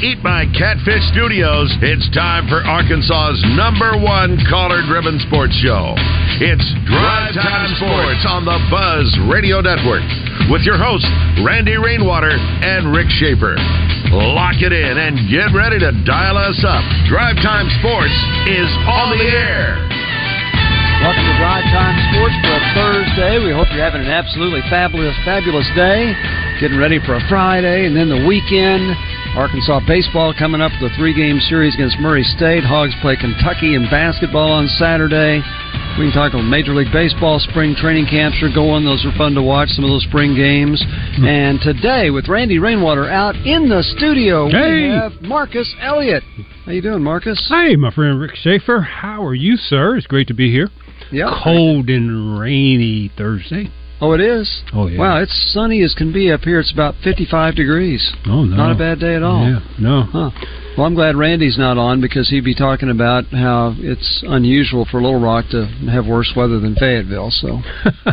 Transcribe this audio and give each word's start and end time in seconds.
Eat 0.00 0.24
My 0.24 0.48
Catfish 0.56 1.04
studios, 1.12 1.68
it's 1.84 2.08
time 2.16 2.48
for 2.48 2.64
Arkansas's 2.64 3.44
number 3.52 4.00
one 4.00 4.40
caller 4.48 4.80
driven 4.88 5.20
sports 5.28 5.52
show. 5.60 5.92
It's 6.40 6.64
Drive 6.88 7.36
Time 7.36 7.68
Sports 7.76 8.24
on 8.24 8.48
the 8.48 8.56
Buzz 8.72 9.04
Radio 9.28 9.60
Network 9.60 10.00
with 10.48 10.64
your 10.64 10.80
hosts, 10.80 11.04
Randy 11.44 11.76
Rainwater 11.76 12.32
and 12.32 12.96
Rick 12.96 13.12
Schaefer. 13.20 13.60
Lock 14.08 14.64
it 14.64 14.72
in 14.72 14.96
and 14.96 15.28
get 15.28 15.52
ready 15.52 15.76
to 15.76 15.92
dial 16.08 16.40
us 16.40 16.64
up. 16.64 16.80
Drive 17.04 17.36
Time 17.44 17.68
Sports 17.84 18.16
is 18.48 18.72
on 18.88 19.12
the 19.12 19.20
air. 19.20 19.84
Welcome 21.04 21.28
to 21.28 21.36
Drive 21.36 21.68
Time 21.76 21.96
Sports 22.08 22.36
for 22.40 22.56
a 22.56 22.62
Thursday. 22.72 23.32
We 23.44 23.52
hope 23.52 23.68
you're 23.76 23.84
having 23.84 24.08
an 24.08 24.12
absolutely 24.12 24.64
fabulous, 24.72 25.16
fabulous 25.28 25.68
day. 25.76 26.16
Getting 26.56 26.80
ready 26.80 27.04
for 27.04 27.20
a 27.20 27.22
Friday 27.28 27.84
and 27.84 27.92
then 27.92 28.08
the 28.08 28.24
weekend. 28.24 28.96
Arkansas 29.36 29.80
baseball 29.86 30.34
coming 30.36 30.60
up, 30.60 30.72
the 30.80 30.90
three-game 30.98 31.38
series 31.40 31.74
against 31.74 31.98
Murray 32.00 32.24
State. 32.24 32.64
Hogs 32.64 32.92
play 33.00 33.16
Kentucky 33.16 33.74
in 33.74 33.86
basketball 33.88 34.50
on 34.50 34.66
Saturday. 34.76 35.38
We 35.98 36.06
can 36.06 36.12
talk 36.12 36.32
about 36.34 36.42
Major 36.50 36.74
League 36.74 36.92
Baseball 36.92 37.38
spring 37.38 37.74
training 37.78 38.06
camps 38.06 38.38
are 38.42 38.52
going. 38.52 38.84
Those 38.84 39.04
are 39.06 39.16
fun 39.16 39.34
to 39.34 39.42
watch. 39.42 39.68
Some 39.70 39.84
of 39.84 39.90
those 39.90 40.02
spring 40.04 40.34
games. 40.34 40.82
Hmm. 41.16 41.24
And 41.24 41.60
today, 41.60 42.10
with 42.10 42.26
Randy 42.28 42.58
Rainwater 42.58 43.08
out 43.08 43.36
in 43.36 43.68
the 43.68 43.82
studio, 43.96 44.48
Hey. 44.48 44.88
we 44.88 44.94
have 44.94 45.12
Marcus 45.22 45.72
Elliott. 45.80 46.24
How 46.66 46.72
you 46.72 46.82
doing, 46.82 47.02
Marcus? 47.02 47.40
Hey, 47.48 47.76
my 47.76 47.90
friend 47.92 48.20
Rick 48.20 48.34
Schaefer. 48.34 48.80
How 48.80 49.24
are 49.24 49.34
you, 49.34 49.56
sir? 49.56 49.96
It's 49.96 50.06
great 50.06 50.26
to 50.28 50.34
be 50.34 50.50
here. 50.50 50.68
Yeah. 51.12 51.40
Cold 51.44 51.88
and 51.88 52.38
rainy 52.38 53.10
Thursday. 53.16 53.70
Oh, 54.02 54.12
it 54.12 54.20
is. 54.20 54.62
Oh, 54.72 54.86
yeah. 54.86 54.98
Wow, 54.98 55.18
it's 55.20 55.52
sunny 55.52 55.82
as 55.82 55.94
can 55.94 56.10
be 56.12 56.32
up 56.32 56.40
here. 56.42 56.58
It's 56.58 56.72
about 56.72 56.94
55 57.04 57.54
degrees. 57.54 58.10
Oh, 58.26 58.44
no. 58.44 58.56
Not 58.56 58.72
a 58.72 58.74
bad 58.78 58.98
day 58.98 59.14
at 59.14 59.22
all. 59.22 59.44
Yeah, 59.46 59.60
no. 59.78 60.02
Huh. 60.10 60.30
Well, 60.78 60.86
I'm 60.86 60.94
glad 60.94 61.16
Randy's 61.16 61.58
not 61.58 61.76
on 61.76 62.00
because 62.00 62.30
he'd 62.30 62.44
be 62.44 62.54
talking 62.54 62.88
about 62.90 63.24
how 63.26 63.74
it's 63.76 64.24
unusual 64.26 64.86
for 64.90 65.02
Little 65.02 65.20
Rock 65.20 65.46
to 65.50 65.66
have 65.92 66.06
worse 66.06 66.32
weather 66.34 66.58
than 66.60 66.74
Fayetteville. 66.76 67.30
So, 67.30 67.60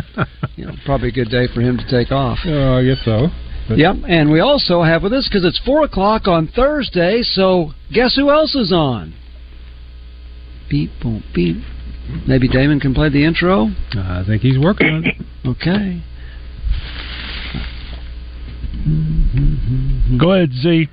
you 0.56 0.66
know, 0.66 0.74
probably 0.84 1.08
a 1.08 1.12
good 1.12 1.30
day 1.30 1.46
for 1.54 1.62
him 1.62 1.78
to 1.78 1.88
take 1.90 2.12
off. 2.12 2.38
Oh, 2.44 2.74
I 2.78 2.84
guess 2.84 3.02
so. 3.04 3.28
But- 3.68 3.78
Yep, 3.78 3.96
and 4.08 4.30
we 4.30 4.40
also 4.40 4.82
have 4.82 5.02
with 5.02 5.12
us 5.12 5.28
because 5.28 5.44
it's 5.44 5.58
four 5.64 5.84
o'clock 5.84 6.26
on 6.26 6.48
Thursday. 6.48 7.22
So, 7.22 7.72
guess 7.92 8.14
who 8.16 8.30
else 8.30 8.54
is 8.54 8.72
on? 8.72 9.14
Beep, 10.68 10.90
boom, 11.02 11.22
beep. 11.34 11.56
Maybe 12.26 12.48
Damon 12.48 12.80
can 12.80 12.94
play 12.94 13.10
the 13.10 13.24
intro. 13.24 13.68
I 13.94 14.22
think 14.26 14.40
he's 14.42 14.58
working 14.58 14.86
on 14.88 15.04
it. 15.04 15.14
Okay. 15.48 16.02
Go 20.18 20.32
ahead, 20.32 20.52
Z. 20.52 20.88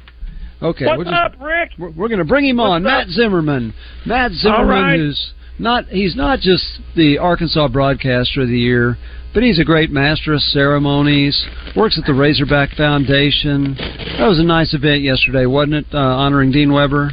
Okay. 0.62 0.86
What's 0.86 0.98
we're 0.98 1.04
just- 1.04 1.14
up, 1.14 1.36
Rick? 1.42 1.72
We're, 1.78 1.90
we're 1.92 2.08
going 2.08 2.20
to 2.20 2.26
bring 2.26 2.46
him 2.46 2.60
on, 2.60 2.84
What's 2.84 2.92
Matt 2.92 3.04
up? 3.08 3.10
Zimmerman. 3.10 3.74
Matt 4.06 4.32
Zimmerman, 4.32 4.68
right. 4.68 4.98
who's 4.98 5.34
not 5.58 5.86
he's 5.88 6.16
not 6.16 6.40
just 6.40 6.80
the 6.96 7.18
Arkansas 7.18 7.68
Broadcaster 7.70 8.42
of 8.42 8.48
the 8.50 8.58
Year, 8.60 8.98
but 9.34 9.44
he's 9.44 9.60
a 9.60 9.64
great 9.64 9.90
master 9.92 10.34
of 10.34 10.42
ceremonies. 10.42 11.46
Works 11.76 11.98
at 11.98 12.06
the 12.06 12.14
Razorback 12.14 12.72
Foundation. 12.76 13.76
That 14.18 14.28
was 14.28 14.40
a 14.40 14.44
nice 14.44 14.74
event 14.74 15.02
yesterday, 15.02 15.46
wasn't 15.46 15.76
it? 15.76 15.86
Uh, 15.94 15.98
honoring 15.98 16.52
Dean 16.52 16.72
Weber. 16.74 17.12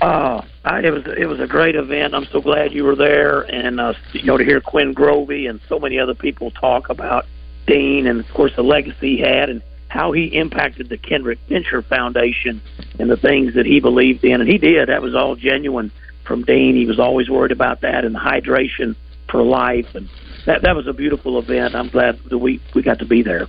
Uh, 0.00 0.42
I, 0.64 0.80
it 0.80 0.90
was 0.90 1.02
it 1.18 1.26
was 1.26 1.40
a 1.40 1.46
great 1.46 1.74
event. 1.74 2.14
I'm 2.14 2.26
so 2.26 2.40
glad 2.40 2.72
you 2.72 2.84
were 2.84 2.96
there, 2.96 3.42
and 3.42 3.78
uh, 3.78 3.92
you 4.12 4.24
know 4.24 4.38
to 4.38 4.44
hear 4.44 4.60
Quinn 4.60 4.94
Grovey 4.94 5.48
and 5.48 5.60
so 5.68 5.78
many 5.78 5.98
other 5.98 6.14
people 6.14 6.50
talk 6.50 6.88
about 6.88 7.26
Dean, 7.66 8.06
and 8.06 8.20
of 8.20 8.26
course 8.32 8.52
the 8.56 8.62
legacy 8.62 9.16
he 9.16 9.18
had, 9.18 9.50
and 9.50 9.62
how 9.88 10.12
he 10.12 10.26
impacted 10.26 10.88
the 10.88 10.96
Kendrick 10.96 11.38
Fincher 11.48 11.82
Foundation 11.82 12.62
and 12.98 13.10
the 13.10 13.16
things 13.16 13.54
that 13.54 13.66
he 13.66 13.78
believed 13.78 14.24
in, 14.24 14.40
and 14.40 14.48
he 14.48 14.58
did. 14.58 14.88
That 14.88 15.02
was 15.02 15.14
all 15.14 15.36
genuine 15.36 15.92
from 16.26 16.44
Dean. 16.44 16.74
He 16.74 16.86
was 16.86 16.98
always 16.98 17.28
worried 17.28 17.52
about 17.52 17.82
that 17.82 18.04
and 18.04 18.16
hydration 18.16 18.96
for 19.30 19.42
life, 19.42 19.94
and 19.94 20.08
that 20.46 20.62
that 20.62 20.74
was 20.74 20.86
a 20.86 20.94
beautiful 20.94 21.38
event. 21.38 21.74
I'm 21.74 21.90
glad 21.90 22.18
that 22.30 22.38
we 22.38 22.62
we 22.74 22.82
got 22.82 23.00
to 23.00 23.06
be 23.06 23.22
there. 23.22 23.46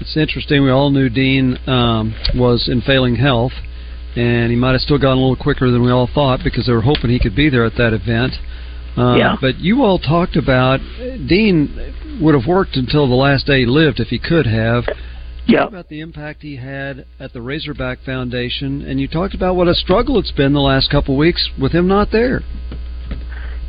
It's 0.00 0.16
interesting. 0.18 0.62
We 0.62 0.70
all 0.70 0.90
knew 0.90 1.08
Dean 1.08 1.56
um, 1.66 2.14
was 2.34 2.68
in 2.70 2.82
failing 2.82 3.16
health, 3.16 3.52
and 4.16 4.50
he 4.50 4.56
might 4.56 4.72
have 4.72 4.80
still 4.80 4.98
gone 4.98 5.18
a 5.18 5.20
little 5.20 5.36
quicker 5.36 5.70
than 5.70 5.82
we 5.82 5.90
all 5.90 6.08
thought 6.12 6.40
because 6.42 6.66
they 6.66 6.72
were 6.72 6.82
hoping 6.82 7.10
he 7.10 7.18
could 7.18 7.36
be 7.36 7.48
there 7.50 7.64
at 7.64 7.76
that 7.76 7.92
event. 7.92 8.32
Uh, 8.96 9.16
Yeah. 9.16 9.36
But 9.40 9.60
you 9.60 9.84
all 9.84 9.98
talked 9.98 10.36
about 10.36 10.80
Dean 11.26 12.18
would 12.20 12.34
have 12.34 12.46
worked 12.46 12.76
until 12.76 13.06
the 13.06 13.14
last 13.14 13.46
day 13.46 13.60
he 13.60 13.66
lived 13.66 14.00
if 14.00 14.08
he 14.08 14.18
could 14.18 14.46
have. 14.46 14.84
Yeah. 15.46 15.60
Talk 15.60 15.68
about 15.68 15.88
the 15.88 16.00
impact 16.00 16.42
he 16.42 16.56
had 16.56 17.06
at 17.20 17.32
the 17.32 17.40
Razorback 17.40 18.00
Foundation, 18.04 18.82
and 18.82 18.98
you 18.98 19.06
talked 19.06 19.34
about 19.34 19.54
what 19.54 19.68
a 19.68 19.74
struggle 19.74 20.18
it's 20.18 20.32
been 20.32 20.54
the 20.54 20.60
last 20.60 20.90
couple 20.90 21.14
of 21.14 21.18
weeks 21.18 21.50
with 21.60 21.72
him 21.72 21.86
not 21.86 22.10
there. 22.10 22.42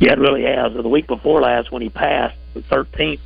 Yeah, 0.00 0.12
it 0.12 0.18
really 0.18 0.44
has. 0.44 0.72
The 0.74 0.88
week 0.88 1.06
before 1.06 1.40
last, 1.42 1.70
when 1.70 1.82
he 1.82 1.88
passed, 1.88 2.36
the 2.54 2.62
13th, 2.62 3.20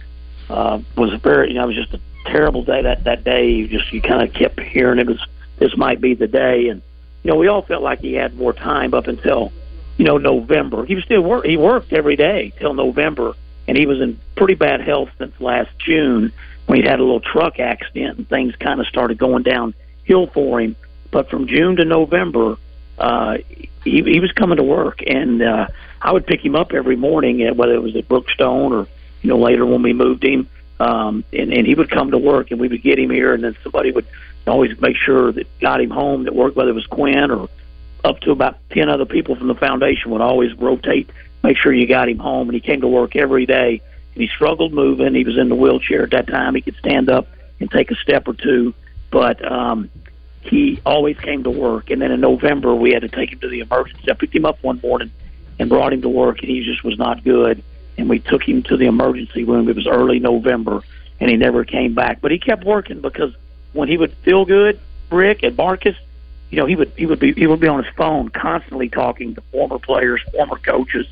uh, 0.50 0.81
was 0.97 1.19
very, 1.22 1.49
you 1.49 1.55
know, 1.55 1.65
it 1.65 1.66
was 1.69 1.77
just 1.77 1.94
a 1.94 2.00
terrible 2.31 2.65
day. 2.65 2.82
That 2.82 3.05
that 3.05 3.25
day, 3.25 3.50
you 3.50 3.69
just 3.69 3.93
you 3.93 4.03
kind 4.03 4.27
of 4.27 4.34
kept 4.34 4.61
hearing 4.61 4.99
it 4.99 5.06
was 5.06 5.21
this 5.59 5.77
might 5.77 6.00
be 6.00 6.15
the 6.15 6.27
day, 6.27 6.69
and 6.69 6.82
you 7.22 7.31
know, 7.31 7.37
we 7.37 7.49
all 7.49 7.62
felt 7.62 7.83
like 7.83 8.00
he 8.00 8.15
had 8.15 8.37
more 8.37 8.53
time 8.53 8.94
up 8.94 9.06
until 9.06 9.53
you 9.97 10.05
know 10.05 10.19
November. 10.19 10.84
He 10.84 10.94
was 10.94 11.05
still 11.05 11.22
work. 11.22 11.44
He 11.44 11.56
worked 11.56 11.93
every 11.93 12.16
day 12.16 12.53
till 12.59 12.75
November, 12.75 13.34
and 13.69 13.77
he 13.77 13.87
was 13.87 14.00
in 14.00 14.19
pretty 14.37 14.55
bad 14.55 14.81
health 14.81 15.10
since 15.19 15.38
last 15.41 15.71
June 15.78 16.32
when 16.66 16.82
he 16.82 16.88
had 16.88 16.99
a 16.99 17.03
little 17.03 17.21
truck 17.21 17.59
accident 17.59 18.19
and 18.19 18.28
things 18.28 18.55
kind 18.56 18.81
of 18.81 18.87
started 18.87 19.19
going 19.19 19.43
downhill 19.43 20.27
for 20.28 20.61
him. 20.61 20.77
But 21.11 21.28
from 21.28 21.47
June 21.47 21.77
to 21.77 21.84
November, 21.84 22.56
uh, 22.99 23.38
he, 23.84 24.03
he 24.03 24.21
was 24.21 24.32
coming 24.32 24.56
to 24.56 24.62
work, 24.62 25.03
and 25.06 25.43
uh, 25.43 25.69
I 26.00 26.12
would 26.12 26.27
pick 26.27 26.44
him 26.44 26.56
up 26.56 26.72
every 26.72 26.97
morning, 26.97 27.47
uh, 27.47 27.55
whether 27.55 27.75
it 27.75 27.82
was 27.82 27.94
at 27.97 28.09
Brookstone 28.09 28.72
or 28.72 28.88
you 29.22 29.28
know 29.28 29.38
later 29.38 29.65
when 29.66 29.82
we 29.82 29.93
moved 29.93 30.25
him, 30.25 30.49
um, 30.81 31.25
and, 31.33 31.53
and 31.53 31.66
he 31.66 31.75
would 31.75 31.91
come 31.91 32.10
to 32.10 32.19
work, 32.19 32.50
and 32.50 32.60
we 32.60 32.69
would 32.69 32.83
get 32.83 32.99
him 32.99 33.10
here, 33.10 33.34
and 33.34 33.44
then 33.44 33.56
somebody 33.62 33.91
would 33.91 34.06
always 34.47 34.78
make 34.81 34.97
sure 34.97 35.33
that 35.33 35.47
got 35.60 35.81
him 35.81 35.91
home 35.91 36.25
that 36.25 36.34
worked, 36.34 36.56
whether 36.56 36.71
it 36.71 36.75
was 36.75 36.87
Quinn 36.87 37.31
or 37.31 37.49
up 38.05 38.19
to 38.21 38.33
about 38.33 38.56
ten 38.71 38.88
other 38.88 39.06
people 39.06 39.37
from 39.37 39.47
the 39.47 39.55
foundation 39.55 40.11
would 40.11 40.21
always 40.21 40.53
rotate, 40.55 41.11
make 41.44 41.56
sure 41.56 41.72
you 41.72 41.87
got 41.87 42.09
him 42.09 42.19
home, 42.19 42.49
and 42.49 42.55
he 42.55 42.61
came 42.61 42.81
to 42.81 42.88
work 42.88 43.15
every 43.15 43.47
day. 43.47 43.81
And 44.15 44.22
he 44.22 44.28
struggled 44.28 44.72
moving. 44.72 45.15
He 45.15 45.25
was 45.25 45.38
in 45.38 45.49
the 45.49 45.55
wheelchair 45.55 46.03
at 46.03 46.11
that 46.11 46.27
time. 46.27 46.55
He 46.55 46.61
could 46.61 46.77
stand 46.77 47.09
up 47.09 47.28
and 47.61 47.71
take 47.71 47.91
a 47.91 47.94
step 47.94 48.28
or 48.28 48.34
two, 48.34 48.75
but 49.11 49.43
um, 49.50 49.88
he 50.43 50.81
always 50.84 51.16
came 51.19 51.44
to 51.44 51.50
work. 51.50 51.91
And 51.91 52.03
then 52.03 52.11
in 52.11 52.21
November, 52.21 52.75
we 52.75 52.93
had 52.93 53.03
to 53.03 53.09
take 53.09 53.32
him 53.32 53.38
to 53.38 53.49
the 53.49 53.61
emergency. 53.61 54.11
I 54.11 54.15
picked 54.15 54.34
him 54.34 54.44
up 54.44 54.62
one 54.62 54.81
morning 54.82 55.12
and 55.59 55.71
brought 55.71 55.93
him 55.93 56.03
to 56.03 56.09
work, 56.09 56.41
and 56.41 56.50
he 56.50 56.62
just 56.65 56.82
was 56.82 56.99
not 56.99 57.22
good. 57.22 57.62
And 57.98 58.08
we 58.08 58.19
took 58.20 58.42
him 58.42 58.62
to 58.64 58.76
the 58.76 58.86
emergency 58.86 59.44
room. 59.44 59.69
It 59.69 59.76
was 59.76 59.86
early 59.86 60.19
November, 60.19 60.82
and 61.20 61.30
he 61.30 61.36
never 61.36 61.64
came 61.64 61.94
back. 61.94 62.20
But 62.20 62.30
he 62.30 62.38
kept 62.38 62.64
working 62.64 63.00
because 63.00 63.34
when 63.72 63.88
he 63.88 63.97
would 63.97 64.12
feel 64.22 64.44
good, 64.44 64.80
Rick 65.10 65.43
and 65.43 65.56
Marcus, 65.56 65.96
you 66.50 66.58
know, 66.58 66.67
he 66.67 66.76
would 66.76 66.93
he 66.96 67.06
would 67.06 67.19
be 67.19 67.32
he 67.32 67.46
would 67.46 67.61
be 67.61 67.69
on 67.69 67.82
his 67.82 67.93
phone 67.94 68.28
constantly 68.28 68.88
talking 68.88 69.34
to 69.34 69.40
former 69.52 69.78
players, 69.78 70.20
former 70.32 70.56
coaches. 70.56 71.06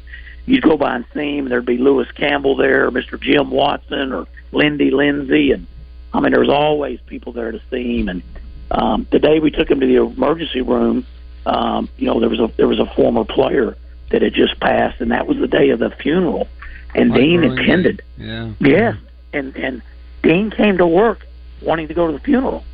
You'd 0.47 0.63
go 0.63 0.77
by 0.77 0.97
and 0.97 1.05
see 1.15 1.37
him, 1.37 1.47
and 1.47 1.53
there'd 1.53 1.67
be 1.67 1.79
Lewis 1.79 2.11
Campbell 2.13 2.57
there, 2.57 2.87
or 2.87 2.91
Mr. 2.91 3.21
Jim 3.21 3.51
Watson, 3.51 4.13
or 4.13 4.27
Lindy 4.53 4.91
Lindsay, 4.91 5.53
and 5.53 5.67
I 6.13 6.21
mean, 6.21 6.33
there 6.33 6.41
was 6.41 6.49
always 6.49 7.01
people 7.07 7.33
there 7.33 7.53
to 7.53 7.61
see 7.71 8.01
him. 8.01 8.09
And 8.09 8.23
um, 8.71 9.07
the 9.11 9.19
day 9.19 9.39
we 9.39 9.51
took 9.51 9.71
him 9.71 9.81
to 9.81 9.87
the 9.87 9.97
emergency 9.97 10.61
room, 10.61 11.07
um, 11.47 11.89
you 11.99 12.07
know, 12.07 12.21
there 12.21 12.29
was 12.29 12.41
a 12.41 12.51
there 12.57 12.69
was 12.69 12.81
a 12.81 12.87
former 12.87 13.25
player 13.25 13.77
that 14.11 14.23
had 14.23 14.35
just 14.35 14.59
passed, 14.61 15.01
and 15.01 15.11
that 15.11 15.27
was 15.27 15.39
the 15.39 15.49
day 15.49 15.71
of 15.71 15.79
the 15.79 15.91
funeral. 15.91 16.49
And 16.95 17.11
Mike 17.11 17.21
Dean 17.21 17.41
Burlingame. 17.41 17.65
attended. 17.65 18.03
Yeah. 18.17 18.53
Yes, 18.61 18.97
and 19.33 19.57
and 19.57 19.83
Dean 20.23 20.51
came 20.51 20.79
to 20.79 20.87
work 20.87 21.27
wanting 21.63 21.89
to 21.89 21.95
go 21.95 22.07
to 22.07 22.13
the 22.13 22.21
funeral, 22.21 22.65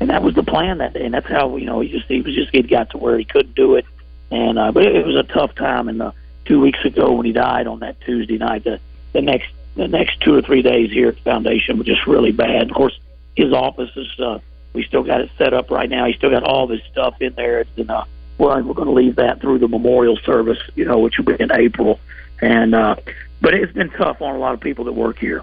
and 0.00 0.10
that 0.10 0.22
was 0.22 0.34
the 0.34 0.42
plan 0.42 0.78
that 0.78 0.92
day. 0.94 1.04
And 1.04 1.14
that's 1.14 1.26
how 1.26 1.56
you 1.56 1.66
know 1.66 1.80
he 1.80 1.88
just 1.88 2.06
he 2.06 2.20
was 2.20 2.34
just 2.34 2.50
he 2.52 2.62
got 2.62 2.90
to 2.90 2.98
where 2.98 3.18
he 3.18 3.24
couldn't 3.24 3.54
do 3.54 3.74
it, 3.76 3.86
and 4.30 4.58
uh, 4.58 4.72
but 4.72 4.84
it, 4.84 4.94
it 4.96 5.06
was 5.06 5.16
a 5.16 5.24
tough 5.24 5.54
time. 5.54 5.88
And 5.88 6.00
the 6.00 6.12
two 6.44 6.60
weeks 6.60 6.84
ago 6.84 7.12
when 7.12 7.26
he 7.26 7.32
died 7.32 7.66
on 7.66 7.80
that 7.80 8.00
Tuesday 8.02 8.38
night, 8.38 8.64
the 8.64 8.80
the 9.12 9.22
next 9.22 9.48
the 9.76 9.88
next 9.88 10.20
two 10.20 10.34
or 10.34 10.42
three 10.42 10.62
days 10.62 10.90
here 10.90 11.08
at 11.08 11.16
the 11.16 11.22
foundation 11.22 11.78
were 11.78 11.84
just 11.84 12.06
really 12.06 12.32
bad. 12.32 12.70
Of 12.70 12.76
course, 12.76 12.98
his 13.36 13.52
office 13.52 13.90
is 13.96 14.20
uh, 14.20 14.38
We 14.72 14.84
still 14.84 15.02
got 15.02 15.20
it 15.20 15.30
set 15.38 15.52
up 15.54 15.70
right 15.70 15.88
now. 15.90 16.06
He 16.06 16.12
still 16.14 16.30
got 16.30 16.44
all 16.44 16.66
this 16.66 16.80
stuff 16.90 17.20
in 17.20 17.34
there. 17.34 17.60
It's 17.60 17.70
in 17.76 17.90
uh, 17.90 18.04
well, 18.38 18.62
we're 18.62 18.74
going 18.74 18.88
to 18.88 18.94
leave 18.94 19.16
that 19.16 19.40
through 19.40 19.58
the 19.58 19.68
memorial 19.68 20.18
service, 20.24 20.58
you 20.74 20.84
know, 20.84 20.98
which 20.98 21.14
will 21.18 21.36
be 21.36 21.42
in 21.42 21.50
April. 21.52 22.00
And 22.40 22.74
uh, 22.74 22.96
but 23.40 23.54
it's 23.54 23.72
been 23.72 23.90
tough 23.90 24.20
on 24.20 24.34
a 24.34 24.38
lot 24.38 24.54
of 24.54 24.60
people 24.60 24.84
that 24.86 24.92
work 24.92 25.18
here. 25.18 25.42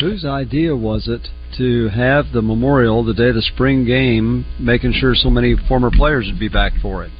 Whose 0.00 0.24
idea 0.24 0.74
was 0.74 1.06
it 1.06 1.28
to 1.58 1.88
have 1.90 2.32
the 2.32 2.42
memorial 2.42 3.04
the 3.04 3.14
day 3.14 3.28
of 3.28 3.36
the 3.36 3.42
spring 3.42 3.84
game, 3.84 4.44
making 4.58 4.92
sure 4.92 5.14
so 5.14 5.30
many 5.30 5.54
former 5.68 5.90
players 5.90 6.26
would 6.26 6.40
be 6.40 6.48
back 6.48 6.72
for 6.82 7.04
it? 7.04 7.12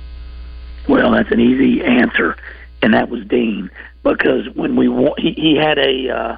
Well, 0.88 1.12
that's 1.12 1.31
an 1.31 1.40
easy 1.40 1.82
answer, 1.84 2.37
and 2.82 2.93
that 2.94 3.08
was 3.08 3.25
Dean 3.26 3.70
because 4.02 4.49
when 4.55 4.76
we 4.76 4.87
he, 5.19 5.32
he 5.32 5.56
had 5.56 5.78
a 5.78 6.08
uh, 6.10 6.37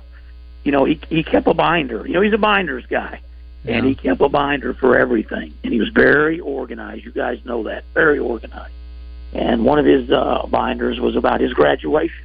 you 0.64 0.72
know 0.72 0.84
he 0.84 1.00
he 1.08 1.22
kept 1.22 1.46
a 1.46 1.54
binder. 1.54 2.06
You 2.06 2.14
know 2.14 2.20
he's 2.20 2.34
a 2.34 2.38
binders 2.38 2.84
guy, 2.86 3.20
yeah. 3.66 3.76
and 3.76 3.86
he 3.86 3.94
kept 3.94 4.20
a 4.20 4.28
binder 4.28 4.74
for 4.74 4.96
everything, 4.96 5.54
and 5.62 5.72
he 5.72 5.78
was 5.78 5.88
very 5.88 6.40
organized. 6.40 7.04
You 7.04 7.12
guys 7.12 7.44
know 7.44 7.64
that, 7.64 7.84
very 7.94 8.18
organized. 8.18 8.72
And 9.32 9.64
one 9.64 9.78
of 9.78 9.84
his 9.84 10.10
uh, 10.10 10.46
binders 10.48 11.00
was 11.00 11.16
about 11.16 11.40
his 11.40 11.52
graduation, 11.52 12.24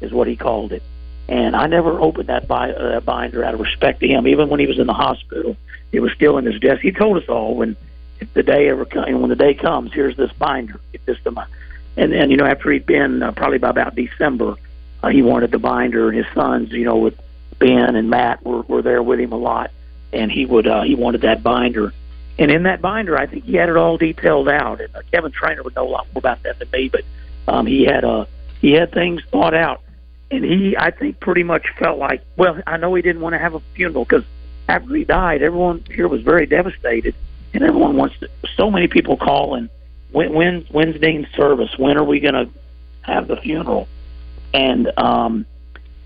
is 0.00 0.12
what 0.12 0.26
he 0.26 0.36
called 0.36 0.72
it. 0.72 0.82
And 1.28 1.56
I 1.56 1.66
never 1.66 2.00
opened 2.00 2.28
that, 2.28 2.46
bi- 2.46 2.72
uh, 2.72 2.88
that 2.90 3.04
binder 3.04 3.44
out 3.44 3.54
of 3.54 3.60
respect 3.60 4.00
to 4.00 4.08
him, 4.08 4.26
even 4.28 4.48
when 4.48 4.60
he 4.60 4.66
was 4.66 4.78
in 4.78 4.86
the 4.86 4.92
hospital. 4.92 5.56
It 5.90 6.00
was 6.00 6.12
still 6.12 6.38
in 6.38 6.44
his 6.44 6.60
desk. 6.60 6.82
He 6.82 6.92
told 6.92 7.22
us 7.22 7.28
all 7.28 7.54
when 7.54 7.76
if 8.20 8.32
the 8.34 8.42
day 8.42 8.68
ever 8.68 8.84
comes, 8.84 9.14
when 9.14 9.28
the 9.28 9.36
day 9.36 9.54
comes, 9.54 9.92
here's 9.92 10.16
this 10.16 10.32
binder. 10.32 10.80
Get 10.92 11.06
this 11.06 11.18
my, 11.30 11.46
and 11.96 12.12
then 12.12 12.30
you 12.30 12.36
know 12.36 12.46
after 12.46 12.70
he'd 12.70 12.86
been 12.86 13.22
uh, 13.22 13.32
probably 13.32 13.58
by 13.58 13.70
about 13.70 13.94
December, 13.94 14.54
uh, 15.02 15.08
he 15.08 15.22
wanted 15.22 15.50
the 15.50 15.58
binder, 15.58 16.08
and 16.08 16.16
his 16.16 16.26
sons, 16.34 16.72
you 16.72 16.84
know, 16.84 16.96
with 16.96 17.18
Ben 17.58 17.96
and 17.96 18.10
Matt 18.10 18.44
were 18.44 18.62
were 18.62 18.82
there 18.82 19.02
with 19.02 19.20
him 19.20 19.32
a 19.32 19.36
lot, 19.36 19.70
and 20.14 20.30
he 20.30 20.46
would 20.46 20.66
uh, 20.66 20.82
he 20.82 20.94
wanted 20.94 21.22
that 21.22 21.42
binder. 21.42 21.92
And 22.38 22.50
in 22.50 22.64
that 22.64 22.80
binder, 22.80 23.16
I 23.16 23.26
think 23.26 23.44
he 23.44 23.54
had 23.54 23.68
it 23.68 23.76
all 23.76 23.96
detailed 23.96 24.48
out. 24.48 24.80
And 24.80 24.94
uh, 24.94 25.02
Kevin 25.12 25.30
Trainor 25.30 25.62
would 25.62 25.76
know 25.76 25.86
a 25.86 25.90
lot 25.90 26.06
more 26.12 26.18
about 26.18 26.42
that 26.42 26.58
than 26.58 26.68
me, 26.72 26.88
but 26.88 27.02
um, 27.46 27.66
he 27.66 27.84
had 27.84 28.04
uh, 28.04 28.26
he 28.60 28.72
had 28.72 28.92
things 28.92 29.22
thought 29.30 29.54
out. 29.54 29.82
And 30.30 30.44
he, 30.44 30.76
I 30.76 30.90
think, 30.90 31.20
pretty 31.20 31.44
much 31.44 31.66
felt 31.78 31.98
like, 31.98 32.22
well, 32.36 32.60
I 32.66 32.76
know 32.76 32.94
he 32.94 33.02
didn't 33.02 33.22
want 33.22 33.34
to 33.34 33.38
have 33.38 33.54
a 33.54 33.60
funeral 33.74 34.04
because 34.04 34.24
after 34.68 34.92
he 34.94 35.04
died, 35.04 35.42
everyone 35.42 35.84
here 35.90 36.08
was 36.08 36.22
very 36.22 36.46
devastated 36.46 37.14
and 37.52 37.62
everyone 37.62 37.96
wants 37.96 38.18
to. 38.18 38.28
So 38.56 38.70
many 38.70 38.88
people 38.88 39.16
call 39.16 39.54
and 39.54 39.68
when 40.10 40.32
when 40.32 40.60
when's 40.70 40.98
Dean's 41.00 41.28
service? 41.34 41.76
When 41.76 41.96
are 41.98 42.04
we 42.04 42.20
going 42.20 42.34
to 42.34 42.48
have 43.02 43.28
the 43.28 43.36
funeral? 43.36 43.88
And 44.52 44.90
um, 44.96 45.46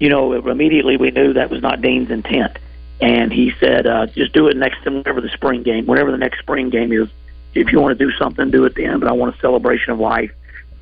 you 0.00 0.08
know, 0.08 0.32
immediately 0.32 0.96
we 0.96 1.10
knew 1.10 1.34
that 1.34 1.50
was 1.50 1.62
not 1.62 1.80
Dean's 1.80 2.10
intent. 2.10 2.58
And 3.00 3.32
he 3.32 3.52
said, 3.60 3.86
uh, 3.86 4.06
just 4.06 4.32
do 4.32 4.48
it 4.48 4.56
next 4.56 4.82
to 4.84 4.90
whatever 4.90 5.20
the 5.20 5.28
spring 5.28 5.62
game, 5.62 5.86
whatever 5.86 6.10
the 6.10 6.18
next 6.18 6.40
spring 6.40 6.70
game 6.70 6.92
is. 6.92 7.08
If 7.54 7.72
you 7.72 7.80
want 7.80 7.96
to 7.98 8.04
do 8.04 8.12
something, 8.16 8.50
do 8.50 8.64
it 8.64 8.74
then. 8.74 8.98
But 8.98 9.08
I 9.08 9.12
want 9.12 9.34
a 9.34 9.38
celebration 9.40 9.92
of 9.92 9.98
life, 10.00 10.32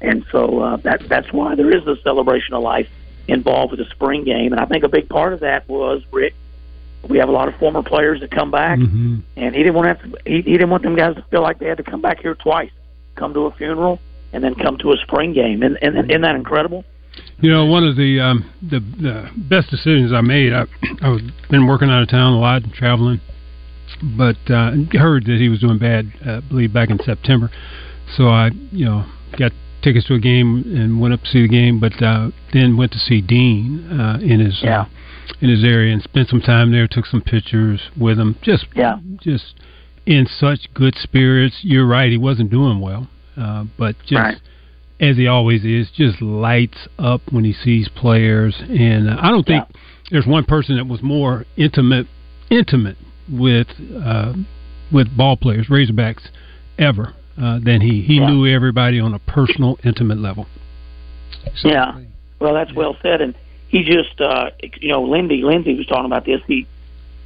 and 0.00 0.24
so 0.30 0.60
uh, 0.60 0.76
that 0.78 1.08
that's 1.08 1.32
why 1.32 1.54
there 1.54 1.70
is 1.74 1.86
a 1.86 1.96
celebration 2.02 2.54
of 2.54 2.62
life 2.62 2.88
involved 3.28 3.70
with 3.70 3.80
the 3.80 3.90
spring 3.94 4.24
game. 4.24 4.52
And 4.52 4.60
I 4.60 4.66
think 4.66 4.84
a 4.84 4.88
big 4.88 5.08
part 5.08 5.32
of 5.32 5.40
that 5.40 5.68
was 5.68 6.02
Rick 6.10 6.34
we 7.08 7.18
have 7.18 7.28
a 7.28 7.32
lot 7.32 7.48
of 7.48 7.54
former 7.56 7.82
players 7.82 8.20
that 8.20 8.30
come 8.30 8.50
back, 8.50 8.78
mm-hmm. 8.78 9.18
and 9.36 9.54
he 9.54 9.62
didn't 9.62 9.74
want 9.74 9.84
to 9.86 9.88
have 9.88 10.12
to, 10.12 10.30
he, 10.30 10.36
he 10.42 10.52
didn't 10.52 10.70
want 10.70 10.82
them 10.82 10.96
guys 10.96 11.14
to 11.16 11.22
feel 11.22 11.42
like 11.42 11.58
they 11.58 11.66
had 11.66 11.78
to 11.78 11.84
come 11.84 12.00
back 12.00 12.20
here 12.20 12.34
twice, 12.34 12.70
come 13.14 13.34
to 13.34 13.46
a 13.46 13.50
funeral, 13.52 14.00
and 14.32 14.42
then 14.42 14.54
come 14.54 14.78
to 14.78 14.92
a 14.92 14.96
spring 14.98 15.32
game. 15.32 15.62
And, 15.62 15.78
and, 15.82 15.96
and 15.96 16.10
isn't 16.10 16.22
that 16.22 16.36
incredible? 16.36 16.84
You 17.40 17.50
know, 17.50 17.66
one 17.66 17.84
of 17.84 17.96
the 17.96 18.20
um, 18.20 18.50
the, 18.62 18.80
the 18.80 19.30
best 19.36 19.70
decisions 19.70 20.12
I 20.12 20.22
made. 20.22 20.52
I 20.52 20.66
I've 21.02 21.20
been 21.50 21.66
working 21.66 21.90
out 21.90 22.02
of 22.02 22.08
town 22.08 22.32
a 22.32 22.38
lot 22.38 22.62
and 22.62 22.72
traveling, 22.72 23.20
but 24.16 24.36
uh, 24.48 24.72
heard 24.92 25.26
that 25.26 25.36
he 25.38 25.48
was 25.48 25.60
doing 25.60 25.78
bad. 25.78 26.12
Uh, 26.26 26.38
I 26.38 26.40
believe 26.40 26.72
back 26.72 26.88
in 26.88 26.98
September, 26.98 27.50
so 28.16 28.28
I 28.28 28.50
you 28.70 28.86
know 28.86 29.04
got 29.38 29.52
tickets 29.82 30.06
to 30.06 30.14
a 30.14 30.18
game 30.18 30.64
and 30.66 31.00
went 31.00 31.12
up 31.12 31.22
to 31.22 31.26
see 31.28 31.42
the 31.42 31.48
game, 31.48 31.78
but 31.78 32.02
uh, 32.02 32.30
then 32.52 32.76
went 32.76 32.92
to 32.92 32.98
see 32.98 33.20
Dean 33.20 33.86
uh, 33.92 34.18
in 34.22 34.40
his 34.40 34.60
yeah. 34.62 34.82
uh, 34.82 34.86
in 35.40 35.50
his 35.50 35.62
area 35.62 35.92
and 35.92 36.02
spent 36.02 36.28
some 36.28 36.40
time 36.40 36.72
there. 36.72 36.88
Took 36.88 37.06
some 37.06 37.20
pictures 37.20 37.82
with 37.98 38.18
him. 38.18 38.36
Just 38.40 38.66
yeah. 38.74 38.98
just 39.20 39.60
in 40.06 40.26
such 40.26 40.72
good 40.72 40.94
spirits. 40.96 41.58
You're 41.60 41.86
right. 41.86 42.10
He 42.10 42.18
wasn't 42.18 42.50
doing 42.50 42.80
well, 42.80 43.08
uh, 43.36 43.64
but 43.78 43.96
just. 44.06 44.12
Right. 44.14 44.40
As 44.98 45.16
he 45.16 45.26
always 45.26 45.62
is, 45.64 45.90
just 45.94 46.22
lights 46.22 46.88
up 46.98 47.20
when 47.30 47.44
he 47.44 47.52
sees 47.52 47.88
players, 47.88 48.56
and 48.60 49.10
uh, 49.10 49.16
I 49.20 49.30
don't 49.30 49.46
think 49.46 49.64
yeah. 49.68 49.80
there's 50.10 50.26
one 50.26 50.44
person 50.44 50.76
that 50.76 50.86
was 50.86 51.02
more 51.02 51.44
intimate, 51.56 52.06
intimate 52.48 52.96
with 53.30 53.66
uh, 54.02 54.32
with 54.90 55.14
ball 55.14 55.36
players, 55.36 55.66
Razorbacks, 55.66 56.28
ever 56.78 57.12
uh, 57.40 57.58
than 57.62 57.82
he. 57.82 58.02
He 58.02 58.14
yeah. 58.14 58.30
knew 58.30 58.46
everybody 58.46 58.98
on 58.98 59.12
a 59.12 59.18
personal, 59.18 59.78
intimate 59.84 60.18
level. 60.18 60.46
Exactly. 61.44 61.70
Yeah, 61.70 61.98
well, 62.38 62.54
that's 62.54 62.72
well 62.72 62.96
said, 63.02 63.20
and 63.20 63.34
he 63.68 63.82
just, 63.82 64.20
uh, 64.20 64.50
you 64.80 64.92
know, 64.92 65.02
Lindy, 65.02 65.42
Lindsay 65.42 65.74
was 65.74 65.86
talking 65.86 66.06
about 66.06 66.24
this. 66.24 66.40
He, 66.46 66.66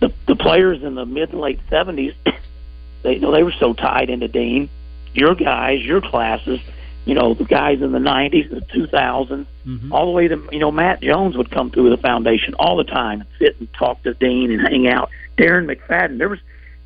the 0.01 0.13
the 0.27 0.37
players 0.37 0.83
in 0.83 0.95
the 0.95 1.07
mid 1.07 1.31
and 1.31 1.41
late 1.41 1.61
seventies, 1.69 2.15
they 3.03 3.15
you 3.15 3.21
know 3.21 3.33
they 3.33 3.43
were 3.43 3.55
so 3.59 3.75
tied 3.75 4.11
into 4.11 4.29
Dean. 4.29 4.69
Your 5.13 5.35
guys, 5.35 5.83
your 5.83 6.01
classes, 6.01 6.61
you 7.05 7.15
know, 7.15 7.35
the 7.35 7.45
guys 7.45 7.81
in 7.81 7.93
the 7.93 7.99
nineties, 7.99 8.51
the 8.51 8.61
two 8.61 8.87
thousands, 8.87 9.47
mm-hmm. 9.67 9.93
all 9.93 10.07
the 10.07 10.13
way 10.13 10.29
to 10.29 10.49
you 10.53 10.59
know 10.59 10.71
Matt 10.71 11.01
Jones 11.01 11.37
would 11.37 11.51
come 11.51 11.71
through 11.71 11.91
the 11.91 11.97
foundation 11.97 12.55
all 12.55 12.77
the 12.77 12.85
time 12.85 13.21
and 13.21 13.31
sit 13.39 13.59
and 13.59 13.73
talk 13.73 14.03
to 14.03 14.15
Dean 14.15 14.51
and 14.53 14.61
hang 14.61 14.87
out. 14.87 15.11
Darren 15.37 15.67
McFadden, 15.67 16.19
there 16.19 16.29
was 16.29 16.41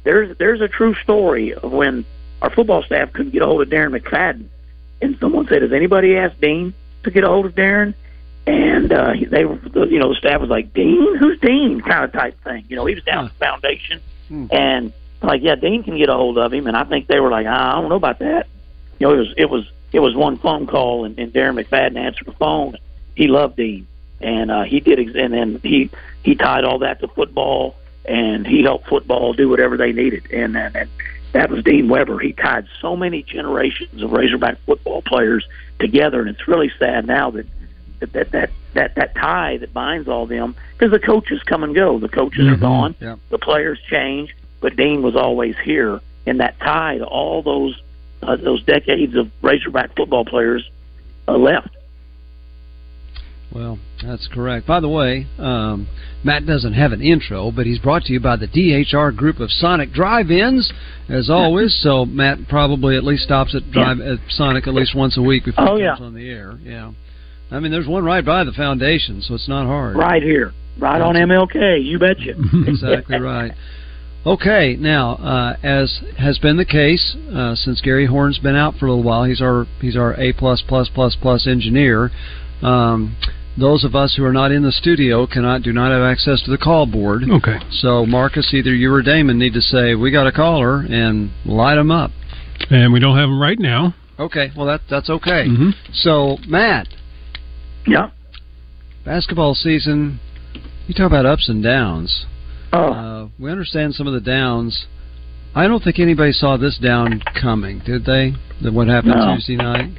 there's 0.05 0.37
there's 0.39 0.61
a 0.61 0.69
true 0.69 0.95
story 0.95 1.55
of 1.55 1.73
when 1.73 2.05
our 2.43 2.51
football 2.51 2.83
staff 2.83 3.13
couldn't 3.13 3.33
get 3.33 3.43
a 3.43 3.47
hold 3.47 3.63
of 3.63 3.69
Darren 3.69 3.99
McFadden, 3.99 4.47
and 5.03 5.19
someone 5.19 5.49
said, 5.49 5.63
"Has 5.63 5.73
anybody 5.73 6.17
asked 6.17 6.41
Dean 6.41 6.75
to 7.03 7.11
get 7.11 7.25
a 7.25 7.29
hold 7.29 7.47
of 7.47 7.55
Darren?" 7.55 7.95
And 8.47 8.93
uh, 8.93 9.15
they 9.31 9.47
were, 9.47 9.59
you 9.87 9.99
know, 9.99 10.11
the 10.11 10.17
staff 10.19 10.41
was 10.41 10.51
like, 10.51 10.73
"Dean, 10.75 11.17
who's 11.17 11.41
Dean?" 11.41 11.81
kind 11.81 12.05
of 12.05 12.13
type 12.13 12.39
thing. 12.45 12.67
You 12.69 12.77
know, 12.77 12.85
he 12.85 12.95
was 12.95 13.05
down 13.05 13.25
huh. 13.25 13.25
at 13.25 13.33
the 13.33 13.39
foundation, 13.39 14.01
hmm. 14.29 14.47
and 14.53 14.93
like, 15.23 15.43
yeah, 15.43 15.55
Dean 15.55 15.83
can 15.83 15.97
get 15.97 16.09
a 16.09 16.15
hold 16.15 16.37
of 16.39 16.53
him. 16.53 16.67
And 16.67 16.77
I 16.77 16.85
think 16.85 17.07
they 17.07 17.19
were 17.19 17.31
like, 17.31 17.47
ah, 17.49 17.73
"I 17.73 17.81
don't 17.81 17.89
know 17.89 17.97
about 17.97 18.19
that." 18.21 18.47
You 18.99 19.07
know, 19.07 19.15
it 19.15 19.19
was 19.19 19.35
it 19.39 19.51
was 19.51 19.71
it 19.95 20.01
was 20.01 20.15
one 20.15 20.37
phone 20.37 20.67
call, 20.67 21.05
and, 21.05 21.19
and 21.19 21.33
Darren 21.33 21.63
McFadden 21.63 21.97
answered 21.97 22.27
the 22.27 22.33
phone. 22.33 22.77
He 23.15 23.29
loved 23.29 23.57
Dean, 23.57 23.87
and 24.21 24.51
uh, 24.51 24.65
he 24.65 24.81
did, 24.81 24.99
and 24.99 25.33
then 25.33 25.61
he 25.63 25.89
he 26.23 26.35
tied 26.35 26.65
all 26.65 26.81
that 26.81 27.01
to 27.01 27.09
football, 27.09 27.77
and 28.05 28.47
he 28.47 28.63
helped 28.63 28.89
football 28.89 29.33
do 29.33 29.49
whatever 29.49 29.77
they 29.77 29.93
needed, 29.93 30.31
and 30.31 30.57
and. 30.57 30.77
and 30.77 30.91
that 31.33 31.51
was 31.51 31.65
Dean 31.65 31.89
Weber. 31.89 32.21
He 32.21 32.33
tied 32.33 32.69
so 32.81 32.95
many 32.95 33.25
generations 33.25 34.01
of 34.01 34.13
Razorback 34.13 34.57
football 34.67 35.03
players 35.03 35.45
together, 35.81 36.21
and 36.21 36.29
it's 36.31 36.47
really 36.47 36.71
sad 36.79 37.09
now 37.09 37.33
that 37.33 37.47
that 37.99 38.13
that 38.13 38.31
that 38.31 38.51
that, 38.75 38.95
that 38.95 39.15
tie 39.17 39.57
that 39.57 39.75
binds 39.75 40.07
all 40.07 40.27
them 40.27 40.55
because 40.73 40.93
the 40.93 41.01
coaches 41.01 41.43
come 41.43 41.65
and 41.65 41.75
go. 41.75 41.99
The 41.99 42.09
coaches 42.09 42.45
mm-hmm. 42.45 42.55
are 42.55 42.57
gone. 42.57 42.95
Yeah. 43.01 43.17
The 43.31 43.39
players 43.39 43.81
change, 43.91 44.37
but 44.61 44.77
Dean 44.77 45.03
was 45.03 45.17
always 45.17 45.57
here, 45.59 46.01
and 46.25 46.39
that 46.39 46.59
tie 46.61 46.99
to 46.99 47.05
all 47.05 47.43
those 47.43 47.83
uh, 48.27 48.37
those 48.37 48.63
decades 48.65 49.17
of 49.17 49.31
Razorback 49.43 49.97
football 49.97 50.25
players 50.25 50.69
uh, 51.29 51.37
left. 51.37 51.71
Well, 53.55 53.79
that's 54.03 54.29
correct. 54.33 54.67
By 54.67 54.81
the 54.81 54.89
way, 54.89 55.29
um, 55.39 55.87
Matt 56.25 56.45
doesn't 56.45 56.73
have 56.73 56.91
an 56.91 57.01
intro, 57.01 57.53
but 57.53 57.67
he's 57.67 57.79
brought 57.79 58.03
to 58.05 58.13
you 58.13 58.19
by 58.19 58.35
the 58.35 58.49
DHR 58.49 59.17
group 59.17 59.39
of 59.39 59.49
Sonic 59.51 59.93
Drive-Ins, 59.93 60.73
as 61.09 61.31
always. 61.31 61.79
so 61.81 62.05
Matt 62.05 62.49
probably 62.49 62.97
at 62.97 63.05
least 63.05 63.23
stops 63.23 63.55
at 63.55 63.71
Drive 63.71 63.99
yeah. 63.99 64.15
at 64.15 64.19
Sonic 64.29 64.67
at 64.67 64.75
least 64.75 64.97
once 64.97 65.17
a 65.17 65.23
week 65.23 65.45
before 65.45 65.69
oh, 65.69 65.77
he 65.77 65.85
yeah. 65.85 65.95
on 65.95 66.15
the 66.15 66.29
air. 66.29 66.59
Yeah, 66.63 66.93
I 67.53 67.61
mean, 67.61 67.71
there's 67.71 67.87
one 67.87 68.05
right 68.05 68.25
by 68.25 68.43
the 68.43 68.53
foundation, 68.53 69.23
so 69.23 69.35
it's 69.35 69.49
not 69.49 69.67
hard. 69.67 69.97
Right 69.97 70.23
here, 70.23 70.53
right 70.77 71.01
on 71.01 71.15
MLK. 71.15 71.85
You 71.85 72.01
betcha. 72.01 72.35
exactly 72.67 73.21
right. 73.21 73.53
Okay, 74.27 74.77
now 74.81 75.17
uh, 75.17 75.57
as 75.63 76.01
has 76.19 76.39
been 76.39 76.57
the 76.57 76.65
case 76.65 77.15
uh, 77.35 77.55
since 77.55 77.83
Gary 77.83 78.07
Horn's 78.07 78.39
been 78.39 78.57
out 78.57 78.77
for 78.77 78.87
a 78.87 78.91
little 78.91 79.05
while, 79.05 79.25
he's 79.25 79.43
our 79.43 79.67
he's 79.81 79.97
our 79.97 80.19
A 80.19 80.33
plus 80.33 80.63
plus 80.67 80.89
plus 80.89 81.15
plus 81.21 81.47
engineer. 81.47 82.11
Um, 82.63 83.17
those 83.59 83.85
of 83.85 83.95
us 83.95 84.15
who 84.17 84.25
are 84.25 84.33
not 84.33 84.51
in 84.51 84.63
the 84.63 84.73
studio 84.73 85.27
cannot 85.27 85.63
do 85.63 85.73
not 85.73 85.93
have 85.93 86.03
access 86.03 86.43
to 86.45 86.51
the 86.51 86.57
call 86.57 86.87
board. 86.87 87.23
Okay. 87.31 87.59
So 87.71 88.07
Marcus, 88.07 88.53
either 88.55 88.75
you 88.75 88.93
or 88.93 89.03
Damon 89.03 89.39
need 89.39 89.53
to 89.53 89.61
say 89.61 89.95
we 89.95 90.11
got 90.11 90.27
a 90.27 90.33
caller 90.33 90.81
and 90.81 91.31
light 91.45 91.77
them 91.77 91.91
up. 91.91 92.11
And 92.71 92.93
we 92.93 93.01
don't 93.01 93.17
have 93.17 93.29
them 93.29 93.41
right 93.41 93.59
now. 93.59 93.95
Okay. 94.19 94.51
Well, 94.57 94.67
that 94.67 94.81
that's 94.89 95.11
okay. 95.11 95.47
Mm-hmm. 95.47 95.71
So 95.93 96.39
Matt. 96.49 96.89
Yeah. 97.87 98.11
Basketball 99.05 99.55
season. 99.55 100.19
You 100.87 100.95
talk 100.95 101.07
about 101.07 101.27
ups 101.27 101.51
and 101.51 101.63
downs. 101.63 102.25
Oh. 102.75 102.93
Uh, 102.93 103.29
we 103.39 103.51
understand 103.51 103.95
some 103.95 104.07
of 104.07 104.15
the 104.15 104.21
downs. 104.21 104.87
I 105.55 105.69
don't 105.69 105.83
think 105.83 106.01
anybody 106.01 106.33
saw 106.33 106.57
this 106.57 106.79
down 106.79 107.23
coming, 107.41 107.81
did 107.87 108.05
they? 108.05 108.33
What 108.69 108.89
happened 108.89 109.15
no. 109.15 109.35
Tuesday 109.35 109.57
night? 109.57 109.91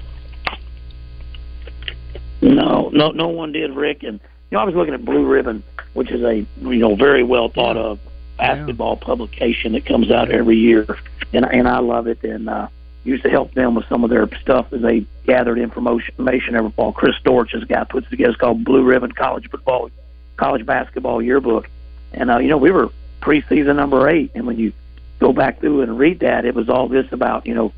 No, 2.42 2.90
no, 2.92 3.12
no 3.12 3.30
one 3.30 3.54
did, 3.54 3.72
Rick. 3.72 4.04
And 4.04 4.20
you 4.52 4.58
know, 4.58 4.60
I 4.60 4.66
was 4.66 4.76
looking 4.76 4.94
at 4.94 5.06
Blue 5.06 5.26
Ribbon, 5.26 5.64
which 5.94 6.12
is 6.12 6.22
a 6.24 6.46
you 6.60 6.80
know 6.80 6.96
very 6.96 7.24
well 7.24 7.50
thought 7.50 7.78
of 7.78 8.00
basketball 8.38 8.98
yeah. 9.00 9.06
publication 9.06 9.72
that 9.74 9.86
comes 9.86 10.12
out 10.12 10.30
every 10.30 10.58
year, 10.58 10.86
and 11.32 11.46
and 11.46 11.68
I 11.70 11.80
love 11.80 12.08
it. 12.08 12.22
And 12.24 12.50
uh, 12.50 12.68
used 13.06 13.24
to 13.24 13.30
help 13.30 13.54
them 13.54 13.76
with 13.76 13.86
some 13.88 14.04
of 14.04 14.10
their 14.10 14.28
stuff 14.42 14.68
as 14.74 14.82
they 14.82 15.06
gathered 15.26 15.60
information 15.60 16.56
every 16.56 16.72
fall. 16.72 16.92
Chris 16.92 17.16
Dortch 17.24 17.54
is 17.54 17.64
a 17.64 17.66
guy 17.66 17.86
puts 17.86 18.10
together 18.10 18.32
it's 18.32 18.40
called 18.40 18.66
Blue 18.66 18.84
Ribbon 18.84 19.14
College 19.14 19.50
Football, 19.50 19.90
College 20.38 20.66
Basketball 20.66 21.22
Yearbook, 21.22 21.70
and 22.16 22.32
uh, 22.32 22.38
you 22.38 22.48
know 22.48 22.58
we 22.58 22.72
were 22.72 22.90
preseason 23.22 23.76
number 23.76 24.08
eight, 24.10 24.32
and 24.36 24.48
when 24.48 24.58
you 24.58 24.74
go 25.20 25.34
back 25.34 25.60
through 25.60 25.82
and 25.82 25.98
read 25.98 26.20
that, 26.20 26.46
it 26.46 26.56
was 26.56 26.70
all 26.70 26.88
this 26.88 27.12
about 27.12 27.46
you 27.46 27.54
know 27.54 27.74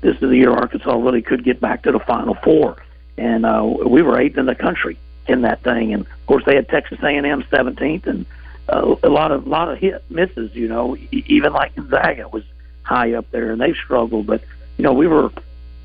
this 0.00 0.14
is 0.14 0.20
the 0.20 0.36
year 0.36 0.52
Arkansas 0.52 0.94
really 0.94 1.22
could 1.22 1.44
get 1.44 1.60
back 1.60 1.82
to 1.82 1.92
the 1.92 2.00
Final 2.00 2.34
Four, 2.34 2.76
and 3.16 3.44
uh, 3.44 3.64
we 3.86 4.02
were 4.02 4.20
eighth 4.20 4.38
in 4.38 4.46
the 4.46 4.54
country 4.54 4.98
in 5.26 5.42
that 5.42 5.62
thing, 5.62 5.92
and 5.92 6.02
of 6.02 6.26
course 6.26 6.44
they 6.44 6.54
had 6.54 6.68
Texas 6.68 6.98
A&M 7.02 7.42
17th, 7.42 8.06
and 8.06 8.26
uh, 8.68 8.96
a 9.02 9.08
lot 9.08 9.32
of 9.32 9.46
lot 9.46 9.70
of 9.70 9.78
hit 9.78 10.04
misses. 10.10 10.54
You 10.54 10.68
know, 10.68 10.96
even 11.10 11.52
like 11.52 11.74
Gonzaga 11.74 12.28
was 12.28 12.44
high 12.82 13.14
up 13.14 13.30
there, 13.30 13.52
and 13.52 13.60
they've 13.60 13.76
struggled, 13.76 14.26
but 14.26 14.42
you 14.76 14.84
know 14.84 14.92
we 14.92 15.06
were. 15.06 15.30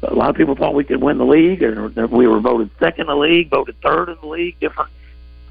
A 0.05 0.13
lot 0.13 0.29
of 0.29 0.35
people 0.35 0.53
thought 0.53 0.73
we 0.73 0.83
could 0.83 1.01
win 1.01 1.17
the 1.17 1.25
league, 1.25 1.63
or 1.63 1.87
we 2.07 2.27
were 2.27 2.41
voted 2.41 2.69
second 2.77 3.03
in 3.03 3.07
the 3.07 3.15
league, 3.15 3.49
voted 3.49 3.79
third 3.79 4.09
in 4.09 4.17
the 4.19 4.27
league. 4.27 4.59
Different 4.59 4.91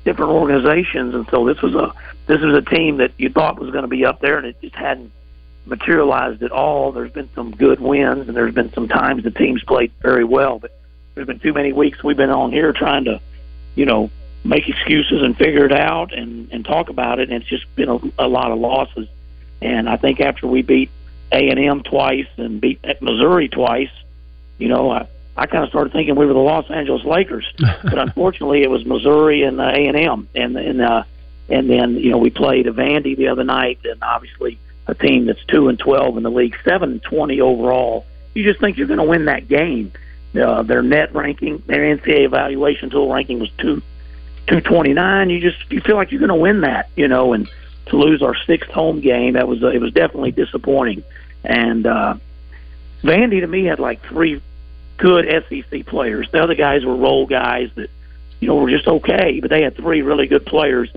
different 0.05 0.33
organizations, 0.33 1.15
and 1.15 1.27
so 1.31 1.47
this 1.47 1.61
was 1.63 1.75
a 1.75 1.93
this 2.27 2.41
was 2.41 2.55
a 2.55 2.63
team 2.63 2.99
that 2.99 3.13
you 3.19 3.31
thought 3.31 3.59
was 3.59 3.71
going 3.71 3.83
to 3.83 3.89
be 3.89 4.05
up 4.05 4.21
there, 4.21 4.39
and 4.39 4.47
it 4.47 4.61
just 4.61 4.75
hadn't 4.75 5.13
materialized 5.67 6.43
at 6.43 6.51
all. 6.51 6.93
There's 6.93 7.13
been 7.13 7.29
some 7.35 7.53
good 7.53 7.81
wins, 7.81 8.29
and 8.29 8.37
there's 8.37 8.55
been 8.55 8.73
some 8.73 8.89
times 8.89 9.25
the 9.25 9.31
teams 9.31 9.63
played 9.65 9.93
very 10.01 10.25
well, 10.25 10.59
but 10.59 10.77
there's 11.15 11.27
been 11.27 11.41
too 11.41 11.53
many 11.53 11.73
weeks 11.73 12.03
we've 12.03 12.17
been 12.17 12.31
on 12.31 12.53
here 12.53 12.73
trying 12.73 13.05
to, 13.05 13.21
you 13.75 13.87
know, 13.87 14.11
make 14.45 14.69
excuses 14.69 15.23
and 15.23 15.37
figure 15.37 15.67
it 15.67 15.73
out 15.73 16.13
and 16.13 16.51
and 16.53 16.65
talk 16.65 16.89
about 16.89 17.19
it. 17.21 17.31
And 17.31 17.43
it's 17.43 17.51
just 17.51 17.75
been 17.77 17.89
a, 17.89 17.99
a 18.19 18.29
lot 18.29 18.51
of 18.51 18.59
losses. 18.59 19.09
And 19.61 19.89
I 19.89 19.97
think 19.97 20.21
after 20.21 20.47
we 20.47 20.63
beat 20.63 20.91
A 21.31 21.49
and 21.49 21.59
M 21.59 21.83
twice 21.83 22.27
and 22.37 22.61
beat 22.61 22.85
Missouri 23.01 23.49
twice, 23.49 23.91
you 24.59 24.69
know, 24.69 24.91
I 24.91 25.07
I 25.37 25.47
kind 25.47 25.65
of 25.65 25.71
started 25.71 25.93
thinking 25.93 26.15
we 26.15 26.27
were 26.27 26.35
the 26.35 26.39
Los 26.39 26.71
Angeles 26.71 27.05
Lakers, 27.05 27.51
but 27.59 27.99
unfortunately 27.99 28.63
it 28.63 28.71
was 28.71 28.85
Missouri 28.85 29.43
and 29.43 29.59
A 29.61 29.65
and 29.65 29.97
M, 29.97 30.29
and 30.35 30.57
and 30.57 30.81
uh, 30.81 31.05
and 31.49 31.71
then 31.71 31.97
you 31.97 32.11
know 32.11 32.19
we 32.19 32.31
played 32.31 32.67
Vandy 32.67 33.17
the 33.17 33.29
other 33.29 33.45
night, 33.45 33.81
and 33.85 34.03
obviously 34.03 34.59
a 34.87 34.95
team 34.95 35.27
that's 35.27 35.43
two 35.47 35.69
and 35.69 35.79
twelve 35.79 36.17
in 36.17 36.23
the 36.23 36.31
league, 36.31 36.57
seven 36.65 36.93
and 36.93 37.03
twenty 37.03 37.41
overall. 37.41 38.07
You 38.35 38.45
just 38.45 38.61
think 38.61 38.77
you're 38.77 38.87
going 38.87 38.99
to 38.99 39.05
win 39.05 39.27
that 39.27 39.49
game. 39.49 39.93
Uh, 40.35 40.63
their 40.63 40.83
net 40.83 41.15
ranking, 41.15 41.63
their 41.67 41.81
NCAA 41.97 42.25
evaluation 42.25 42.89
tool 42.89 43.13
ranking 43.13 43.39
was 43.39 43.51
two 43.59 43.83
two 44.47 44.61
twenty 44.61 44.93
nine. 44.93 45.31
You 45.31 45.41
just 45.41 45.71
you 45.71 45.81
feel 45.81 45.97
like 45.97 46.11
you're 46.11 46.21
going 46.21 46.29
to 46.29 46.35
win 46.35 46.63
that, 46.63 46.91
you 46.97 47.09
know, 47.09 47.33
and 47.33 47.49
to 47.87 47.97
lose 47.97 48.23
our 48.23 48.35
sixth 48.47 48.71
home 48.71 49.01
game, 49.01 49.35
that 49.35 49.49
was 49.49 49.63
uh, 49.63 49.69
it 49.69 49.81
was 49.81 49.93
definitely 49.93 50.31
disappointing. 50.31 51.05
And 51.45 51.87
uh, 51.87 52.15
Vandy 53.03 53.41
to 53.41 53.47
me 53.47 53.65
had 53.65 53.79
like 53.79 54.03
three 54.03 54.41
good 54.97 55.27
SEC 55.49 55.87
players. 55.87 56.29
The 56.31 56.43
other 56.43 56.55
guys 56.55 56.85
were 56.85 56.97
role 56.97 57.27
guys 57.27 57.71
that 57.75 57.91
you 58.41 58.49
know 58.49 58.57
were 58.57 58.71
just 58.71 58.87
okay, 58.87 59.41
but 59.41 59.51
they 59.51 59.63
had 59.63 59.77
three 59.77 60.03
really 60.03 60.27
good 60.27 60.47
players. 60.47 60.91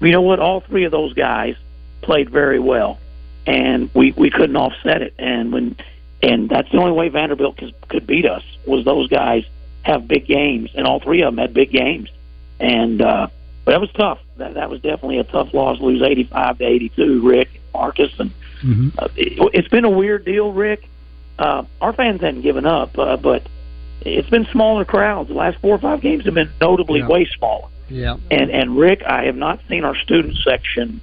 You 0.00 0.12
know 0.12 0.22
what? 0.22 0.40
All 0.40 0.60
three 0.60 0.84
of 0.84 0.92
those 0.92 1.12
guys 1.12 1.56
played 2.02 2.30
very 2.30 2.58
well 2.58 2.98
and 3.46 3.90
we 3.94 4.12
we 4.12 4.30
couldn't 4.30 4.56
offset 4.56 5.02
it. 5.02 5.14
And 5.18 5.52
when 5.52 5.76
and 6.22 6.48
that's 6.48 6.70
the 6.70 6.78
only 6.78 6.92
way 6.92 7.08
Vanderbilt 7.08 7.56
could, 7.56 7.74
could 7.88 8.06
beat 8.06 8.26
us 8.26 8.44
was 8.66 8.84
those 8.84 9.08
guys 9.08 9.44
have 9.82 10.06
big 10.06 10.26
games, 10.26 10.70
and 10.74 10.86
all 10.86 11.00
three 11.00 11.22
of 11.22 11.34
them 11.34 11.38
had 11.38 11.54
big 11.54 11.70
games. 11.70 12.10
And 12.58 13.00
uh, 13.00 13.28
but 13.64 13.72
that 13.72 13.80
was 13.80 13.90
tough. 13.92 14.20
That 14.36 14.54
that 14.54 14.70
was 14.70 14.80
definitely 14.80 15.18
a 15.18 15.24
tough 15.24 15.54
loss. 15.54 15.80
Lose 15.80 16.02
eighty 16.02 16.24
five 16.24 16.58
to 16.58 16.64
eighty 16.64 16.90
two, 16.90 17.20
Rick 17.26 17.60
Marcus, 17.72 18.12
and 18.18 18.30
mm-hmm. 18.62 18.88
uh, 18.98 19.08
it, 19.16 19.50
it's 19.54 19.68
been 19.68 19.84
a 19.84 19.90
weird 19.90 20.24
deal, 20.24 20.52
Rick. 20.52 20.88
Uh, 21.40 21.64
our 21.80 21.94
fans 21.94 22.20
hadn't 22.20 22.42
given 22.42 22.66
up, 22.66 22.96
uh, 22.98 23.16
but 23.16 23.42
it's 24.02 24.28
been 24.28 24.46
smaller 24.52 24.84
crowds. 24.84 25.30
The 25.30 25.34
last 25.34 25.58
four 25.60 25.74
or 25.74 25.78
five 25.78 26.02
games 26.02 26.26
have 26.26 26.34
been 26.34 26.50
notably 26.60 27.00
yeah. 27.00 27.08
way 27.08 27.24
smaller. 27.36 27.68
Yeah. 27.88 28.18
And 28.30 28.50
and 28.50 28.76
Rick, 28.76 29.02
I 29.02 29.24
have 29.24 29.36
not 29.36 29.58
seen 29.66 29.84
our 29.84 29.96
student 29.96 30.36
section 30.44 31.00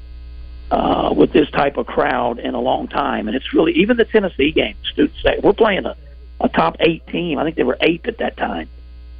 uh, 0.69 1.11
with 1.17 1.33
this 1.33 1.49
type 1.49 1.77
of 1.77 1.87
crowd 1.87 2.37
in 2.37 2.53
a 2.53 2.61
long 2.61 2.87
time. 2.87 3.27
And 3.27 3.35
it's 3.35 3.51
really 3.51 3.73
even 3.73 3.97
the 3.97 4.05
Tennessee 4.05 4.51
game. 4.51 4.75
Students 4.91 5.21
say 5.23 5.39
we're 5.43 5.53
playing 5.53 5.87
a, 5.87 5.95
a 6.39 6.49
top 6.49 6.77
eight 6.81 7.05
team. 7.07 7.39
I 7.39 7.43
think 7.43 7.55
they 7.55 7.63
were 7.63 7.77
eighth 7.81 8.07
at 8.07 8.19
that 8.19 8.37
time, 8.37 8.69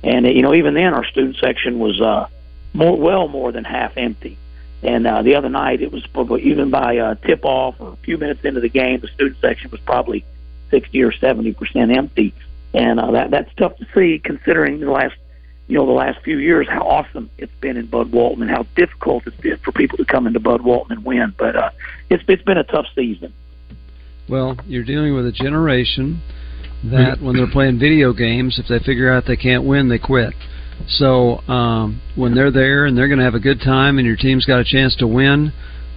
and 0.04 0.28
you 0.28 0.44
know 0.44 0.54
even 0.54 0.76
then 0.76 0.94
our 0.94 1.04
student 1.04 1.38
section 1.38 1.80
was 1.80 2.00
uh, 2.00 2.28
more 2.74 2.96
well 2.96 3.28
more 3.28 3.52
than 3.52 3.64
half 3.64 3.98
empty. 3.98 4.38
And 4.84 5.08
uh, 5.08 5.24
the 5.24 5.34
other 5.34 5.50
night 5.50 5.82
it 5.82 5.92
was 5.92 6.06
probably 6.06 6.44
even 6.44 6.70
by 6.70 7.00
uh, 7.00 7.16
tip 7.16 7.44
off 7.44 7.76
or 7.80 7.94
a 7.94 7.96
few 7.98 8.20
minutes 8.20 8.46
into 8.46 8.62
the 8.62 8.70
game, 8.70 9.00
the 9.00 9.08
student 9.08 9.38
section 9.42 9.72
was 9.72 9.80
probably 9.80 10.24
sixty 10.70 11.02
or 11.04 11.12
seventy 11.12 11.54
percent 11.54 11.92
empty. 11.92 12.34
And 12.74 13.00
uh, 13.00 13.12
that 13.12 13.32
that's 13.32 13.54
tough 13.56 13.78
to 13.78 13.88
see 13.96 14.20
considering 14.24 14.80
the 14.80 14.92
last 14.92 15.16
you 15.68 15.78
know, 15.78 15.86
the 15.86 15.92
last 15.92 16.24
few 16.24 16.38
years, 16.38 16.68
how 16.70 16.82
awesome 16.82 17.30
it's 17.38 17.52
been 17.60 17.76
in 17.76 17.88
Bud 17.88 18.12
Walton 18.12 18.42
and 18.42 18.50
how 18.50 18.66
difficult 18.76 19.28
it's 19.28 19.36
been 19.38 19.58
for 19.58 19.74
people 19.74 19.98
to 19.98 20.06
come 20.06 20.26
into 20.26 20.40
Bud 20.40 20.62
Walton 20.62 20.98
and 20.98 21.06
win. 21.06 21.34
But 21.38 21.56
uh, 21.56 21.70
it's 22.10 22.24
it's 22.28 22.44
been 22.44 22.58
a 22.58 22.64
tough 22.64 22.86
season. 22.96 23.34
Well, 24.30 24.58
you're 24.66 24.86
dealing 24.86 25.14
with 25.14 25.26
a 25.26 25.32
generation 25.32 26.22
that 26.86 27.22
when 27.22 27.36
they're 27.36 27.52
playing 27.52 27.80
video 27.80 28.14
games, 28.14 28.60
if 28.60 28.68
they 28.68 28.84
figure 28.86 29.12
out 29.12 29.26
they 29.26 29.36
can't 29.36 29.64
win, 29.66 29.90
they 29.90 29.98
quit. 29.98 30.34
So 30.88 31.40
um, 31.48 32.02
when 32.16 32.36
they're 32.36 32.52
there 32.52 32.86
and 32.86 32.98
they're 32.98 33.08
going 33.08 33.20
to 33.20 33.26
have 33.26 33.36
a 33.36 33.40
good 33.40 33.60
time, 33.60 33.98
and 33.98 34.08
your 34.08 34.16
team's 34.16 34.46
got 34.46 34.60
a 34.60 34.66
chance 34.66 34.96
to 34.98 35.08
win, 35.08 35.52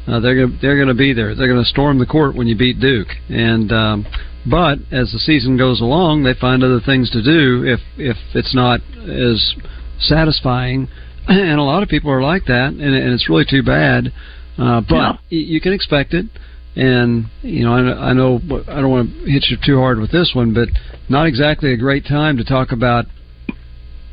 uh, 0.06 0.20
they're 0.20 0.46
gonna, 0.46 0.58
they're 0.60 0.76
going 0.76 0.88
to 0.88 0.94
be 0.94 1.12
there. 1.12 1.34
They're 1.34 1.48
going 1.48 1.62
to 1.62 1.68
storm 1.68 1.98
the 1.98 2.06
court 2.06 2.34
when 2.34 2.46
you 2.46 2.56
beat 2.56 2.80
Duke, 2.80 3.08
and 3.28 3.70
um, 3.70 4.06
but 4.46 4.78
as 4.90 5.12
the 5.12 5.18
season 5.18 5.56
goes 5.56 5.80
along, 5.80 6.22
they 6.22 6.34
find 6.34 6.62
other 6.62 6.80
things 6.80 7.10
to 7.10 7.22
do 7.22 7.64
if 7.64 7.80
if 7.96 8.16
it's 8.34 8.54
not 8.54 8.80
as 9.02 9.54
satisfying. 9.98 10.88
And 11.28 11.60
a 11.60 11.62
lot 11.62 11.84
of 11.84 11.88
people 11.88 12.10
are 12.10 12.22
like 12.22 12.46
that, 12.46 12.68
and, 12.68 12.80
and 12.80 13.12
it's 13.12 13.28
really 13.28 13.44
too 13.48 13.62
bad. 13.62 14.12
Uh, 14.58 14.80
but 14.80 14.94
yeah. 14.96 15.12
you 15.28 15.60
can 15.60 15.72
expect 15.72 16.12
it. 16.12 16.26
And 16.74 17.26
you 17.42 17.62
know, 17.62 17.74
I, 17.74 18.10
I 18.10 18.12
know 18.14 18.40
I 18.66 18.80
don't 18.80 18.90
want 18.90 19.10
to 19.10 19.30
hit 19.30 19.46
you 19.48 19.56
too 19.64 19.78
hard 19.78 20.00
with 20.00 20.10
this 20.10 20.32
one, 20.34 20.54
but 20.54 20.68
not 21.08 21.26
exactly 21.26 21.72
a 21.72 21.76
great 21.76 22.04
time 22.06 22.36
to 22.38 22.44
talk 22.44 22.72
about 22.72 23.04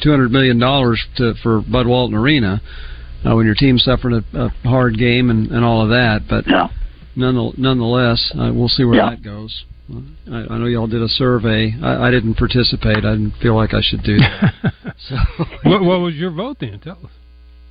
two 0.01 0.11
hundred 0.11 0.31
million 0.31 0.59
dollars 0.59 1.03
for 1.41 1.61
Bud 1.61 1.87
Walton 1.87 2.15
Arena 2.15 2.61
uh, 3.25 3.35
when 3.35 3.45
your 3.45 3.55
team 3.55 3.77
suffered 3.77 4.13
a, 4.13 4.23
a 4.33 4.49
hard 4.67 4.97
game 4.97 5.29
and, 5.29 5.51
and 5.51 5.63
all 5.63 5.81
of 5.81 5.89
that. 5.89 6.21
But 6.29 6.45
yeah. 6.47 6.67
nonetheless, 7.15 8.31
uh, 8.37 8.51
we'll 8.53 8.67
see 8.67 8.83
where 8.83 8.95
yeah. 8.95 9.09
that 9.11 9.23
goes. 9.23 9.65
I, 9.89 10.53
I 10.53 10.57
know 10.57 10.65
y'all 10.65 10.87
did 10.87 11.01
a 11.01 11.07
survey. 11.07 11.73
I, 11.81 12.07
I 12.07 12.11
didn't 12.11 12.35
participate. 12.35 13.05
I 13.05 13.11
didn't 13.11 13.35
feel 13.41 13.55
like 13.55 13.73
I 13.73 13.81
should 13.81 14.03
do 14.03 14.17
that. 14.17 14.53
so, 14.97 15.15
what, 15.63 15.81
what 15.81 15.99
was 15.99 16.15
your 16.15 16.31
vote 16.31 16.57
then? 16.59 16.79
Tell 16.79 16.99
us. 17.03 17.11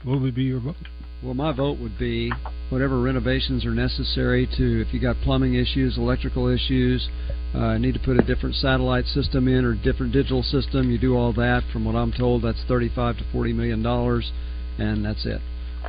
What 0.04 0.20
would 0.20 0.34
be 0.34 0.44
your 0.44 0.60
vote? 0.60 0.76
Well, 1.22 1.34
my 1.34 1.52
vote 1.52 1.78
would 1.80 1.98
be 1.98 2.30
whatever 2.68 3.00
renovations 3.00 3.64
are 3.64 3.74
necessary 3.74 4.46
to, 4.56 4.80
if 4.80 4.94
you 4.94 5.00
got 5.00 5.16
plumbing 5.24 5.54
issues, 5.54 5.96
electrical 5.96 6.48
issues, 6.48 7.08
uh, 7.54 7.78
need 7.78 7.94
to 7.94 8.00
put 8.00 8.18
a 8.18 8.22
different 8.22 8.54
satellite 8.56 9.06
system 9.06 9.48
in 9.48 9.64
or 9.64 9.74
different 9.74 10.12
digital 10.12 10.42
system. 10.42 10.90
You 10.90 10.98
do 10.98 11.16
all 11.16 11.32
that. 11.34 11.62
From 11.72 11.84
what 11.84 11.96
I'm 11.96 12.12
told, 12.12 12.42
that's 12.42 12.62
35 12.68 13.18
to 13.18 13.24
40 13.32 13.52
million 13.54 13.82
dollars, 13.82 14.30
and 14.78 15.04
that's 15.04 15.24
it. 15.24 15.40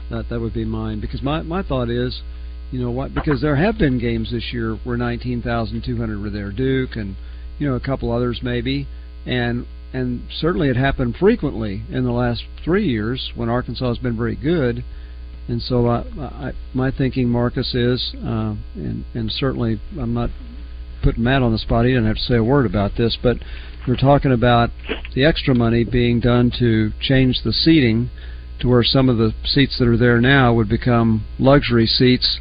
That 0.10 0.30
that 0.30 0.40
would 0.40 0.54
be 0.54 0.66
mine 0.66 1.00
because 1.02 1.22
my 1.22 1.42
my 1.42 1.62
thought 1.62 1.90
is 1.90 2.22
you 2.72 2.82
know 2.82 2.92
what? 2.92 3.14
Because 3.14 3.42
there 3.42 3.56
have 3.56 3.78
been 3.78 4.00
games 4.00 4.32
this 4.32 4.52
year 4.52 4.76
where 4.84 4.98
19,200 4.98 6.22
were 6.22 6.30
there, 6.30 6.52
Duke 6.52 6.96
and 6.96 7.16
you 7.60 7.68
know 7.68 7.76
a 7.76 7.80
couple 7.80 8.12
others 8.12 8.42
maybe, 8.44 8.88
and 9.26 9.66
and 9.94 10.22
certainly 10.40 10.68
it 10.68 10.76
happened 10.76 11.16
frequently 11.16 11.84
in 11.90 12.04
the 12.04 12.12
last 12.12 12.44
three 12.64 12.88
years 12.88 13.32
when 13.36 13.50
Arkansas 13.50 13.88
has 13.88 13.98
been 13.98 14.18
very 14.18 14.36
good. 14.36 14.84
And 15.48 15.62
so 15.62 15.88
I, 15.88 16.04
I, 16.20 16.52
my 16.74 16.92
thinking, 16.92 17.30
Marcus, 17.30 17.74
is, 17.74 18.14
uh, 18.18 18.56
and 18.76 19.06
and 19.14 19.32
certainly 19.32 19.80
I'm 19.98 20.14
not 20.14 20.30
putting 21.02 21.24
Matt 21.24 21.42
on 21.42 21.54
the 21.54 21.58
spot. 21.58 21.86
He 21.86 21.92
didn't 21.92 22.08
have 22.08 22.18
to 22.18 22.22
say 22.22 22.36
a 22.36 22.44
word 22.44 22.66
about 22.66 22.98
this, 22.98 23.18
but 23.22 23.38
we're 23.88 23.96
talking 23.96 24.34
about 24.34 24.72
the 25.16 25.24
extra 25.24 25.56
money 25.56 25.86
being 25.86 26.20
done 26.20 26.52
to 26.60 26.92
change 27.00 27.44
the 27.46 27.54
seating 27.54 28.10
to 28.60 28.68
where 28.68 28.84
some 28.84 29.08
of 29.08 29.18
the 29.18 29.34
seats 29.46 29.80
that 29.80 29.88
are 29.88 29.96
there 29.96 30.20
now 30.20 30.54
would 30.54 30.68
become 30.68 31.26
luxury 31.40 31.86
seats 31.86 32.40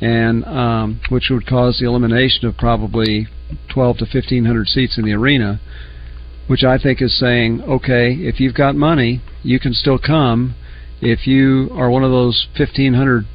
and 0.00 0.44
um, 0.44 1.00
which 1.08 1.28
would 1.30 1.46
cause 1.46 1.78
the 1.78 1.86
elimination 1.86 2.46
of 2.46 2.56
probably 2.56 3.28
12 3.72 3.98
to 3.98 4.04
1500 4.04 4.68
seats 4.68 4.98
in 4.98 5.04
the 5.04 5.12
arena, 5.12 5.60
which 6.46 6.64
I 6.64 6.78
think 6.78 7.00
is 7.00 7.18
saying, 7.18 7.62
okay, 7.62 8.12
if 8.12 8.40
you've 8.40 8.54
got 8.54 8.74
money, 8.74 9.22
you 9.42 9.58
can 9.58 9.72
still 9.72 9.98
come. 9.98 10.54
If 11.00 11.26
you 11.26 11.70
are 11.72 11.90
one 11.90 12.04
of 12.04 12.10
those 12.10 12.46
1500 12.58 13.26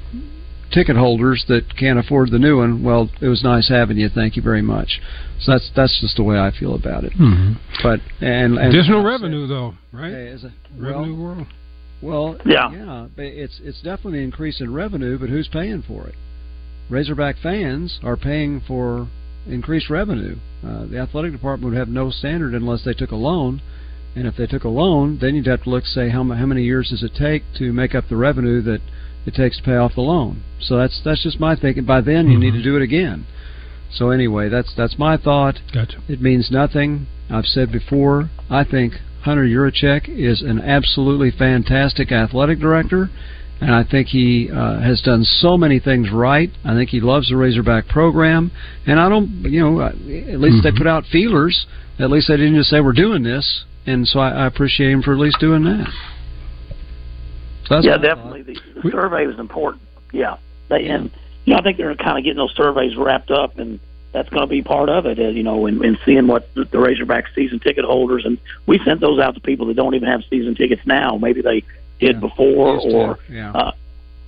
ticket 0.72 0.96
holders 0.96 1.46
that 1.48 1.76
can't 1.78 2.00
afford 2.00 2.32
the 2.32 2.40
new 2.40 2.58
one, 2.58 2.84
well, 2.84 3.10
it 3.22 3.28
was 3.28 3.44
nice 3.44 3.70
having 3.70 3.98
you. 3.98 4.10
Thank 4.10 4.36
you 4.36 4.42
very 4.42 4.62
much. 4.62 5.00
So 5.40 5.52
that's 5.54 5.70
that's 5.76 6.00
just 6.02 6.18
the 6.18 6.24
way 6.24 6.38
I 6.38 6.52
feel 6.58 6.76
about 6.76 7.04
it. 7.04 7.14
Mm-hmm. 7.14 7.54
But 7.84 8.00
and, 8.26 8.58
and 8.58 8.74
additional 8.74 9.04
revenue 9.04 9.48
though, 9.48 9.74
right? 9.92 10.12
Hey, 10.12 10.28
a, 10.28 10.82
revenue 10.82 11.16
world. 11.16 11.48
Well, 12.02 12.38
yeah, 12.46 12.72
yeah, 12.72 13.08
it's 13.18 13.60
it's 13.64 13.82
definitely 13.82 14.20
an 14.20 14.26
increase 14.26 14.62
in 14.62 14.74
revenue, 14.74 15.20
but 15.20 15.30
who's 15.30 15.48
paying 15.48 15.84
for 15.84 16.08
it? 16.08 16.16
Razorback 16.92 17.38
fans 17.42 18.00
are 18.04 18.18
paying 18.18 18.62
for 18.68 19.08
increased 19.48 19.90
revenue. 19.90 20.36
Uh, 20.64 20.86
the 20.86 21.00
athletic 21.00 21.32
department 21.32 21.72
would 21.72 21.80
have 21.80 21.88
no 21.88 22.12
standard 22.12 22.54
unless 22.54 22.84
they 22.84 22.94
took 22.94 23.12
a 23.12 23.16
loan. 23.16 23.62
And 24.14 24.28
if 24.28 24.36
they 24.36 24.46
took 24.46 24.66
a 24.66 24.70
loan, 24.70 25.18
then 25.22 25.36
you'd 25.36 25.48
have 25.48 25.64
to 25.64 25.70
look 25.70 25.86
say 25.86 26.10
how 26.10 26.24
how 26.26 26.46
many 26.46 26.64
years 26.64 26.90
does 26.90 27.02
it 27.02 27.14
take 27.18 27.44
to 27.58 27.72
make 27.72 27.96
up 27.96 28.10
the 28.10 28.18
revenue 28.18 28.62
that 28.64 28.82
it 29.26 29.34
takes 29.34 29.58
to 29.58 29.64
pay 29.64 29.76
off 29.76 29.96
the 29.96 30.02
loan. 30.02 30.44
So 30.60 30.78
that's 30.78 31.02
that's 31.04 31.24
just 31.24 31.40
my 31.40 31.56
thinking. 31.56 31.86
By 31.86 32.02
then, 32.02 32.28
you 32.28 32.34
mm-hmm. 32.34 32.42
need 32.42 32.52
to 32.52 32.64
do 32.64 32.76
it 32.76 32.82
again. 32.82 33.26
So 33.94 34.10
anyway, 34.10 34.50
that's 34.50 34.74
that's 34.76 35.00
my 35.00 35.16
thought. 35.16 35.60
Gotcha. 35.74 36.02
It 36.10 36.22
means 36.22 36.52
nothing. 36.52 37.08
I've 37.30 37.46
said 37.46 37.72
before. 37.72 38.30
I 38.50 38.66
think 38.66 38.96
Hunter 39.22 39.46
Yurachek 39.46 40.10
is 40.10 40.42
an 40.42 40.60
absolutely 40.60 41.32
fantastic 41.32 42.12
athletic 42.12 42.60
director, 42.60 43.10
and 43.62 43.76
I 43.76 43.84
think 43.84 44.08
he 44.08 44.50
uh, 44.52 44.80
has 44.80 45.02
done 45.02 45.24
so 45.24 45.56
many 45.56 45.80
things 45.80 46.10
right. 46.12 46.50
I 46.66 46.74
think 46.74 46.90
he 46.90 47.00
loves 47.00 47.30
the 47.30 47.38
Razorback 47.38 47.88
program, 47.88 48.52
and 48.88 49.00
I 49.00 49.08
don't, 49.08 49.30
you 49.44 49.62
know, 49.62 49.82
at 49.82 49.96
least 50.00 50.10
mm-hmm. 50.10 50.62
they 50.64 50.72
put 50.72 50.88
out 50.88 51.06
feelers. 51.06 51.68
At 52.00 52.10
least 52.10 52.28
they 52.28 52.38
didn't 52.38 52.56
just 52.56 52.72
say 52.72 52.82
we're 52.82 52.94
doing 52.94 53.22
this, 53.22 53.66
and 53.86 54.08
so 54.08 54.20
I, 54.20 54.32
I 54.32 54.48
appreciate 54.48 54.92
him 54.92 55.04
for 55.04 55.14
at 55.14 55.20
least 55.20 55.40
doing 55.40 55.64
that. 55.66 55.88
So 57.68 57.80
yeah, 57.82 57.98
definitely. 57.98 58.42
The, 58.42 58.60
the 58.82 58.92
survey 58.92 59.28
was 59.28 59.38
important. 59.38 59.84
Yeah, 60.12 60.38
they 60.70 60.88
and 60.88 61.12
you 61.46 61.54
know 61.54 61.60
I 61.60 61.64
think 61.64 61.78
they're 61.78 61.96
kind 61.96 62.18
of 62.18 62.24
getting 62.24 62.38
those 62.38 62.56
surveys 62.56 62.98
wrapped 62.98 63.30
up 63.30 63.60
and 63.60 63.80
that's 64.12 64.28
going 64.30 64.42
to 64.42 64.48
be 64.48 64.62
part 64.62 64.90
of 64.90 65.06
it, 65.06 65.20
uh, 65.20 65.30
you 65.30 65.42
know, 65.42 65.68
and, 65.68 65.82
and 65.86 65.98
seeing 66.04 66.28
what 66.28 66.54
the, 66.54 66.66
the 66.66 66.80
Razorback 66.80 67.28
season 67.34 67.60
ticket 67.60 67.86
holders 67.86 68.26
and 68.26 68.40
we 68.66 68.78
sent 68.84 69.00
those 69.00 69.20
out 69.20 69.36
to 69.36 69.40
people 69.40 69.68
that 69.68 69.76
don't 69.76 69.96
even 69.96 70.10
have 70.10 70.22
season 70.30 70.56
tickets 70.56 70.82
now. 70.86 71.16
Maybe 71.16 71.42
they 71.42 71.64
did 72.02 72.16
yeah, 72.16 72.20
before, 72.20 72.80
or 72.80 73.20
yeah. 73.30 73.52
Uh, 73.52 73.72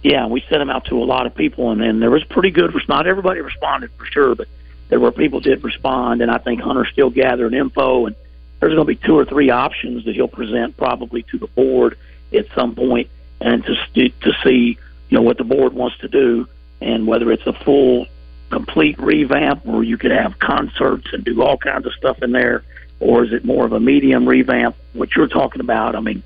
yeah, 0.03 0.27
we 0.27 0.41
sent 0.41 0.59
them 0.59 0.69
out 0.69 0.85
to 0.85 1.01
a 1.01 1.05
lot 1.05 1.25
of 1.25 1.33
people, 1.33 1.71
and, 1.71 1.81
then 1.81 1.99
there 1.99 2.11
was 2.11 2.23
pretty 2.25 2.51
good. 2.51 2.73
Response. 2.73 2.89
Not 2.89 3.07
everybody 3.07 3.41
responded 3.41 3.91
for 3.97 4.05
sure, 4.05 4.35
but 4.35 4.47
there 4.89 4.99
were 4.99 5.11
people 5.11 5.39
did 5.39 5.63
respond, 5.63 6.21
and 6.21 6.29
I 6.29 6.37
think 6.37 6.61
Hunter's 6.61 6.89
still 6.91 7.09
gathering 7.09 7.53
info, 7.53 8.05
and 8.05 8.15
there's 8.59 8.75
going 8.75 8.85
to 8.85 8.93
be 8.93 8.95
two 8.95 9.17
or 9.17 9.25
three 9.25 9.49
options 9.49 10.05
that 10.05 10.13
he'll 10.13 10.27
present 10.27 10.77
probably 10.77 11.23
to 11.23 11.37
the 11.37 11.47
board 11.47 11.97
at 12.33 12.45
some 12.53 12.75
point, 12.75 13.09
and 13.41 13.65
to 13.65 14.09
to 14.09 14.33
see 14.43 14.77
you 15.09 15.17
know 15.17 15.21
what 15.21 15.37
the 15.37 15.43
board 15.43 15.73
wants 15.73 15.97
to 15.99 16.07
do, 16.07 16.47
and 16.81 17.07
whether 17.07 17.31
it's 17.31 17.47
a 17.47 17.53
full 17.53 18.07
complete 18.49 18.99
revamp 18.99 19.65
where 19.65 19.83
you 19.83 19.97
could 19.97 20.11
have 20.11 20.37
concerts 20.37 21.07
and 21.11 21.23
do 21.23 21.41
all 21.41 21.57
kinds 21.57 21.85
of 21.85 21.93
stuff 21.93 22.21
in 22.21 22.33
there, 22.33 22.63
or 22.99 23.23
is 23.23 23.33
it 23.33 23.43
more 23.45 23.65
of 23.65 23.71
a 23.73 23.79
medium 23.79 24.27
revamp? 24.27 24.75
What 24.91 25.15
you're 25.15 25.27
talking 25.27 25.61
about, 25.61 25.95
I 25.95 26.01
mean, 26.01 26.23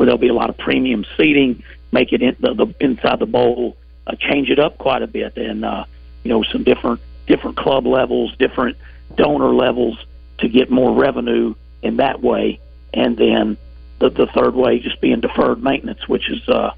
where 0.00 0.06
there'll 0.06 0.16
be 0.16 0.28
a 0.28 0.34
lot 0.34 0.48
of 0.48 0.56
premium 0.56 1.04
seating, 1.18 1.62
make 1.92 2.10
it 2.14 2.22
in 2.22 2.34
the, 2.40 2.54
the 2.54 2.74
inside 2.80 3.18
the 3.18 3.26
bowl, 3.26 3.76
uh, 4.06 4.14
change 4.18 4.48
it 4.48 4.58
up 4.58 4.78
quite 4.78 5.02
a 5.02 5.06
bit, 5.06 5.36
and 5.36 5.62
uh, 5.62 5.84
you 6.24 6.30
know 6.30 6.42
some 6.42 6.64
different 6.64 7.02
different 7.26 7.58
club 7.58 7.86
levels, 7.86 8.34
different 8.38 8.78
donor 9.16 9.52
levels 9.54 10.02
to 10.38 10.48
get 10.48 10.70
more 10.70 10.94
revenue 10.94 11.54
in 11.82 11.98
that 11.98 12.22
way, 12.22 12.58
and 12.94 13.18
then 13.18 13.58
the 13.98 14.08
the 14.08 14.26
third 14.28 14.54
way 14.54 14.78
just 14.78 14.98
being 15.02 15.20
deferred 15.20 15.62
maintenance, 15.62 16.08
which 16.08 16.30
is 16.30 16.48
uh, 16.48 16.70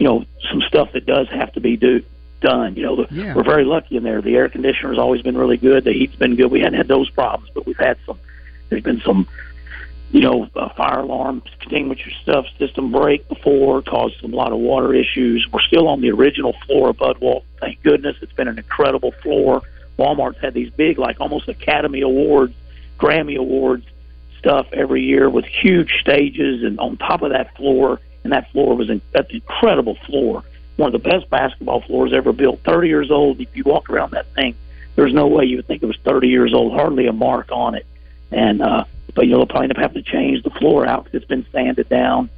you 0.00 0.08
know 0.08 0.24
some 0.50 0.60
stuff 0.62 0.90
that 0.94 1.06
does 1.06 1.28
have 1.28 1.52
to 1.52 1.60
be 1.60 1.76
do 1.76 2.02
done. 2.40 2.74
You 2.74 2.82
know, 2.82 2.96
the, 3.04 3.14
yeah. 3.14 3.36
we're 3.36 3.44
very 3.44 3.64
lucky 3.64 3.98
in 3.98 4.02
there. 4.02 4.20
The 4.20 4.34
air 4.34 4.48
conditioner's 4.48 4.98
always 4.98 5.22
been 5.22 5.38
really 5.38 5.58
good. 5.58 5.84
The 5.84 5.92
heat's 5.92 6.16
been 6.16 6.34
good. 6.34 6.50
We 6.50 6.58
hadn't 6.58 6.78
had 6.78 6.88
those 6.88 7.08
problems, 7.10 7.52
but 7.54 7.66
we've 7.66 7.78
had 7.78 7.98
some. 8.04 8.18
There's 8.68 8.82
been 8.82 9.00
some, 9.02 9.28
you 10.10 10.20
know, 10.20 10.48
uh, 10.54 10.68
fire 10.70 11.00
alarm 11.00 11.42
extinguisher 11.58 12.10
stuff 12.22 12.46
system 12.58 12.92
break 12.92 13.26
before, 13.28 13.82
caused 13.82 14.22
a 14.22 14.28
lot 14.28 14.52
of 14.52 14.58
water 14.58 14.94
issues. 14.94 15.46
We're 15.52 15.62
still 15.62 15.88
on 15.88 16.00
the 16.00 16.10
original 16.10 16.54
floor 16.66 16.90
of 16.90 16.98
Budwalt. 16.98 17.42
Thank 17.60 17.82
goodness, 17.82 18.16
it's 18.20 18.32
been 18.32 18.48
an 18.48 18.58
incredible 18.58 19.12
floor. 19.22 19.62
Walmart's 19.98 20.40
had 20.40 20.54
these 20.54 20.70
big, 20.70 20.98
like 20.98 21.20
almost 21.20 21.48
Academy 21.48 22.00
Awards, 22.02 22.54
Grammy 22.98 23.36
Awards 23.36 23.86
stuff 24.38 24.66
every 24.72 25.02
year 25.02 25.30
with 25.30 25.44
huge 25.46 25.92
stages, 26.00 26.62
and 26.62 26.78
on 26.78 26.96
top 26.96 27.22
of 27.22 27.30
that 27.30 27.56
floor, 27.56 28.00
and 28.22 28.32
that 28.32 28.50
floor 28.52 28.76
was 28.76 28.90
an, 28.90 29.00
an 29.14 29.26
incredible 29.30 29.96
floor 30.06 30.44
one 30.76 30.92
of 30.92 31.02
the 31.02 31.08
best 31.08 31.28
basketball 31.30 31.80
floors 31.82 32.12
ever 32.12 32.32
built. 32.32 32.60
30 32.64 32.88
years 32.88 33.10
old. 33.10 33.40
If 33.40 33.54
you 33.56 33.64
walk 33.64 33.90
around 33.90 34.12
that 34.12 34.26
thing, 34.34 34.56
there's 34.96 35.12
no 35.12 35.26
way 35.26 35.44
you 35.44 35.56
would 35.56 35.66
think 35.66 35.82
it 35.82 35.86
was 35.86 35.98
30 36.04 36.28
years 36.28 36.52
old. 36.52 36.72
Hardly 36.72 37.06
a 37.06 37.12
mark 37.12 37.50
on 37.52 37.74
it. 37.74 37.86
And 38.30 38.62
uh, 38.62 38.84
but 39.14 39.26
you'll 39.26 39.46
probably 39.46 39.64
end 39.64 39.72
up 39.72 39.78
having 39.78 40.02
to 40.02 40.10
change 40.10 40.42
the 40.42 40.50
floor 40.50 40.86
out 40.86 41.04
because 41.04 41.22
it's 41.22 41.28
been 41.28 41.46
sanded 41.52 41.88
down 41.88 42.30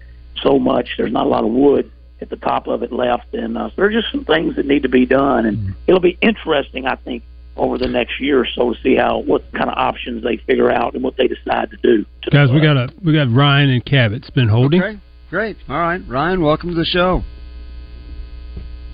so 0.43 0.59
much. 0.59 0.91
There's 0.97 1.13
not 1.13 1.27
a 1.27 1.29
lot 1.29 1.45
of 1.45 1.51
wood 1.51 1.91
at 2.21 2.31
the 2.31 2.37
top 2.37 2.67
of 2.67 2.83
it 2.83 2.93
left, 2.93 3.35
and 3.35 3.59
uh, 3.59 3.69
so 3.69 3.75
there 3.77 3.87
are 3.87 3.93
just 3.93 4.11
some 4.11 4.25
things 4.25 4.57
that 4.57 4.67
need 4.67 4.83
to 4.83 4.89
be 4.89 5.07
done. 5.07 5.47
And 5.47 5.59
mm-hmm. 5.59 5.73
it'll 5.87 6.01
be 6.01 6.19
interesting, 6.21 6.87
I 6.87 6.97
think, 6.97 7.23
over 7.57 7.79
the 7.79 7.89
next 7.89 8.21
year 8.21 8.41
or 8.41 8.47
so 8.55 8.75
to 8.75 8.81
see 8.83 8.97
how 8.97 9.19
what 9.19 9.51
kind 9.53 9.71
of 9.71 9.77
options 9.77 10.23
they 10.23 10.37
figure 10.37 10.71
out 10.71 10.95
and 10.95 11.03
what 11.03 11.17
they 11.17 11.27
decide 11.27 11.71
to 11.71 11.77
do. 11.79 12.05
To 12.23 12.31
Guys, 12.31 12.51
we 12.51 12.61
got 12.61 12.77
a 12.77 12.89
we 13.05 13.13
got 13.13 13.33
Ryan 13.33 13.71
and 13.71 13.85
Cabot's 13.85 14.31
been 14.31 14.49
holding. 14.49 14.83
Okay, 14.83 15.01
great. 15.31 15.57
All 15.69 15.79
right, 15.79 16.03
Ryan, 16.07 16.43
welcome 16.43 16.71
to 16.71 16.77
the 16.77 16.85
show. 16.85 17.23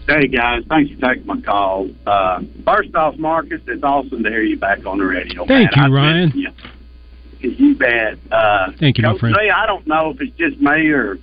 Hey 0.08 0.26
guys, 0.26 0.64
thanks 0.68 0.92
for 0.92 1.08
taking 1.08 1.26
my 1.26 1.40
call. 1.40 1.88
Uh, 2.04 2.40
first 2.64 2.94
off, 2.96 3.16
Marcus, 3.18 3.60
it's 3.68 3.84
awesome 3.84 4.24
to 4.24 4.30
hear 4.30 4.42
you 4.42 4.58
back 4.58 4.84
on 4.84 4.98
the 4.98 5.04
radio. 5.04 5.46
Thank 5.46 5.76
man. 5.76 5.90
you, 5.90 5.96
Ryan. 5.96 6.32
You. 6.34 6.50
You 7.42 7.74
bet. 7.74 8.18
Uh, 8.30 8.72
Thank 8.78 8.98
you, 8.98 9.04
Coach 9.04 9.14
my 9.14 9.18
friend. 9.18 9.36
Lee, 9.40 9.50
I 9.50 9.66
don't 9.66 9.86
know 9.86 10.10
if 10.10 10.20
it's 10.20 10.36
just 10.36 10.60
me 10.60 10.88
or 10.90 11.18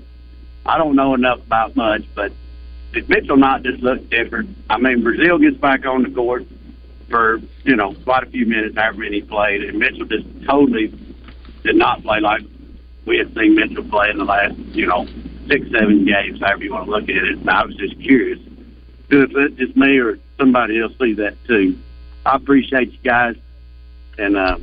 I 0.65 0.77
don't 0.77 0.95
know 0.95 1.13
enough 1.13 1.39
about 1.39 1.75
much, 1.75 2.03
but 2.15 2.31
did 2.93 3.09
Mitchell 3.09 3.37
not 3.37 3.63
just 3.63 3.81
look 3.81 4.09
different? 4.09 4.57
I 4.69 4.77
mean, 4.77 5.01
Brazile 5.03 5.39
gets 5.41 5.57
back 5.57 5.85
on 5.85 6.03
the 6.03 6.09
court 6.09 6.45
for 7.09 7.41
you 7.63 7.75
know 7.75 7.93
quite 8.03 8.23
a 8.23 8.29
few 8.29 8.45
minutes 8.45 8.77
after 8.77 9.03
he 9.03 9.21
played, 9.21 9.63
and 9.63 9.79
Mitchell 9.79 10.05
just 10.05 10.25
totally 10.45 10.93
did 11.63 11.75
not 11.75 12.03
play 12.03 12.19
like 12.19 12.41
we 13.05 13.17
had 13.17 13.33
seen 13.35 13.55
Mitchell 13.55 13.83
play 13.83 14.09
in 14.09 14.17
the 14.17 14.25
last 14.25 14.55
you 14.73 14.85
know 14.85 15.07
six, 15.47 15.69
seven 15.71 16.05
games, 16.05 16.39
however 16.39 16.63
you 16.63 16.71
want 16.71 16.85
to 16.85 16.91
look 16.91 17.03
at 17.03 17.09
it. 17.09 17.37
And 17.39 17.49
I 17.49 17.65
was 17.65 17.75
just 17.75 17.99
curious 17.99 18.39
if 19.09 19.31
it's 19.35 19.55
just 19.57 19.75
me 19.75 19.97
or 19.97 20.19
somebody 20.37 20.79
else 20.79 20.93
see 20.99 21.13
that 21.13 21.35
too. 21.45 21.77
I 22.25 22.35
appreciate 22.35 22.91
you 22.91 22.99
guys, 23.03 23.35
and 24.17 24.37
uh, 24.37 24.57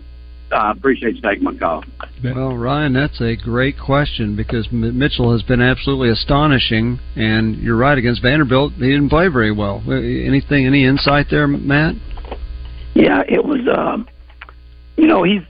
I 0.53 0.71
appreciate 0.71 1.17
you 1.17 1.23
taking 1.23 1.45
my 1.45 1.55
call. 1.55 1.85
Well, 2.23 2.57
Ryan, 2.57 2.93
that's 2.93 3.21
a 3.21 3.37
great 3.37 3.79
question 3.79 4.37
because 4.37 4.71
Mitchell 4.71 5.33
has 5.33 5.43
been 5.43 5.61
absolutely 5.61 6.11
astonishing, 6.11 7.01
and 7.15 7.57
you're 7.57 7.77
right 7.77 7.99
against 7.99 8.23
Vanderbilt. 8.23 8.75
He 8.75 8.91
didn't 8.91 9.09
play 9.09 9.29
very 9.29 9.53
well. 9.53 9.83
Anything, 9.87 10.67
any 10.67 10.85
insight 10.85 11.27
there, 11.31 11.47
Matt? 11.47 11.97
Yeah, 12.95 13.23
it 13.29 13.45
was. 13.45 13.61
Um, 13.69 14.09
you 14.97 15.07
know, 15.07 15.23
he's 15.23 15.43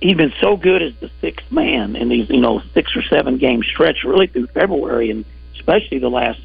he's 0.00 0.16
been 0.16 0.32
so 0.40 0.56
good 0.56 0.82
as 0.82 0.92
the 1.00 1.10
sixth 1.20 1.50
man 1.50 1.96
in 1.96 2.08
these, 2.08 2.28
you 2.30 2.40
know, 2.40 2.62
six 2.74 2.94
or 2.94 3.02
seven 3.02 3.38
game 3.38 3.62
stretch, 3.62 4.04
really 4.04 4.26
through 4.26 4.46
February, 4.48 5.10
and 5.10 5.24
especially 5.54 5.98
the 5.98 6.08
last, 6.08 6.40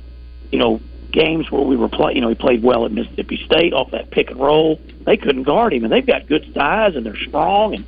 you 0.52 0.60
know, 0.60 0.82
games 1.14 1.50
where 1.50 1.62
we 1.62 1.78
were 1.78 1.88
playing. 1.88 2.18
You 2.18 2.22
know, 2.22 2.30
he 2.30 2.36
played 2.36 2.62
well 2.62 2.86
at 2.86 2.92
Mississippi 2.92 3.42
State 3.46 3.72
off 3.72 3.92
that 3.92 4.12
pick 4.12 4.32
and 4.32 4.40
roll. 4.40 4.82
They 5.06 5.16
couldn't 5.16 5.44
guard 5.44 5.74
him, 5.74 5.84
and 5.86 5.94
they've 5.94 6.06
got 6.06 6.28
good 6.28 6.52
size 6.54 6.96
and 6.96 7.06
they're 7.06 7.16
strong, 7.16 7.76
and 7.76 7.86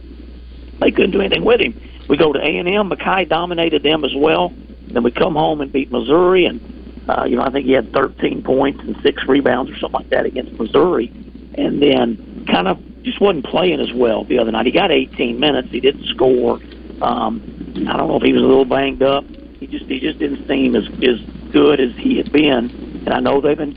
they 0.79 0.91
couldn't 0.91 1.11
do 1.11 1.19
anything 1.19 1.43
with 1.43 1.59
him. 1.59 1.79
We 2.07 2.17
go 2.17 2.31
to 2.31 2.39
A 2.39 2.57
and 2.57 2.69
M. 2.69 2.89
Makhel 2.89 3.27
dominated 3.27 3.83
them 3.83 4.05
as 4.05 4.13
well. 4.15 4.53
Then 4.87 5.03
we 5.03 5.11
come 5.11 5.33
home 5.33 5.59
and 5.59 5.71
beat 5.71 5.91
Missouri, 5.91 6.45
and 6.45 6.61
uh, 7.09 7.25
you 7.25 7.35
know 7.35 7.41
I 7.41 7.49
think 7.49 7.65
he 7.65 7.71
had 7.71 7.91
13 7.91 8.43
points 8.43 8.79
and 8.81 8.95
six 9.01 9.23
rebounds 9.27 9.71
or 9.71 9.77
something 9.77 10.01
like 10.01 10.09
that 10.11 10.25
against 10.25 10.53
Missouri, 10.53 11.07
and 11.55 11.81
then 11.81 12.45
kind 12.49 12.67
of 12.67 12.79
just 13.01 13.19
wasn't 13.19 13.45
playing 13.45 13.79
as 13.81 13.91
well 13.93 14.23
the 14.23 14.37
other 14.37 14.51
night. 14.51 14.67
He 14.67 14.71
got 14.71 14.91
18 14.91 15.39
minutes. 15.39 15.69
He 15.71 15.79
didn't 15.79 16.05
score. 16.05 16.59
Um, 17.01 17.41
I 17.89 17.97
don't 17.97 18.07
know 18.07 18.17
if 18.17 18.23
he 18.23 18.33
was 18.33 18.41
a 18.41 18.45
little 18.45 18.65
banged 18.65 19.01
up. 19.01 19.25
He 19.59 19.67
just 19.67 19.85
he 19.85 19.99
just 19.99 20.19
didn't 20.19 20.47
seem 20.47 20.75
as 20.75 20.85
as 21.03 21.19
good 21.51 21.79
as 21.79 21.95
he 21.95 22.17
had 22.17 22.31
been 22.31 22.94
and 23.05 23.13
I 23.13 23.19
know 23.19 23.41
they've 23.41 23.57
been 23.57 23.73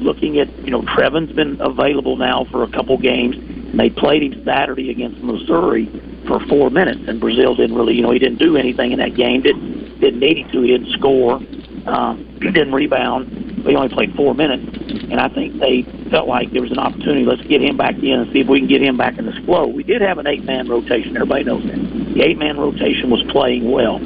looking 0.00 0.38
at, 0.38 0.48
you 0.64 0.70
know, 0.70 0.82
Trevon's 0.94 1.32
been 1.32 1.60
available 1.60 2.16
now 2.16 2.46
for 2.50 2.62
a 2.62 2.68
couple 2.68 2.96
games, 2.98 3.36
and 3.36 3.78
they 3.78 3.90
played 3.90 4.22
him 4.22 4.44
Saturday 4.44 4.90
against 4.90 5.22
Missouri 5.22 5.86
for 6.26 6.40
four 6.46 6.70
minutes, 6.70 7.00
and 7.06 7.20
Brazile 7.20 7.56
didn't 7.56 7.76
really, 7.76 7.94
you 7.94 8.02
know, 8.02 8.10
he 8.10 8.18
didn't 8.18 8.38
do 8.38 8.56
anything 8.56 8.92
in 8.92 8.98
that 8.98 9.14
game. 9.14 9.42
Didn't 9.42 10.00
didn't 10.00 10.20
need 10.20 10.38
him 10.38 10.50
to. 10.52 10.62
He 10.62 10.68
didn't 10.68 10.92
score. 10.92 11.40
Um, 11.86 12.38
didn't 12.40 12.72
rebound. 12.72 13.64
He 13.66 13.74
only 13.74 13.88
played 13.88 14.14
four 14.14 14.34
minutes, 14.34 14.64
and 15.10 15.20
I 15.20 15.28
think 15.28 15.58
they 15.60 15.82
felt 16.10 16.28
like 16.28 16.52
there 16.52 16.62
was 16.62 16.70
an 16.70 16.78
opportunity. 16.78 17.24
Let's 17.24 17.42
get 17.42 17.60
him 17.60 17.76
back 17.76 17.96
in 17.96 18.20
and 18.20 18.32
see 18.32 18.40
if 18.40 18.48
we 18.48 18.60
can 18.60 18.68
get 18.68 18.82
him 18.82 18.96
back 18.96 19.18
in 19.18 19.26
this 19.26 19.36
flow. 19.44 19.66
We 19.66 19.82
did 19.82 20.00
have 20.00 20.18
an 20.18 20.26
eight-man 20.26 20.68
rotation. 20.68 21.16
Everybody 21.16 21.44
knows 21.44 21.64
that. 21.64 22.14
The 22.14 22.22
eight-man 22.22 22.56
rotation 22.58 23.10
was 23.10 23.22
playing 23.30 23.70
well, 23.70 23.98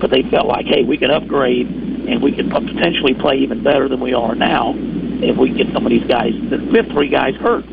but 0.00 0.10
they 0.10 0.22
felt 0.30 0.46
like, 0.46 0.66
hey, 0.66 0.84
we 0.84 0.96
can 0.96 1.10
upgrade 1.10 1.66
and 1.66 2.22
we 2.22 2.32
could 2.32 2.50
potentially 2.50 3.14
play 3.14 3.36
even 3.38 3.62
better 3.62 3.88
than 3.88 4.00
we 4.00 4.14
are 4.14 4.34
now 4.34 4.74
if 5.22 5.36
we 5.36 5.52
get 5.52 5.72
some 5.72 5.84
of 5.84 5.90
these 5.90 6.06
guys, 6.08 6.32
the 6.48 6.58
fifth 6.72 6.92
three 6.92 7.08
guys 7.08 7.36
hurt. 7.36 7.64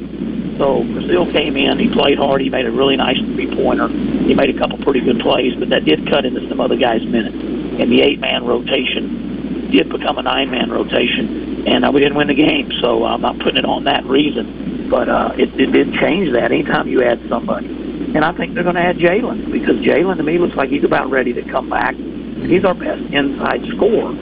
So 0.59 0.81
Brazile 0.83 1.31
came 1.31 1.55
in, 1.55 1.79
he 1.79 1.87
played 1.87 2.17
hard, 2.17 2.41
he 2.41 2.49
made 2.49 2.65
a 2.65 2.71
really 2.71 2.97
nice 2.97 3.17
three 3.17 3.47
pointer. 3.55 3.87
He 3.87 4.33
made 4.33 4.49
a 4.49 4.57
couple 4.57 4.77
pretty 4.79 5.01
good 5.01 5.19
plays, 5.19 5.53
but 5.55 5.69
that 5.69 5.85
did 5.85 6.09
cut 6.09 6.25
into 6.25 6.47
some 6.49 6.59
other 6.59 6.75
guys' 6.75 7.05
minutes. 7.05 7.37
And 7.79 7.91
the 7.91 8.01
eight 8.01 8.19
man 8.19 8.43
rotation 8.45 9.36
did 9.71 9.89
become 9.89 10.17
a 10.17 10.23
nine 10.23 10.49
man 10.49 10.69
rotation. 10.69 11.67
and 11.67 11.85
uh, 11.85 11.91
we 11.91 11.99
didn't 11.99 12.17
win 12.17 12.27
the 12.27 12.35
game. 12.35 12.71
So 12.81 13.05
I'm 13.05 13.21
not 13.21 13.37
putting 13.39 13.57
it 13.57 13.65
on 13.65 13.83
that 13.85 14.05
reason, 14.05 14.87
but 14.89 15.09
uh, 15.09 15.31
it, 15.37 15.49
it 15.59 15.71
did 15.71 15.93
change 15.99 16.31
that. 16.33 16.51
Anytime 16.51 16.87
you 16.87 17.03
add 17.03 17.19
somebody, 17.29 17.67
and 17.67 18.23
I 18.23 18.31
think 18.31 18.55
they're 18.55 18.63
going 18.63 18.75
to 18.75 18.81
add 18.81 18.97
Jalen 18.97 19.51
because 19.51 19.75
Jalen 19.77 20.17
to 20.17 20.23
me 20.23 20.37
looks 20.37 20.55
like 20.55 20.69
he's 20.69 20.83
about 20.83 21.09
ready 21.11 21.33
to 21.33 21.43
come 21.51 21.69
back. 21.69 21.95
He's 21.95 22.63
our 22.63 22.75
best 22.75 23.01
inside 23.11 23.65
scorer, 23.75 24.15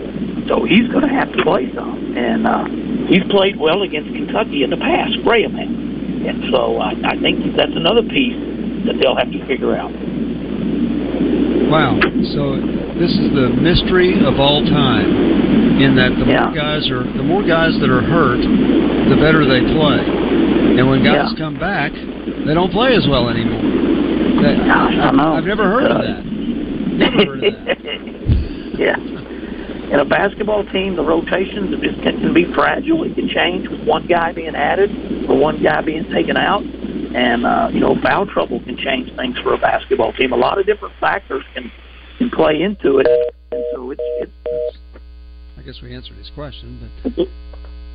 so 0.47 0.63
he's 0.63 0.87
going 0.89 1.03
to 1.03 1.13
have 1.13 1.31
to 1.33 1.43
play 1.43 1.71
some, 1.75 2.17
and 2.17 2.47
uh, 2.47 2.65
he's 3.07 3.23
played 3.29 3.57
well 3.59 3.83
against 3.83 4.09
Kentucky 4.15 4.63
in 4.63 4.69
the 4.69 4.77
past. 4.77 5.21
Graham 5.23 5.53
has. 5.53 5.69
And 6.25 6.49
so 6.49 6.77
I, 6.77 6.95
I 7.05 7.19
think 7.21 7.55
that's 7.55 7.75
another 7.75 8.01
piece 8.01 8.33
that 8.87 8.97
they'll 8.99 9.15
have 9.15 9.31
to 9.31 9.45
figure 9.45 9.75
out. 9.75 9.91
Wow. 11.69 11.99
So 12.33 12.57
this 12.99 13.11
is 13.11 13.31
the 13.33 13.49
mystery 13.49 14.23
of 14.25 14.39
all 14.39 14.63
time. 14.65 15.43
In 15.81 15.95
that 15.95 16.15
the 16.17 16.25
Yeah. 16.25 16.45
more 16.45 16.55
guys 16.55 16.89
are 16.89 17.03
the 17.03 17.23
more 17.23 17.43
guys 17.43 17.77
that 17.79 17.89
are 17.89 18.01
hurt, 18.01 18.39
the 18.39 19.17
better 19.19 19.45
they 19.45 19.61
play. 19.61 19.99
And 20.79 20.87
when 20.89 21.03
guys 21.03 21.31
Yeah. 21.31 21.37
come 21.37 21.55
back, 21.55 21.91
they 22.45 22.53
don't 22.53 22.71
play 22.71 22.95
as 22.95 23.07
well 23.07 23.29
anymore. 23.29 23.61
That, 24.41 24.65
Gosh, 24.65 24.95
I 24.97 25.11
know. 25.11 25.33
I've 25.33 25.45
never 25.45 25.63
heard 25.69 25.91
of 25.91 26.01
that. 26.01 26.25
Never 26.25 27.25
heard 27.25 27.43
of 27.43 27.65
that. 27.65 27.77
yeah. 28.79 28.95
In 29.91 29.99
a 29.99 30.05
basketball 30.05 30.63
team, 30.65 30.95
the 30.95 31.03
rotations 31.03 31.75
just 31.81 32.01
can, 32.01 32.19
can 32.19 32.33
be 32.33 32.45
fragile. 32.53 33.03
It 33.03 33.15
can 33.15 33.29
change 33.29 33.67
with 33.67 33.81
one 33.85 34.07
guy 34.07 34.31
being 34.31 34.55
added 34.55 34.89
or 35.29 35.37
one 35.37 35.61
guy 35.61 35.81
being 35.81 36.05
taken 36.11 36.37
out. 36.37 36.63
And, 36.63 37.45
uh, 37.45 37.69
you 37.71 37.79
know, 37.79 37.95
foul 38.01 38.25
trouble 38.25 38.59
can 38.61 38.77
change 38.77 39.13
things 39.15 39.37
for 39.39 39.53
a 39.53 39.57
basketball 39.57 40.11
team. 40.13 40.33
A 40.33 40.37
lot 40.37 40.57
of 40.59 40.65
different 40.65 40.95
factors 40.99 41.43
can, 41.53 41.71
can 42.17 42.29
play 42.29 42.61
into 42.61 42.99
it. 42.99 43.07
And 43.51 43.63
so 43.73 43.91
it's, 43.91 44.01
it's, 44.45 44.77
I 45.57 45.61
guess 45.61 45.81
we 45.81 45.95
answered 45.95 46.17
his 46.17 46.29
question, 46.29 46.91
but 47.03 47.27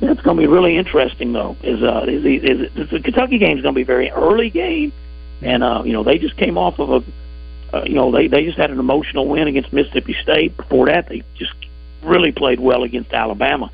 it's 0.01 0.21
going 0.21 0.37
to 0.37 0.41
be 0.41 0.47
really 0.47 0.77
interesting, 0.77 1.33
though. 1.33 1.55
Is 1.63 1.83
uh, 1.83 2.05
is, 2.07 2.25
is, 2.25 2.71
is 2.75 2.89
the 2.89 2.99
Kentucky 2.99 3.37
game 3.37 3.57
is 3.57 3.61
going 3.61 3.75
to 3.75 3.77
be 3.77 3.83
a 3.83 3.85
very 3.85 4.09
early 4.09 4.49
game, 4.49 4.91
and 5.41 5.63
uh, 5.63 5.83
you 5.85 5.93
know 5.93 6.03
they 6.03 6.17
just 6.17 6.37
came 6.37 6.57
off 6.57 6.79
of 6.79 6.89
a, 6.89 7.77
uh, 7.77 7.83
you 7.83 7.93
know 7.93 8.11
they 8.11 8.27
they 8.27 8.43
just 8.43 8.57
had 8.57 8.71
an 8.71 8.79
emotional 8.79 9.27
win 9.27 9.47
against 9.47 9.71
Mississippi 9.71 10.15
State. 10.23 10.57
Before 10.57 10.87
that, 10.87 11.07
they 11.07 11.23
just 11.35 11.53
really 12.03 12.31
played 12.31 12.59
well 12.59 12.83
against 12.83 13.13
Alabama. 13.13 13.71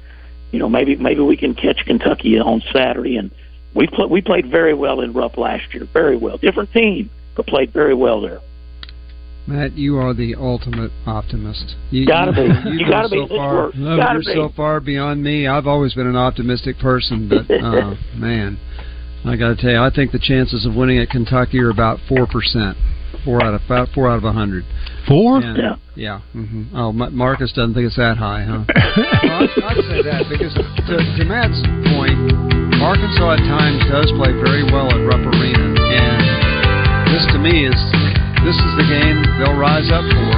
You 0.52 0.60
know, 0.60 0.70
maybe 0.70 0.96
maybe 0.96 1.22
we 1.22 1.38
can 1.38 1.56
catch 1.56 1.86
Kentucky 1.86 2.40
on 2.40 2.62
Saturday, 2.74 3.18
and 3.18 3.32
we 3.74 3.88
pl- 3.88 4.10
we 4.10 4.22
played 4.22 4.48
very 4.48 4.74
well 4.74 5.00
in 5.02 5.14
Rupp 5.14 5.38
last 5.38 5.74
year, 5.74 5.86
very 5.86 6.18
well. 6.18 6.38
Different 6.38 6.72
team, 6.74 7.10
but 7.36 7.48
played 7.48 7.72
very 7.72 7.94
well 7.94 8.22
there. 8.22 8.42
Matt, 9.48 9.78
you 9.78 9.98
are 9.98 10.14
the 10.14 10.36
ultimate 10.36 10.92
optimist. 11.06 11.76
You 11.90 12.06
Gotta 12.06 12.34
be. 12.34 12.42
You, 12.70 12.80
You 12.80 12.90
gotta 12.90 13.08
be. 13.10 13.16
so 13.18 13.28
This 13.28 13.38
far. 13.38 13.56
works. 13.56 13.78
Gotta 13.78 14.14
you're 14.14 14.20
be. 14.20 14.34
so 14.36 14.52
far 14.56 14.80
beyond 14.82 15.24
me. 15.24 15.48
I've 15.48 15.68
always 15.68 15.94
been 15.94 16.08
an 16.08 16.18
optimistic 16.18 16.78
person, 16.80 17.30
but 17.30 17.50
uh, 17.64 17.96
man, 18.16 18.60
I 19.26 19.36
got 19.38 19.50
to 19.50 19.56
tell 19.56 19.72
you, 19.72 19.80
I 19.80 19.90
think 19.90 20.12
the 20.12 20.20
chances 20.20 20.66
of 20.66 20.76
winning 20.76 21.00
at 21.00 21.10
Kentucky 21.10 21.60
are 21.60 21.70
about 21.70 22.00
four 22.10 22.28
percent. 22.28 22.78
Four 23.24 23.42
out 23.44 23.54
of 23.56 23.62
five, 23.68 23.88
four 23.96 24.10
out 24.12 24.18
of 24.20 24.26
a 24.26 24.32
hundred. 24.34 24.64
Four? 25.08 25.40
Yeah. 25.42 25.76
Yeah. 25.96 26.20
hmm 26.34 26.64
Oh, 26.76 26.92
Marcus 26.92 27.52
doesn't 27.54 27.74
think 27.74 27.88
it's 27.88 27.96
that 27.96 28.18
high, 28.18 28.44
huh? 28.44 28.64
well, 28.68 29.48
I'd, 29.48 29.52
I'd 29.64 29.84
say 29.88 30.02
that 30.04 30.28
because 30.30 30.54
to, 30.54 30.96
to 31.00 31.24
Matt's 31.26 31.56
point, 31.96 32.20
Arkansas 32.84 33.40
at 33.40 33.44
times 33.48 33.80
does 33.90 34.12
play 34.20 34.32
very 34.44 34.64
well 34.64 34.92
at 34.92 35.00
Rupp 35.08 35.24
Arena, 35.24 35.72
and 35.76 36.20
this 37.16 37.26
to 37.32 37.40
me 37.40 37.66
is 37.66 37.80
this 38.48 38.56
is 38.64 38.74
the 38.80 38.88
game 38.88 39.20
they'll 39.44 39.60
rise 39.60 39.92
up 39.92 40.08
for. 40.08 40.32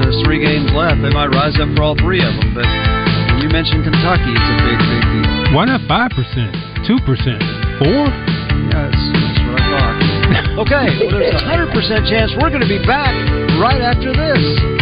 There's 0.00 0.16
three 0.24 0.40
games 0.40 0.72
left; 0.72 1.04
they 1.04 1.12
might 1.12 1.28
rise 1.36 1.52
up 1.60 1.68
for 1.76 1.84
all 1.84 1.96
three 2.00 2.24
of 2.24 2.32
them. 2.32 2.56
But 2.56 2.64
you 3.44 3.52
mentioned 3.52 3.84
Kentucky, 3.84 4.32
it's 4.32 4.48
a 4.48 4.58
big, 4.64 4.80
big 4.80 5.04
deal. 5.04 5.52
Why 5.52 5.68
not 5.68 5.84
five 5.84 6.16
percent? 6.16 6.56
Two 6.88 6.96
percent? 7.04 7.44
Four? 7.76 8.08
Yeah, 8.08 8.88
that's, 8.88 8.96
that's 8.96 9.40
what 9.44 9.60
I 9.60 9.64
thought. 9.68 9.96
okay, 10.64 10.86
well, 11.04 11.20
there's 11.20 11.36
a 11.36 11.44
hundred 11.44 11.68
percent 11.76 12.08
chance 12.08 12.32
we're 12.40 12.48
going 12.48 12.64
to 12.64 12.72
be 12.72 12.80
back 12.88 13.12
right 13.60 13.84
after 13.84 14.16
this. 14.16 14.81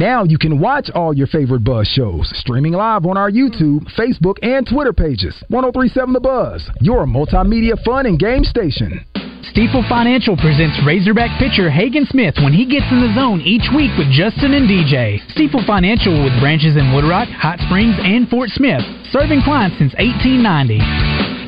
Now 0.00 0.24
you 0.24 0.38
can 0.38 0.58
watch 0.58 0.88
all 0.94 1.14
your 1.14 1.26
favorite 1.26 1.62
Buzz 1.62 1.86
shows 1.86 2.32
streaming 2.40 2.72
live 2.72 3.04
on 3.04 3.18
our 3.18 3.30
YouTube, 3.30 3.84
Facebook, 3.98 4.40
and 4.40 4.66
Twitter 4.66 4.94
pages. 4.94 5.36
1037 5.48 6.14
The 6.14 6.20
Buzz, 6.20 6.70
your 6.80 7.04
multimedia 7.04 7.76
fun 7.84 8.06
and 8.06 8.18
game 8.18 8.42
station. 8.42 9.04
Stifel 9.52 9.86
Financial 9.90 10.38
presents 10.38 10.80
Razorback 10.86 11.38
pitcher 11.38 11.68
Hagen 11.68 12.06
Smith 12.06 12.32
when 12.40 12.54
he 12.54 12.64
gets 12.64 12.90
in 12.90 13.04
the 13.04 13.12
zone 13.12 13.42
each 13.44 13.68
week 13.76 13.92
with 13.98 14.08
Justin 14.08 14.54
and 14.54 14.64
DJ. 14.64 15.20
Stifel 15.36 15.66
Financial 15.66 16.16
with 16.24 16.32
branches 16.40 16.80
in 16.80 16.96
Woodrock, 16.96 17.28
Hot 17.36 17.58
Springs, 17.68 17.96
and 18.00 18.26
Fort 18.30 18.48
Smith, 18.56 18.80
serving 19.12 19.42
clients 19.42 19.76
since 19.76 19.92
1890. 20.00 21.39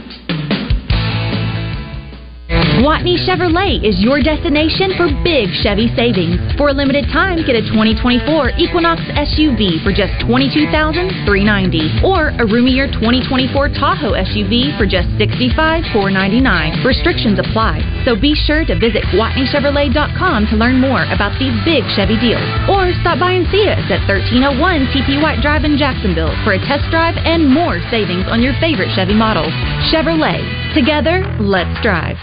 Gwatney 2.80 3.20
Chevrolet 3.20 3.84
is 3.84 4.00
your 4.00 4.24
destination 4.24 4.96
for 4.96 5.04
big 5.20 5.52
Chevy 5.60 5.92
savings. 5.92 6.40
For 6.56 6.72
a 6.72 6.74
limited 6.74 7.04
time, 7.12 7.36
get 7.44 7.52
a 7.52 7.60
2024 7.68 8.56
Equinox 8.56 9.04
SUV 9.12 9.84
for 9.84 9.92
just 9.92 10.16
22,390 10.24 12.00
or 12.00 12.32
a 12.40 12.48
roomier 12.48 12.88
2024 12.88 13.76
Tahoe 13.76 14.16
SUV 14.16 14.72
for 14.80 14.88
just 14.88 15.04
65,499. 15.20 16.80
Restrictions 16.80 17.36
apply, 17.36 17.84
so 18.08 18.16
be 18.16 18.32
sure 18.32 18.64
to 18.64 18.72
visit 18.80 19.04
GwatneyChevrolet.com 19.12 20.48
to 20.48 20.56
learn 20.56 20.80
more 20.80 21.04
about 21.12 21.36
these 21.36 21.52
big 21.68 21.84
Chevy 21.92 22.16
deals 22.24 22.48
or 22.72 22.96
stop 23.04 23.20
by 23.20 23.36
and 23.36 23.44
see 23.52 23.68
us 23.68 23.84
at 23.92 24.00
1301 24.08 24.88
TP 24.96 25.20
White 25.20 25.44
Drive 25.44 25.68
in 25.68 25.76
Jacksonville 25.76 26.32
for 26.40 26.56
a 26.56 26.64
test 26.64 26.88
drive 26.88 27.20
and 27.20 27.44
more 27.44 27.84
savings 27.92 28.24
on 28.32 28.40
your 28.40 28.56
favorite 28.64 28.96
Chevy 28.96 29.14
models. 29.14 29.52
Chevrolet. 29.92 30.40
Together, 30.72 31.20
let's 31.36 31.76
drive. 31.84 32.16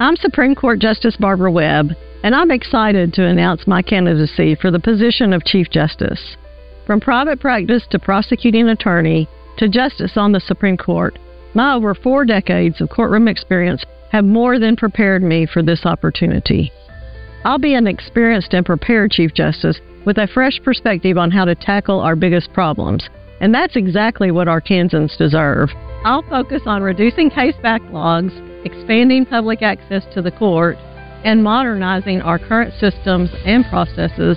I'm 0.00 0.16
Supreme 0.16 0.54
Court 0.54 0.78
Justice 0.78 1.18
Barbara 1.18 1.52
Webb, 1.52 1.90
and 2.24 2.34
I'm 2.34 2.50
excited 2.50 3.12
to 3.12 3.26
announce 3.26 3.66
my 3.66 3.82
candidacy 3.82 4.54
for 4.54 4.70
the 4.70 4.80
position 4.80 5.34
of 5.34 5.44
Chief 5.44 5.68
Justice. 5.68 6.38
From 6.86 7.00
private 7.00 7.38
practice 7.38 7.86
to 7.90 7.98
prosecuting 7.98 8.70
attorney 8.70 9.28
to 9.58 9.68
justice 9.68 10.12
on 10.16 10.32
the 10.32 10.40
Supreme 10.40 10.78
Court, 10.78 11.18
my 11.52 11.74
over 11.74 11.94
four 11.94 12.24
decades 12.24 12.80
of 12.80 12.88
courtroom 12.88 13.28
experience 13.28 13.84
have 14.10 14.24
more 14.24 14.58
than 14.58 14.74
prepared 14.74 15.22
me 15.22 15.44
for 15.44 15.62
this 15.62 15.84
opportunity. 15.84 16.72
I'll 17.44 17.58
be 17.58 17.74
an 17.74 17.86
experienced 17.86 18.54
and 18.54 18.64
prepared 18.64 19.10
Chief 19.10 19.34
Justice 19.34 19.80
with 20.06 20.16
a 20.16 20.28
fresh 20.32 20.58
perspective 20.64 21.18
on 21.18 21.30
how 21.30 21.44
to 21.44 21.54
tackle 21.54 22.00
our 22.00 22.16
biggest 22.16 22.54
problems, 22.54 23.06
and 23.42 23.54
that's 23.54 23.76
exactly 23.76 24.30
what 24.30 24.48
our 24.48 24.62
Arkansans 24.62 25.18
deserve. 25.18 25.68
I'll 26.06 26.22
focus 26.22 26.62
on 26.64 26.82
reducing 26.82 27.28
case 27.28 27.56
backlogs, 27.62 28.49
expanding 28.64 29.26
public 29.26 29.62
access 29.62 30.04
to 30.14 30.22
the 30.22 30.30
court, 30.30 30.76
and 31.24 31.44
modernizing 31.44 32.20
our 32.22 32.38
current 32.38 32.72
systems 32.80 33.30
and 33.44 33.64
processes 33.66 34.36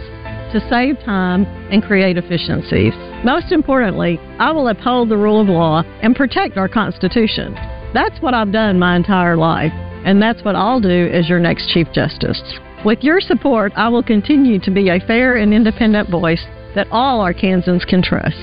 to 0.51 0.59
save 0.69 0.99
time 1.03 1.45
and 1.71 1.83
create 1.83 2.17
efficiencies. 2.17 2.93
Most 3.25 3.51
importantly, 3.51 4.19
I 4.39 4.51
will 4.51 4.67
uphold 4.67 5.09
the 5.09 5.17
rule 5.17 5.41
of 5.41 5.47
law 5.47 5.83
and 6.01 6.15
protect 6.15 6.57
our 6.57 6.67
Constitution. 6.67 7.55
That's 7.93 8.19
what 8.21 8.33
I've 8.33 8.51
done 8.51 8.77
my 8.77 8.95
entire 8.95 9.37
life, 9.37 9.71
and 10.05 10.21
that's 10.21 10.43
what 10.43 10.55
I'll 10.55 10.81
do 10.81 11.09
as 11.11 11.27
your 11.29 11.39
next 11.39 11.69
Chief 11.69 11.87
Justice. 11.93 12.41
With 12.85 12.99
your 13.01 13.21
support, 13.21 13.71
I 13.75 13.87
will 13.87 14.03
continue 14.03 14.59
to 14.59 14.71
be 14.71 14.89
a 14.89 14.99
fair 14.99 15.37
and 15.37 15.53
independent 15.53 16.09
voice 16.09 16.43
that 16.75 16.87
all 16.91 17.21
Arkansans 17.21 17.87
can 17.87 18.01
trust. 18.03 18.37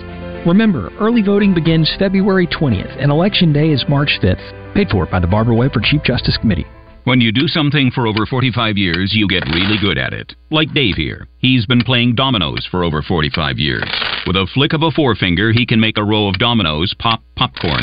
Remember, 0.46 0.90
early 0.98 1.22
voting 1.22 1.52
begins 1.52 1.94
February 1.98 2.46
20th 2.46 2.96
and 2.98 3.12
Election 3.12 3.52
Day 3.52 3.70
is 3.70 3.84
March 3.88 4.18
5th. 4.22 4.59
Paid 4.74 4.90
for 4.90 5.06
by 5.06 5.18
the 5.18 5.26
Barbara 5.26 5.54
Webb 5.54 5.72
Chief 5.82 6.02
Justice 6.02 6.36
Committee. 6.36 6.66
When 7.04 7.20
you 7.20 7.32
do 7.32 7.48
something 7.48 7.90
for 7.90 8.06
over 8.06 8.26
45 8.26 8.76
years, 8.76 9.12
you 9.14 9.26
get 9.26 9.48
really 9.48 9.78
good 9.80 9.98
at 9.98 10.12
it. 10.12 10.34
Like 10.50 10.72
Dave 10.74 10.96
here. 10.96 11.26
He's 11.38 11.66
been 11.66 11.82
playing 11.82 12.14
dominoes 12.14 12.68
for 12.70 12.84
over 12.84 13.02
45 13.02 13.58
years. 13.58 13.90
With 14.26 14.36
a 14.36 14.46
flick 14.54 14.74
of 14.74 14.82
a 14.82 14.90
forefinger, 14.90 15.50
he 15.50 15.66
can 15.66 15.80
make 15.80 15.96
a 15.96 16.04
row 16.04 16.28
of 16.28 16.38
dominoes 16.38 16.94
pop 16.98 17.22
popcorn. 17.36 17.82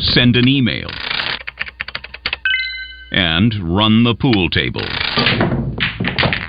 Send 0.00 0.34
an 0.34 0.48
email. 0.48 0.88
And 3.12 3.76
run 3.76 4.02
the 4.02 4.14
pool 4.14 4.48
table. 4.50 4.86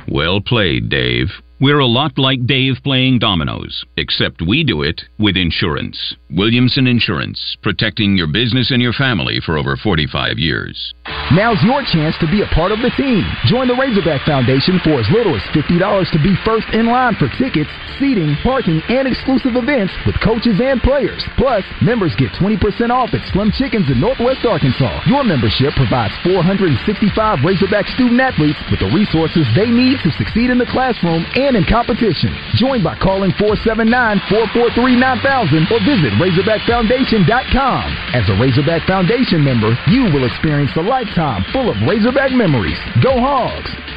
Well 0.08 0.42
played, 0.42 0.90
Dave. 0.90 1.28
We're 1.60 1.80
a 1.80 1.86
lot 1.86 2.18
like 2.18 2.46
Dave 2.46 2.76
playing 2.84 3.20
dominoes, 3.20 3.84
except 3.98 4.42
we 4.48 4.64
do 4.64 4.84
it 4.84 5.02
with 5.20 5.36
insurance. 5.36 6.16
Williamson 6.30 6.88
Insurance, 6.88 7.56
protecting 7.64 8.18
your 8.18 8.28
business 8.28 8.72
and 8.72 8.82
your 8.82 8.92
family 8.92 9.40
for 9.40 9.58
over 9.58 9.78
45 9.78 10.36
years. 10.38 10.94
Now's 11.32 11.60
your 11.64 11.80
chance 11.88 12.20
to 12.20 12.28
be 12.28 12.44
a 12.44 12.52
part 12.52 12.76
of 12.76 12.84
the 12.84 12.92
team. 13.00 13.24
Join 13.48 13.72
the 13.72 13.80
Razorback 13.80 14.28
Foundation 14.28 14.76
for 14.84 15.00
as 15.00 15.08
little 15.08 15.36
as 15.40 15.44
$50 15.56 15.80
to 15.80 16.20
be 16.20 16.36
first 16.44 16.68
in 16.76 16.92
line 16.92 17.16
for 17.16 17.32
tickets, 17.40 17.72
seating, 17.96 18.36
parking, 18.44 18.84
and 18.92 19.08
exclusive 19.08 19.56
events 19.56 19.96
with 20.04 20.20
coaches 20.20 20.60
and 20.60 20.84
players. 20.84 21.24
Plus, 21.40 21.64
members 21.80 22.12
get 22.20 22.36
20% 22.36 22.92
off 22.92 23.16
at 23.16 23.24
Slim 23.32 23.48
Chickens 23.56 23.88
in 23.88 24.04
Northwest 24.04 24.44
Arkansas. 24.44 25.08
Your 25.08 25.24
membership 25.24 25.72
provides 25.80 26.12
465 26.28 27.40
Razorback 27.40 27.88
student 27.96 28.20
athletes 28.20 28.60
with 28.68 28.84
the 28.84 28.92
resources 28.92 29.48
they 29.56 29.72
need 29.72 30.04
to 30.04 30.12
succeed 30.20 30.52
in 30.52 30.60
the 30.60 30.68
classroom 30.76 31.24
and 31.40 31.56
in 31.56 31.64
competition. 31.64 32.36
Join 32.60 32.84
by 32.84 33.00
calling 33.00 33.32
479 33.40 33.88
443 34.28 34.76
9000 35.00 35.72
or 35.72 35.80
visit 35.88 36.17
RazorbackFoundation.com. 36.18 37.98
As 38.14 38.28
a 38.30 38.40
Razorback 38.42 38.88
Foundation 38.88 39.44
member, 39.44 39.78
you 39.88 40.06
will 40.06 40.26
experience 40.26 40.72
a 40.76 40.82
lifetime 40.82 41.46
full 41.54 41.70
of 41.70 41.78
Razorback 41.88 42.32
memories. 42.32 42.80
Go 43.04 43.20
Hogs! 43.20 43.97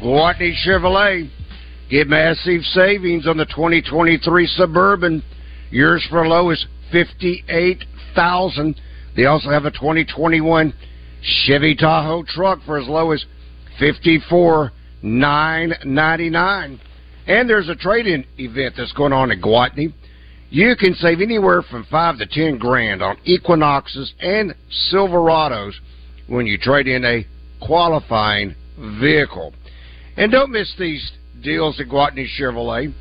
Gwatney 0.00 0.54
Chevrolet. 0.64 1.30
Get 1.90 2.06
massive 2.06 2.62
savings 2.62 3.26
on 3.26 3.36
the 3.36 3.46
2023 3.46 4.46
Suburban. 4.46 5.22
Yours 5.70 6.06
for 6.08 6.26
low 6.26 6.50
is 6.50 6.64
58000 6.92 8.80
They 9.16 9.26
also 9.26 9.50
have 9.50 9.64
a 9.64 9.70
2021 9.70 10.72
Chevy 11.22 11.74
Tahoe 11.74 12.24
truck 12.26 12.60
for 12.64 12.78
as 12.78 12.86
low 12.88 13.10
as 13.10 13.24
fifty-four 13.78 14.72
nine 15.02 15.72
ninety 15.84 16.30
nine. 16.30 16.80
And 17.26 17.48
there's 17.48 17.68
a 17.68 17.74
trade-in 17.74 18.24
event 18.38 18.74
that's 18.76 18.92
going 18.92 19.12
on 19.12 19.30
at 19.30 19.38
Gwatney. 19.38 19.92
You 20.50 20.74
can 20.76 20.94
save 20.94 21.20
anywhere 21.20 21.62
from 21.62 21.86
five 21.90 22.18
to 22.18 22.26
ten 22.26 22.58
grand 22.58 23.02
on 23.02 23.16
Equinoxes 23.24 24.12
and 24.20 24.54
Silverados 24.92 25.72
when 26.26 26.46
you 26.46 26.58
trade 26.58 26.88
in 26.88 27.04
a 27.04 27.24
qualifying 27.64 28.54
vehicle. 29.00 29.52
And 30.16 30.32
don't 30.32 30.50
miss 30.50 30.74
these 30.78 31.12
deals 31.42 31.80
at 31.80 31.86
Gwatney 31.86 32.26
Chevrolet. 32.38 32.92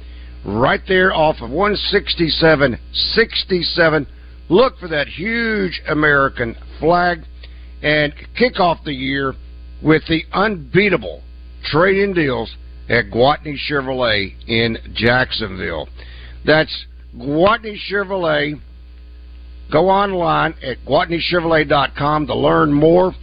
Right 0.45 0.81
there 0.87 1.13
off 1.13 1.41
of 1.41 1.49
167.67. 1.49 4.07
Look 4.49 4.79
for 4.79 4.87
that 4.87 5.07
huge 5.07 5.81
American 5.87 6.55
flag 6.79 7.23
and 7.81 8.13
kick 8.37 8.59
off 8.59 8.83
the 8.83 8.93
year 8.93 9.33
with 9.83 10.03
the 10.07 10.23
unbeatable 10.33 11.23
trade-in 11.65 12.13
deals 12.13 12.55
at 12.89 13.05
Gwatney 13.05 13.55
Chevrolet 13.69 14.33
in 14.47 14.77
Jacksonville. 14.93 15.87
That's 16.45 16.85
Gwatney 17.15 17.77
Chevrolet. 17.91 18.59
Go 19.71 19.89
online 19.89 20.53
at 20.63 20.77
GwatneyChevrolet.com 20.87 22.27
to 22.27 22.35
learn 22.35 22.73
more. 22.73 23.13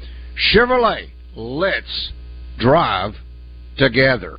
Chevrolet, 0.55 1.09
let's 1.35 2.13
drive 2.59 3.15
together. 3.77 4.39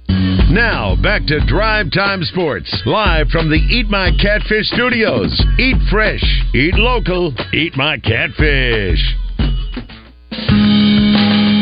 Now, 0.50 0.96
back 1.02 1.26
to 1.28 1.46
Drive 1.46 1.92
Time 1.92 2.24
Sports, 2.24 2.74
live 2.86 3.28
from 3.30 3.50
the 3.50 3.58
Eat 3.58 3.90
My 3.90 4.12
Catfish 4.20 4.68
studios. 4.70 5.30
Eat 5.60 5.78
fresh, 5.92 6.24
eat 6.56 6.74
local, 6.76 7.34
eat 7.54 7.76
my 7.76 7.98
catfish. 8.00 9.04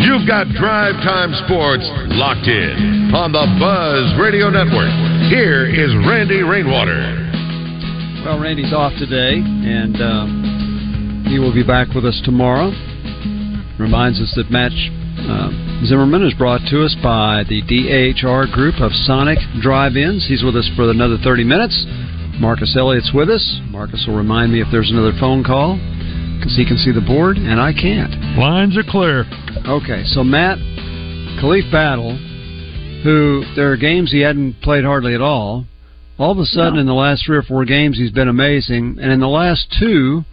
You've 0.06 0.28
got 0.28 0.48
Drive 0.56 0.96
Time 1.04 1.34
Sports 1.46 1.84
locked 2.16 2.48
in 2.48 3.12
on 3.14 3.32
the 3.32 3.46
Buzz 3.60 4.14
Radio 4.22 4.50
Network. 4.50 4.94
Here 5.30 5.66
is 5.68 5.92
Randy 6.08 6.44
Rainwater. 6.44 7.12
Well, 8.24 8.40
Randy's 8.40 8.74
off 8.74 8.94
today, 8.98 9.42
and 9.42 10.02
um, 10.02 11.26
he 11.28 11.40
will 11.40 11.54
be 11.54 11.64
back 11.64 11.94
with 11.94 12.06
us 12.06 12.22
tomorrow. 12.24 12.72
Reminds 13.78 14.22
us 14.22 14.32
that 14.36 14.50
Matt 14.50 14.72
uh, 15.18 15.50
Zimmerman 15.86 16.24
is 16.24 16.34
brought 16.34 16.62
to 16.70 16.84
us 16.84 16.96
by 17.02 17.44
the 17.48 17.62
DHR 17.64 18.52
group 18.52 18.76
of 18.82 18.92
Sonic 18.94 19.38
Drive-Ins. 19.62 20.28
He's 20.28 20.44
with 20.44 20.56
us 20.56 20.70
for 20.76 20.90
another 20.90 21.18
30 21.24 21.44
minutes. 21.44 21.86
Marcus 22.40 22.76
Elliott's 22.78 23.12
with 23.14 23.30
us. 23.30 23.60
Marcus 23.70 24.04
will 24.08 24.16
remind 24.18 24.52
me 24.52 24.62
if 24.62 24.68
there's 24.72 24.92
another 24.92 25.14
phone 25.20 25.44
call 25.44 25.76
because 26.38 26.56
he 26.58 26.66
can 26.66 26.78
see 26.78 26.92
the 26.92 27.02
board 27.06 27.38
and 27.38 27.60
I 27.62 27.72
can't. 27.72 28.12
Lines 28.38 28.78
are 28.78 28.84
clear. 28.84 29.24
Okay, 29.66 30.04
so 30.06 30.24
Matt 30.24 30.58
Khalif 31.40 31.72
Battle, 31.72 32.18
who 33.04 33.44
there 33.56 33.72
are 33.72 33.78
games 33.78 34.12
he 34.12 34.20
hadn't 34.22 34.62
played 34.62 34.84
hardly 34.84 35.14
at 35.16 35.22
all. 35.22 35.66
All 36.18 36.32
of 36.32 36.38
a 36.40 36.46
sudden, 36.46 36.76
No. 36.76 36.80
in 36.82 36.86
the 36.88 36.94
last 36.94 37.26
three 37.26 37.38
or 37.38 37.44
four 37.44 37.66
games, 37.66 37.98
he's 37.98 38.12
been 38.12 38.28
amazing, 38.30 38.98
and 39.02 39.12
in 39.12 39.20
the 39.20 39.28
last 39.28 39.68
two, 39.80 40.24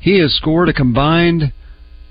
he 0.00 0.18
has 0.20 0.34
scored 0.34 0.68
a 0.68 0.72
combined 0.72 1.52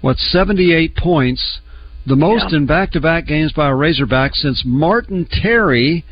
what 0.01 0.17
78 0.17 0.95
points, 0.95 1.59
the 2.07 2.15
most 2.15 2.51
Yeah. 2.51 2.57
in 2.59 2.65
back-to-back 2.65 3.25
games 3.27 3.51
by 3.51 3.67
a 3.67 3.75
Razorback 3.75 4.33
since 4.35 4.63
Martin 4.65 5.25
Terry. 5.29 6.03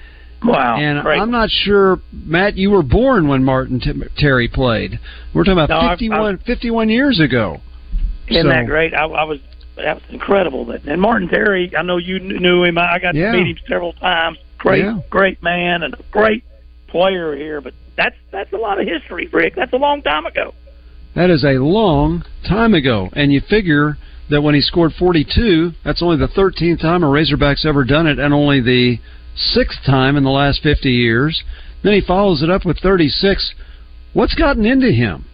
Wow, 0.43 0.75
And 0.77 1.01
great. 1.01 1.19
I'm 1.19 1.31
not 1.31 1.49
sure, 1.49 1.99
Matt, 2.12 2.55
you 2.58 2.69
were 2.69 2.84
born 2.84 3.27
when 3.27 3.43
Martin 3.43 3.79
T- 3.79 3.93
Terry 4.17 4.47
played. 4.47 4.99
We're 5.34 5.43
talking 5.43 5.53
about 5.58 5.69
No, 5.69 5.77
I've- 5.79 5.89
51, 5.93 6.38
51 6.39 6.89
years 6.89 7.19
ago. 7.19 7.62
Isn't 8.27 8.43
So- 8.43 8.49
that 8.49 8.65
great? 8.67 8.93
I, 8.93 9.05
I 9.05 9.23
was 9.23 9.39
that 9.77 9.95
was 9.95 10.03
incredible. 10.10 10.65
That 10.65 10.86
and 10.86 11.01
Martin 11.01 11.27
Terry, 11.29 11.71
I 11.77 11.81
know 11.81 11.97
you 11.97 12.19
knew 12.19 12.63
him. 12.63 12.77
I 12.77 12.93
I 12.93 12.99
got 12.99 13.15
Yeah. 13.15 13.31
to 13.31 13.38
meet 13.38 13.47
him 13.58 13.63
several 13.67 13.93
times. 13.93 14.38
Great, 14.58 14.84
Yeah. 14.84 14.99
great 15.10 15.41
man 15.43 15.84
and 15.84 15.93
a 15.93 15.97
great 16.12 16.43
player 16.88 17.36
here. 17.36 17.60
But 17.62 17.73
that's 17.95 18.15
that's 18.31 18.51
a 18.53 18.58
lot 18.58 18.79
of 18.79 18.88
history, 18.88 19.27
Rick. 19.31 19.55
That's 19.55 19.73
a 19.73 19.77
long 19.77 20.01
time 20.01 20.25
ago. 20.25 20.53
That 21.15 21.29
is 21.29 21.43
a 21.43 21.58
long 21.60 22.23
time 22.47 22.73
ago. 22.73 23.10
And 23.13 23.31
you 23.34 23.41
figure 23.41 23.97
that 24.30 24.42
when 24.42 24.56
he 24.56 24.62
scored 24.62 24.92
42, 24.98 25.72
that's 25.84 26.02
only 26.02 26.18
the 26.18 26.28
13th 26.28 26.82
time 26.82 27.04
a 27.04 27.10
Razorback's 27.10 27.66
ever 27.66 27.84
done 27.84 28.08
it, 28.08 28.20
and 28.20 28.34
only 28.34 28.62
the 28.62 29.00
sixth 29.36 29.80
time 29.86 30.16
in 30.16 30.24
the 30.24 30.30
last 30.30 30.62
50 30.64 30.90
years. 30.90 31.44
Then 31.84 31.94
he 31.94 32.02
follows 32.02 32.42
it 32.42 32.50
up 32.50 32.66
with 32.66 32.80
36. 32.80 33.54
What's 34.14 34.34
gotten 34.34 34.66
into 34.66 34.92
him? 34.92 35.26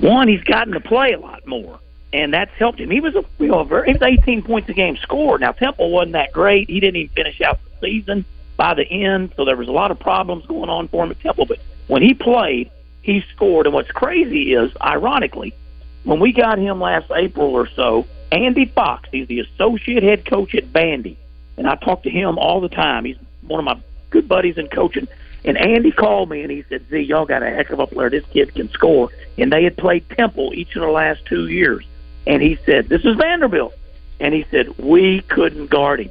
One, 0.00 0.28
he's 0.28 0.44
gotten 0.44 0.74
to 0.74 0.80
play 0.80 1.12
a 1.12 1.18
lot 1.18 1.44
more, 1.46 1.80
and 2.12 2.32
that's 2.32 2.52
helped 2.56 2.78
him. 2.78 2.90
He 2.90 3.00
was 3.00 3.16
a 3.16 3.24
you 3.42 3.48
know 3.48 3.60
a 3.60 3.64
very, 3.64 3.88
he 3.88 3.92
was 3.94 4.02
18 4.02 4.42
points 4.42 4.68
a 4.68 4.72
game 4.72 4.96
scored. 5.02 5.40
Now 5.40 5.52
Temple 5.52 5.90
wasn't 5.90 6.12
that 6.12 6.32
great. 6.32 6.70
He 6.70 6.78
didn't 6.78 6.96
even 6.96 7.14
finish 7.14 7.40
out 7.40 7.58
the 7.80 7.88
season 7.88 8.24
by 8.56 8.74
the 8.74 8.84
end, 8.84 9.32
so 9.36 9.44
there 9.44 9.56
was 9.56 9.68
a 9.68 9.72
lot 9.72 9.90
of 9.90 9.98
problems 9.98 10.46
going 10.46 10.70
on 10.70 10.86
for 10.88 11.04
him 11.04 11.10
at 11.10 11.18
Temple. 11.20 11.46
But 11.46 11.58
when 11.88 12.02
he 12.02 12.14
played, 12.14 12.70
he 13.02 13.24
scored. 13.34 13.66
And 13.66 13.74
what's 13.74 13.90
crazy 13.90 14.52
is, 14.52 14.70
ironically, 14.80 15.54
when 16.04 16.20
we 16.20 16.32
got 16.32 16.58
him 16.58 16.80
last 16.80 17.10
April 17.14 17.48
or 17.48 17.68
so, 17.68 18.06
Andy 18.30 18.66
Fox, 18.66 19.08
he's 19.10 19.28
the 19.28 19.40
associate 19.40 20.02
head 20.02 20.24
coach 20.24 20.54
at 20.54 20.72
Vandy, 20.72 21.16
and 21.56 21.66
I 21.66 21.76
talk 21.76 22.02
to 22.04 22.10
him 22.10 22.38
all 22.38 22.60
the 22.60 22.68
time. 22.68 23.04
He's 23.04 23.16
one 23.42 23.58
of 23.58 23.64
my 23.64 23.80
good 24.10 24.28
buddies 24.28 24.58
in 24.58 24.68
coaching. 24.68 25.08
And 25.44 25.56
Andy 25.56 25.92
called 25.92 26.30
me 26.30 26.42
and 26.42 26.50
he 26.50 26.64
said, 26.68 26.84
Z, 26.90 26.98
y'all 27.00 27.24
got 27.24 27.42
a 27.42 27.50
heck 27.50 27.70
of 27.70 27.78
a 27.78 27.86
player. 27.86 28.10
This 28.10 28.24
kid 28.32 28.54
can 28.54 28.68
score. 28.70 29.10
And 29.36 29.52
they 29.52 29.64
had 29.64 29.76
played 29.76 30.08
Temple 30.10 30.52
each 30.54 30.74
of 30.76 30.82
the 30.82 30.90
last 30.90 31.24
two 31.26 31.48
years. 31.48 31.86
And 32.26 32.42
he 32.42 32.58
said, 32.66 32.88
This 32.88 33.04
is 33.04 33.16
Vanderbilt. 33.16 33.74
And 34.20 34.34
he 34.34 34.44
said, 34.50 34.76
We 34.78 35.20
couldn't 35.22 35.70
guard 35.70 36.00
him. 36.00 36.10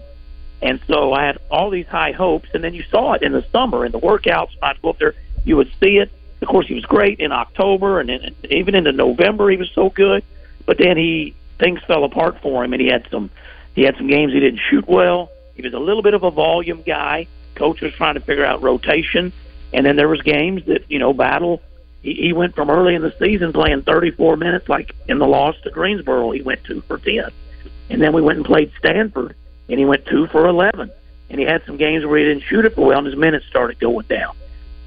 And 0.62 0.80
so 0.88 1.14
I 1.14 1.26
had 1.26 1.38
all 1.52 1.70
these 1.70 1.88
high 1.88 2.14
hopes. 2.14 2.50
And 2.54 2.64
then 2.64 2.74
you 2.74 2.84
saw 2.90 3.14
it 3.14 3.22
in 3.22 3.34
the 3.34 3.46
summer 3.52 3.86
in 3.86 3.92
the 3.92 4.00
workouts. 4.00 4.52
I'd 4.62 4.82
go 4.82 4.90
up 4.90 5.00
there, 5.00 5.14
you 5.44 5.58
would 5.58 5.72
see 5.80 5.98
it. 5.98 6.12
Of 6.42 6.48
course, 6.48 6.68
he 6.68 6.76
was 6.76 6.86
great 6.86 7.20
in 7.20 7.32
October 7.32 8.00
and 8.00 8.10
then 8.10 8.36
even 8.50 8.76
into 8.76 8.92
November, 8.92 9.50
he 9.50 9.58
was 9.58 9.70
so 9.72 9.90
good. 9.90 10.24
But 10.66 10.78
then 10.78 10.98
he 10.98 11.34
things 11.60 11.80
fell 11.88 12.04
apart 12.04 12.40
for 12.42 12.64
him, 12.64 12.74
and 12.74 12.82
he 12.82 12.88
had 12.88 13.08
some 13.10 13.30
he 13.76 13.84
had 13.84 13.96
some 13.98 14.08
games 14.08 14.34
he 14.34 14.40
didn't 14.40 14.60
shoot 14.70 14.88
well. 14.88 15.32
He 15.56 15.62
was 15.62 15.74
a 15.74 15.80
little 15.80 16.04
bit 16.04 16.14
of 16.14 16.24
a 16.24 16.32
volume 16.32 16.82
guy. 16.82 17.28
Coach 17.56 17.82
was 17.82 17.94
trying 17.94 18.16
to 18.16 18.20
figure 18.20 18.46
out 18.46 18.62
rotation, 18.62 19.34
and 19.74 19.86
then 19.86 19.96
there 19.96 20.08
was 20.08 20.22
games 20.22 20.66
that 20.66 20.90
you 20.90 21.00
know 21.00 21.14
battle. 21.14 21.62
He, 22.04 22.32
went 22.32 22.56
from 22.56 22.70
early 22.70 22.96
in 22.96 23.02
the 23.02 23.14
season 23.20 23.52
playing 23.52 23.82
34 23.82 24.38
minutes, 24.38 24.70
like 24.70 24.96
in 25.10 25.18
the 25.18 25.28
loss 25.28 25.60
to 25.64 25.72
Greensboro, 25.72 26.32
he 26.32 26.42
went 26.42 26.64
two 26.64 26.80
for 26.82 26.98
10, 27.00 27.32
and 27.90 28.02
then 28.02 28.14
we 28.14 28.22
went 28.22 28.38
and 28.38 28.46
played 28.46 28.72
Stanford, 28.78 29.36
and 29.68 29.78
he 29.78 29.84
went 29.84 30.06
two 30.06 30.28
for 30.28 30.48
11, 30.48 30.90
and 31.30 31.40
he 31.40 31.46
had 31.46 31.66
some 31.66 31.76
games 31.76 32.06
where 32.06 32.20
he 32.20 32.24
didn't 32.24 32.44
shoot 32.44 32.64
it 32.64 32.76
for 32.76 32.86
well, 32.86 33.00
and 33.00 33.08
his 33.08 33.18
minutes 33.18 33.46
started 33.48 33.78
going 33.80 34.06
down. 34.06 34.34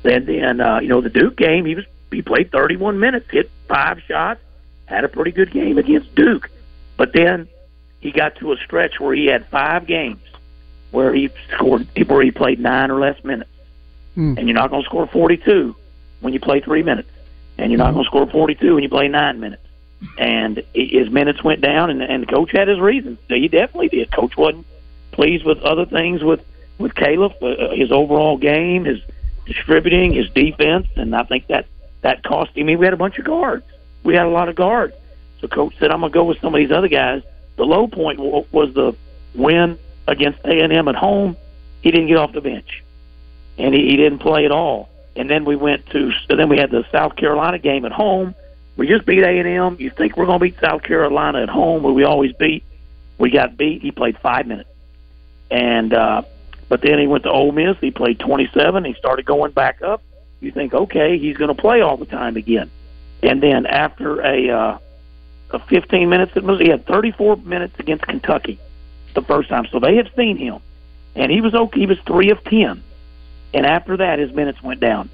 And 0.05 0.27
then 0.27 0.61
uh, 0.61 0.81
you 0.81 0.89
know 0.89 1.01
the 1.01 1.11
Duke 1.11 1.37
game, 1.37 1.65
he 1.65 1.75
was 1.75 1.85
he 2.11 2.23
played 2.23 2.51
31 2.51 2.99
minutes, 2.99 3.31
hit 3.31 3.51
five 3.69 4.01
shots, 4.01 4.41
had 4.87 5.05
a 5.05 5.09
pretty 5.09 5.31
good 5.31 5.53
game 5.53 5.79
against 5.79 6.15
Duke. 6.15 6.51
But 6.97 7.13
then 7.13 7.49
he 8.01 8.11
got 8.11 8.37
to 8.37 8.53
a 8.53 8.57
stretch 8.57 8.99
where 8.99 9.15
he 9.15 9.27
had 9.27 9.47
five 9.47 9.87
games 9.87 10.21
where 10.91 11.15
he 11.15 11.31
scored 11.55 11.87
where 12.09 12.23
he 12.23 12.31
played 12.31 12.59
nine 12.59 12.91
or 12.91 12.99
less 12.99 13.23
minutes. 13.25 13.51
Hmm. 14.15 14.35
And 14.37 14.49
you're 14.49 14.57
not 14.57 14.71
going 14.71 14.83
to 14.83 14.87
score 14.87 15.07
42 15.07 15.75
when 16.21 16.33
you 16.33 16.41
play 16.41 16.61
three 16.61 16.83
minutes, 16.83 17.11
and 17.59 17.71
you're 17.71 17.79
not 17.79 17.93
going 17.93 18.05
to 18.05 18.09
score 18.09 18.27
42 18.27 18.75
when 18.75 18.83
you 18.83 18.89
play 18.89 19.09
nine 19.09 19.41
minutes. 19.41 19.63
And 20.19 20.63
his 20.75 21.11
minutes 21.11 21.45
went 21.45 21.61
down, 21.61 21.91
and, 21.91 22.03
and 22.03 22.23
the 22.23 22.27
coach 22.27 22.53
had 22.53 22.69
his 22.69 22.81
reasons. 22.81 23.19
He 23.29 23.49
definitely 23.49 23.89
did. 23.89 24.11
Coach 24.11 24.37
wasn't 24.37 24.67
pleased 25.13 25.45
with 25.45 25.59
other 25.59 25.87
things 25.87 26.25
with 26.25 26.45
with 26.79 26.95
Caleb, 26.95 27.33
uh, 27.43 27.75
his 27.75 27.93
overall 27.93 28.39
game, 28.39 28.87
his 28.87 29.01
distributing, 29.51 30.13
his 30.13 30.31
defense, 30.31 30.87
and 30.97 31.15
I 31.15 31.25
think 31.25 31.49
that 31.49 31.67
that 32.03 32.23
cost 32.23 32.57
him. 32.57 32.67
We 32.67 32.85
had 32.85 32.95
a 32.95 32.97
bunch 32.97 33.19
of 33.19 33.25
guards. 33.25 33.65
We 34.05 34.15
had 34.15 34.27
a 34.27 34.31
lot 34.31 34.49
of 34.49 34.55
guards. 34.55 34.95
So 35.41 35.49
coach 35.49 35.75
said, 35.79 35.91
"I'm 35.91 36.01
gonna 36.01 36.13
go 36.13 36.25
with 36.25 36.41
some 36.41 36.55
of 36.55 36.59
these 36.59 36.71
other 36.71 36.89
guys." 36.89 37.23
The 37.57 37.65
low 37.65 37.89
point 37.89 38.19
was 38.19 38.73
the 38.75 38.95
win 39.35 39.79
against 40.07 40.41
A 40.45 40.61
and 40.61 40.73
M 40.73 40.89
at 40.89 40.95
home. 40.95 41.37
He 41.83 41.91
didn't 41.91 42.07
get 42.07 42.17
off 42.17 42.33
the 42.33 42.41
bench, 42.41 42.83
and 43.59 43.75
he, 43.75 43.91
he 43.91 43.97
didn't 43.97 44.21
play 44.21 44.45
at 44.45 44.53
all. 44.53 44.89
And 45.17 45.29
then 45.29 45.45
we 45.45 45.57
went 45.57 45.87
to, 45.91 46.13
and 46.29 46.39
then 46.39 46.49
we 46.49 46.57
had 46.57 46.71
the 46.71 46.85
South 46.93 47.17
Carolina 47.17 47.59
game 47.59 47.85
at 47.85 47.93
home. 47.93 48.35
We 48.77 48.87
just 48.87 49.05
beat 49.05 49.23
A 49.23 49.29
and 49.29 49.49
M. 49.49 49.77
You 49.79 49.91
think 49.91 50.17
we're 50.17 50.27
gonna 50.27 50.39
beat 50.39 50.59
South 50.61 50.83
Carolina 50.83 51.43
at 51.43 51.49
home, 51.49 51.83
where 51.83 51.93
we 51.93 52.05
always 52.05 52.33
beat? 52.35 52.65
We 53.19 53.31
got 53.31 53.57
beat. 53.57 53.83
He 53.83 53.91
played 53.91 54.17
five 54.19 54.47
minutes, 54.47 54.71
and 55.51 55.93
uh, 55.93 56.23
but 56.71 56.83
then 56.83 57.01
he 57.01 57.09
went 57.09 57.25
to 57.25 57.31
Ole 57.31 57.51
Miss. 57.51 57.77
He 57.81 57.91
played 57.91 58.21
27. 58.21 58.85
He 58.85 58.95
started 58.95 59.27
going 59.27 59.51
back 59.51 59.83
up. 59.83 60.03
You 60.41 60.53
think, 60.53 60.73
okay, 60.73 61.19
he's 61.19 61.37
going 61.37 61.55
to 61.55 61.61
play 61.61 61.81
all 61.81 61.97
the 61.97 62.07
time 62.07 62.37
again. 62.37 62.71
And 63.25 63.43
then 63.43 63.67
after 63.67 64.21
a 64.21 64.49
uh, 64.49 64.79
a 65.51 65.59
15 65.59 66.09
minutes 66.09 66.33
at 66.37 66.45
Missouri, 66.45 66.67
he 66.67 66.71
had 66.71 66.87
34 66.87 67.39
minutes 67.39 67.75
against 67.81 68.07
Kentucky 68.07 68.61
the 69.15 69.23
first 69.23 69.49
time. 69.49 69.67
So 69.67 69.81
they 69.81 69.97
had 69.97 70.13
seen 70.17 70.37
him, 70.37 70.61
and 71.17 71.31
he 71.31 71.41
was 71.41 71.55
okay. 71.55 71.81
He 71.81 71.87
was 71.87 71.99
three 72.07 72.31
of 72.31 72.43
ten. 72.45 72.85
And 73.53 73.67
after 73.67 73.97
that, 73.97 74.21
his 74.21 74.33
minutes 74.33 74.63
went 74.63 74.79
down, 74.79 75.11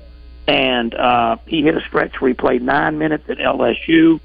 and 0.47 0.95
uh, 0.95 1.39
he 1.47 1.63
hit 1.63 1.75
a 1.75 1.81
stretch 1.81 2.21
where 2.21 2.29
he 2.29 2.35
played 2.35 2.61
nine 2.61 2.99
minutes 2.99 3.31
at 3.31 3.39
LSU, 3.39 4.21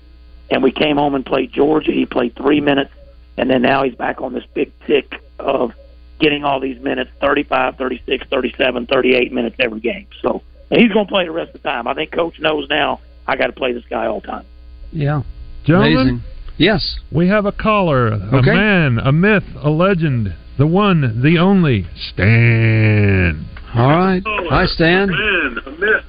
and 0.50 0.62
we 0.62 0.74
came 0.74 0.98
home 0.98 1.16
and 1.16 1.26
played 1.26 1.54
Georgia. 1.54 1.94
He 1.94 2.06
played 2.06 2.36
three 2.36 2.60
minutes, 2.60 2.92
and 3.38 3.50
then 3.50 3.62
now 3.62 3.84
he's 3.84 3.96
back 3.96 4.20
on 4.20 4.34
this 4.34 4.44
big 4.54 4.78
tick 4.82 5.24
of 5.40 5.74
getting 6.22 6.44
all 6.46 6.60
these 6.60 6.80
minutes 6.82 7.12
35, 7.20 7.76
36, 7.78 8.26
37, 8.30 8.88
38 8.88 9.34
minutes 9.34 9.56
every 9.60 9.80
game. 9.80 10.08
So 10.22 10.42
and 10.70 10.80
he's 10.80 10.92
going 10.92 11.06
to 11.06 11.12
play 11.12 11.26
the 11.26 11.32
rest 11.32 11.54
of 11.54 11.62
the 11.62 11.68
time. 11.68 11.88
I 11.88 11.94
think 11.94 12.12
coach 12.12 12.40
knows 12.40 12.68
now 12.70 13.02
I 13.28 13.36
got 13.36 13.48
to 13.48 13.54
play 13.54 13.74
this 13.74 13.84
guy 13.90 14.06
all 14.06 14.22
the 14.22 14.28
time. 14.28 14.46
Yeah. 14.92 15.24
Gentlemen, 15.66 15.94
Amazing. 15.98 16.22
Yes. 16.58 17.00
we 17.12 17.28
have 17.28 17.46
a 17.46 17.52
caller, 17.52 18.08
a 18.08 18.38
Okay. 18.38 18.52
man, 18.54 19.00
a 19.00 19.12
myth, 19.12 19.44
a 19.62 19.70
legend, 19.70 20.34
the 20.58 20.68
one, 20.68 21.22
the 21.22 21.38
only, 21.40 21.88
Stan. 21.96 23.46
All 23.76 23.90
right. 23.90 24.22
Hi, 24.26 24.66
Stan. 24.66 25.10
Man, 25.10 25.58
a 25.66 25.72
myth. 25.72 26.06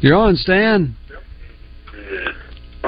You're 0.00 0.16
on, 0.16 0.36
Stan. 0.36 0.94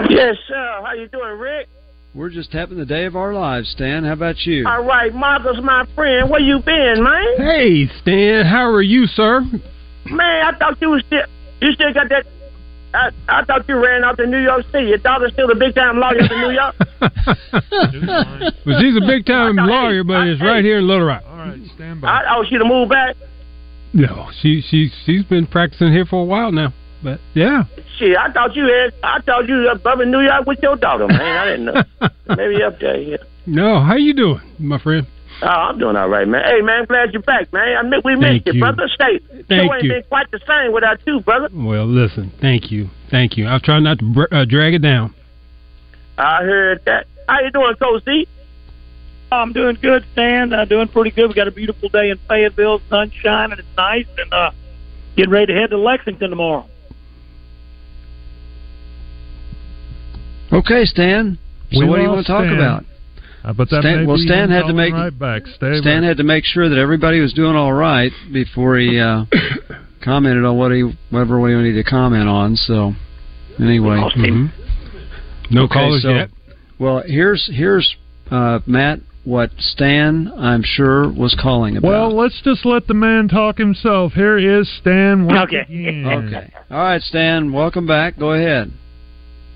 Yes, 0.09 0.37
sir. 0.49 0.81
How 0.85 0.93
you 0.95 1.09
doing, 1.09 1.39
Rick? 1.39 1.69
We're 2.15 2.29
just 2.29 2.53
having 2.53 2.77
the 2.77 2.85
day 2.85 3.07
of 3.07 3.17
our 3.17 3.33
lives, 3.33 3.71
Stan. 3.71 4.05
How 4.05 4.13
about 4.13 4.45
you? 4.45 4.67
All 4.69 4.85
right, 4.85 5.15
Marcus, 5.15 5.57
my 5.63 5.87
friend. 5.95 6.29
Where 6.29 6.41
you 6.43 6.59
been, 6.59 7.03
man? 7.03 7.37
Hey, 7.39 7.89
Stan, 8.03 8.45
how 8.45 8.67
are 8.67 8.83
you, 8.83 9.07
sir? 9.07 9.41
Man, 9.41 10.21
I 10.21 10.53
thought 10.59 10.77
you 10.83 10.91
was 10.91 11.03
still 11.07 11.23
you 11.63 11.73
still 11.73 11.95
got 11.95 12.11
that. 12.11 12.27
I, 12.93 13.11
I 13.29 13.45
thought 13.47 13.67
you 13.67 13.83
ran 13.83 14.05
out 14.05 14.19
to 14.19 14.27
New 14.27 14.43
York 14.43 14.67
City. 14.71 14.89
Your 14.89 14.99
daughter's 14.99 15.33
still 15.33 15.49
the 15.49 15.55
big 15.55 15.75
time 15.75 15.99
lawyer 15.99 16.19
in 16.19 16.41
New 16.41 16.51
York. 16.51 16.75
Well, 18.65 18.81
she's 18.81 18.97
a 18.97 19.07
big 19.07 19.25
time 19.27 19.57
lawyer, 19.57 20.05
but 20.05 20.27
it's 20.27 20.43
right 20.43 20.63
here 20.63 20.79
in 20.79 20.87
Little 20.87 21.07
Rock. 21.07 21.23
All 21.27 21.37
right, 21.37 21.61
stand 21.75 22.01
by. 22.01 22.09
I, 22.09 22.37
oh, 22.37 22.45
she 22.49 22.59
to 22.59 22.65
move 22.65 22.91
back. 22.91 23.17
No, 23.95 24.29
she 24.41 24.61
she 24.61 24.91
she's 25.07 25.25
been 25.25 25.47
practicing 25.47 25.93
here 25.93 26.05
for 26.05 26.21
a 26.23 26.25
while 26.25 26.53
now. 26.53 26.73
But 27.03 27.21
yeah, 27.35 27.65
Shit, 27.99 28.17
I 28.17 28.31
thought 28.33 28.55
you 28.55 28.65
had. 28.67 28.95
I 29.03 29.21
thought 29.23 29.49
you 29.49 29.57
was 29.57 29.81
up 29.85 30.01
in 30.01 30.11
New 30.11 30.21
York 30.21 30.47
with 30.47 30.61
your 30.63 30.77
daughter, 30.77 31.07
man. 31.09 31.21
I 31.21 31.45
didn't 31.47 31.65
know. 31.67 31.83
Maybe 32.37 32.63
up 32.63 32.79
there. 32.79 32.97
Yeah. 33.01 33.17
no. 33.47 33.81
How 33.81 33.97
you 33.97 34.15
doing, 34.15 34.41
my 34.59 34.79
friend? 34.79 35.07
Oh, 35.43 35.47
I'm 35.47 35.79
doing 35.79 35.97
all 35.97 36.09
right, 36.09 36.29
man. 36.29 36.45
Hey, 36.45 36.61
man, 36.61 36.85
glad 36.85 37.13
you're 37.13 37.23
back, 37.23 37.53
man. 37.53 37.77
I 37.77 37.83
mi- 37.83 38.01
we 38.05 38.13
Thank 38.15 38.45
missed 38.45 38.47
you, 38.47 38.53
you. 38.55 38.61
brother. 38.61 38.89
Stay. 38.95 39.19
Thank 39.49 39.49
Show 39.49 39.75
ain't 39.75 39.83
you. 39.83 39.91
been 39.95 40.03
quite 40.05 40.31
the 40.31 40.39
same 40.47 40.73
without 40.73 41.01
you, 41.07 41.21
brother. 41.21 41.49
Well, 41.53 41.87
listen, 41.87 42.31
thank 42.41 42.71
you, 42.71 42.89
thank 43.11 43.37
you. 43.37 43.47
I'll 43.47 43.59
try 43.59 43.81
not 43.81 43.99
to 43.99 44.05
br- 44.05 44.33
uh, 44.35 44.45
drag 44.45 44.75
it 44.75 44.83
down. 44.83 45.15
I 46.17 46.43
heard 46.45 46.85
that. 46.85 47.07
How 47.29 47.41
you 47.41 47.51
doing, 47.51 47.75
Coach 47.75 48.05
Z? 48.05 48.29
I'm 49.33 49.53
doing 49.53 49.77
good, 49.81 50.05
Stan. 50.13 50.53
Uh, 50.53 50.65
doing 50.67 50.87
pretty 50.89 51.11
good. 51.11 51.27
We 51.29 51.35
got 51.35 51.49
a 51.49 51.53
beautiful 51.53 51.89
day 51.89 52.11
in 52.11 52.19
Fayetteville, 52.29 52.81
sunshine, 52.89 53.51
and 53.51 53.59
It's 53.59 53.69
nice, 53.77 54.07
and 54.19 54.33
uh, 54.33 54.51
getting 55.17 55.33
ready 55.33 55.53
to 55.53 55.59
head 55.59 55.71
to 55.71 55.79
Lexington 55.79 56.31
tomorrow. 56.31 56.69
Okay, 60.53 60.85
Stan. 60.85 61.39
So 61.73 61.81
We 61.81 61.89
what 61.89 61.97
do 61.97 62.03
you 62.03 62.09
want 62.09 62.27
to 62.27 62.33
talk 62.33 62.45
Stan. 62.45 62.55
about? 62.55 62.85
Uh, 63.45 63.53
but 63.53 63.71
that 63.71 63.81
Stan- 63.83 64.01
may 64.03 64.07
well, 64.07 64.19
Stan 64.19 64.51
had 64.51 64.67
to 64.67 64.73
make- 64.75 64.93
right 64.93 65.17
back. 65.17 65.47
Stay 65.47 65.79
Stan 65.81 66.03
right- 66.03 66.09
had 66.09 66.17
to 66.19 66.25
make 66.25 66.45
sure 66.45 66.69
that 66.69 66.79
everybody 66.79 67.21
was 67.21 67.33
doing 67.33 67.57
all 67.57 67.73
right 67.73 68.13
before 68.33 68.77
he 68.77 69.01
uh, 69.01 69.25
commented 70.03 70.45
on 70.45 70.57
what 70.57 70.71
he 70.73 70.83
whatever 71.11 71.39
he 71.49 71.55
needed 71.57 71.83
to 71.85 71.91
comment 71.91 72.29
on. 72.29 72.55
So 72.57 72.95
anyway, 73.59 73.97
Mhm. 74.17 74.51
No 75.51 75.63
Okay, 75.65 75.75
callers 75.75 76.03
so- 76.03 76.11
yet. 76.15 76.31
Well, 76.79 77.03
here's 77.07 77.47
here's 77.53 77.97
uh, 78.31 78.61
Matt. 78.67 79.01
What 79.25 79.51
Stan, 79.57 80.33
I'm 80.37 80.65
sure, 80.65 81.09
was 81.09 81.37
calling 81.41 81.77
about. 81.77 81.89
Well, 81.89 82.17
let's 82.17 82.41
just 82.43 82.65
let 82.67 82.89
the 82.89 82.95
man 82.95 83.29
talk 83.29 83.57
himself. 83.57 84.15
Here 84.15 84.37
is 84.37 84.69
Stan 84.81 85.27
once 85.27 85.49
Okay. 85.49 85.61
again. 85.61 86.07
okay. 86.07 86.51
All 86.73 86.79
right, 86.83 87.01
Stan. 87.01 87.53
Welcome 87.53 87.87
back. 87.87 88.19
Go 88.19 88.33
ahead. 88.33 88.73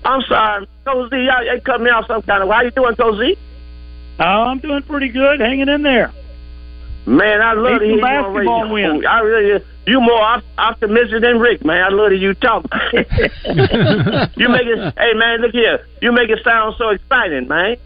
I'm 0.03 0.21
sorry, 0.23 0.67
Cozy. 0.85 1.09
Z. 1.09 1.25
Y'all, 1.25 1.43
y'all 1.43 1.59
cut 1.59 1.81
me 1.81 1.89
off 1.89 2.07
some 2.07 2.21
kind 2.21 2.43
of. 2.43 2.49
How 2.49 2.61
you 2.61 2.71
doing, 2.71 2.95
Cozy? 2.95 3.37
Oh, 4.19 4.23
I'm 4.23 4.59
doing 4.59 4.81
pretty 4.83 5.09
good, 5.09 5.39
hanging 5.39 5.69
in 5.69 5.83
there. 5.83 6.11
Man, 7.05 7.41
I 7.41 7.53
love 7.53 7.73
Need 7.73 7.79
to 7.79 7.85
hear 7.85 8.01
some 8.01 8.09
you 8.09 8.17
on 8.17 8.33
basketball 8.33 8.73
radio. 8.73 9.09
I 9.09 9.19
really, 9.19 9.63
you 9.85 10.01
more 10.01 10.21
op- 10.21 10.43
optimistic 10.57 11.21
than 11.21 11.39
Rick, 11.39 11.63
man. 11.63 11.83
I 11.83 11.89
love 11.89 12.09
to 12.09 12.17
hear 12.17 12.29
you 12.29 12.33
talk. 12.33 12.65
you 12.93 14.49
make 14.49 14.67
it. 14.67 14.93
Hey, 14.97 15.13
man, 15.13 15.41
look 15.41 15.51
here. 15.51 15.87
You 16.01 16.11
make 16.11 16.29
it 16.29 16.43
sound 16.43 16.75
so 16.77 16.89
exciting, 16.89 17.47
man. 17.47 17.77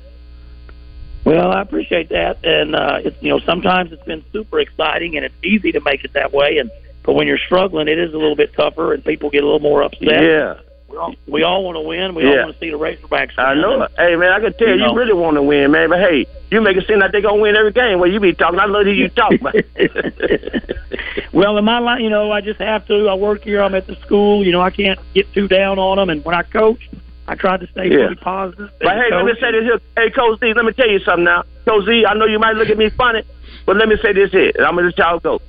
Well, 1.23 1.51
I 1.51 1.61
appreciate 1.61 2.09
that, 2.09 2.43
and 2.43 2.75
uh, 2.75 2.99
it's 3.03 3.21
you 3.21 3.29
know 3.29 3.39
sometimes 3.39 3.91
it's 3.91 4.03
been 4.05 4.23
super 4.31 4.59
exciting, 4.59 5.17
and 5.17 5.25
it's 5.25 5.35
easy 5.43 5.71
to 5.73 5.81
make 5.81 6.03
it 6.03 6.13
that 6.13 6.33
way, 6.33 6.57
and 6.57 6.71
but 7.03 7.13
when 7.13 7.27
you're 7.27 7.37
struggling, 7.37 7.87
it 7.87 7.99
is 7.99 8.13
a 8.13 8.17
little 8.17 8.35
bit 8.35 8.53
tougher, 8.53 8.93
and 8.93 9.05
people 9.05 9.29
get 9.29 9.43
a 9.43 9.45
little 9.45 9.59
more 9.59 9.83
upset. 9.83 10.23
Yeah. 10.23 10.59
We 10.91 10.97
all, 10.97 11.15
we 11.27 11.43
all 11.43 11.63
want 11.63 11.75
to 11.77 11.81
win. 11.81 12.13
We 12.15 12.25
all 12.27 12.37
want 12.45 12.53
to 12.53 12.59
see 12.59 12.69
the 12.69 12.77
Razorbacks. 12.77 13.31
I 13.37 13.53
know. 13.53 13.87
Hey, 13.97 14.15
man, 14.17 14.31
I 14.33 14.39
can 14.41 14.53
tell 14.53 14.67
You 14.67 14.73
you, 14.75 14.79
know. 14.81 14.93
really 14.93 15.13
want 15.13 15.35
to 15.35 15.41
win, 15.43 15.71
man. 15.71 15.89
But 15.89 15.99
hey, 15.99 16.25
you 16.49 16.59
make 16.61 16.75
it 16.75 16.85
seem 16.87 16.99
like 16.99 17.11
they're 17.13 17.21
gonna 17.21 17.41
win 17.41 17.55
every 17.55 17.71
game. 17.71 17.99
Well, 17.99 18.11
you 18.11 18.19
be 18.19 18.33
talking. 18.33 18.59
I 18.59 18.65
love 18.65 18.83
to 18.85 18.91
you 18.93 19.07
talk, 19.09 19.31
man. 19.41 19.53
well, 21.33 21.57
in 21.57 21.65
my 21.65 21.79
line, 21.79 22.03
you 22.03 22.09
know, 22.09 22.31
I 22.31 22.41
just 22.41 22.59
have 22.59 22.85
to. 22.87 23.07
I 23.07 23.13
work 23.15 23.43
here. 23.43 23.61
I'm 23.61 23.75
at 23.75 23.87
the 23.87 23.95
school. 23.97 24.45
You 24.45 24.51
know, 24.51 24.61
I 24.61 24.69
can't 24.71 24.99
get 25.13 25.31
too 25.33 25.47
down 25.47 25.79
on 25.79 25.97
them. 25.97 26.09
And 26.09 26.23
when 26.25 26.35
I 26.35 26.43
coach, 26.43 26.89
I 27.27 27.35
try 27.35 27.57
to 27.57 27.67
stay 27.67 27.89
Yeah. 27.89 28.07
pretty 28.07 28.21
positive. 28.21 28.69
But 28.79 28.97
hey, 28.97 29.15
let 29.15 29.25
me 29.25 29.33
say 29.39 29.51
this 29.51 29.63
here. 29.63 29.79
Hey, 29.95 30.09
Coach 30.11 30.39
Z, 30.39 30.53
let 30.55 30.65
me 30.65 30.73
tell 30.73 30.89
you 30.89 30.99
something 30.99 31.23
now. 31.25 31.43
Coach 31.65 31.85
Z, 31.85 32.05
I 32.05 32.13
know 32.15 32.25
you 32.25 32.39
might 32.39 32.55
look 32.55 32.69
at 32.69 32.77
me 32.77 32.89
funny, 32.89 33.23
but 33.65 33.77
let 33.77 33.87
me 33.87 33.95
say 34.01 34.13
this 34.13 34.31
here, 34.31 34.51
and 34.55 34.65
I'm 34.65 34.75
to 34.75 34.81
let 34.83 34.97
y'all 34.97 35.19
go. 35.19 35.41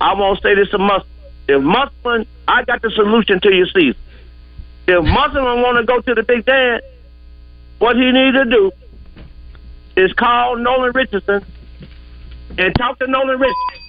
I 0.00 0.14
won't 0.14 0.40
say 0.42 0.54
this 0.54 0.68
to 0.70 0.78
Musselman. 0.78 1.06
If 1.48 1.62
Musselman, 1.62 2.26
I 2.46 2.62
got 2.64 2.82
the 2.82 2.90
solution 2.90 3.40
to 3.40 3.54
your 3.54 3.66
season. 3.68 3.96
If 4.88 5.04
Musselman 5.04 5.60
want 5.60 5.76
to 5.76 5.84
go 5.84 6.00
to 6.00 6.14
the 6.14 6.22
Big 6.22 6.46
Dan, 6.46 6.80
what 7.78 7.94
he 7.94 8.10
need 8.10 8.32
to 8.32 8.46
do 8.46 8.72
is 9.96 10.14
call 10.14 10.56
Nolan 10.56 10.92
Richardson 10.94 11.44
and 12.56 12.74
talk 12.74 12.98
to 13.00 13.06
Nolan 13.06 13.38
Richardson. 13.38 13.84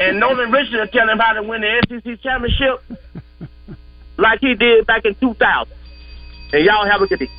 And 0.00 0.18
Nolan 0.18 0.50
Richardson 0.50 0.88
tell 0.92 1.08
him 1.08 1.18
how 1.20 1.34
to 1.34 1.44
win 1.44 1.60
the 1.60 1.86
SEC 1.88 2.20
championship 2.22 2.82
like 4.18 4.40
he 4.40 4.56
did 4.56 4.84
back 4.84 5.04
in 5.04 5.14
2000. 5.14 5.72
And 6.52 6.64
y'all 6.64 6.84
have 6.84 7.00
a 7.00 7.06
good 7.06 7.20
day. 7.20 7.30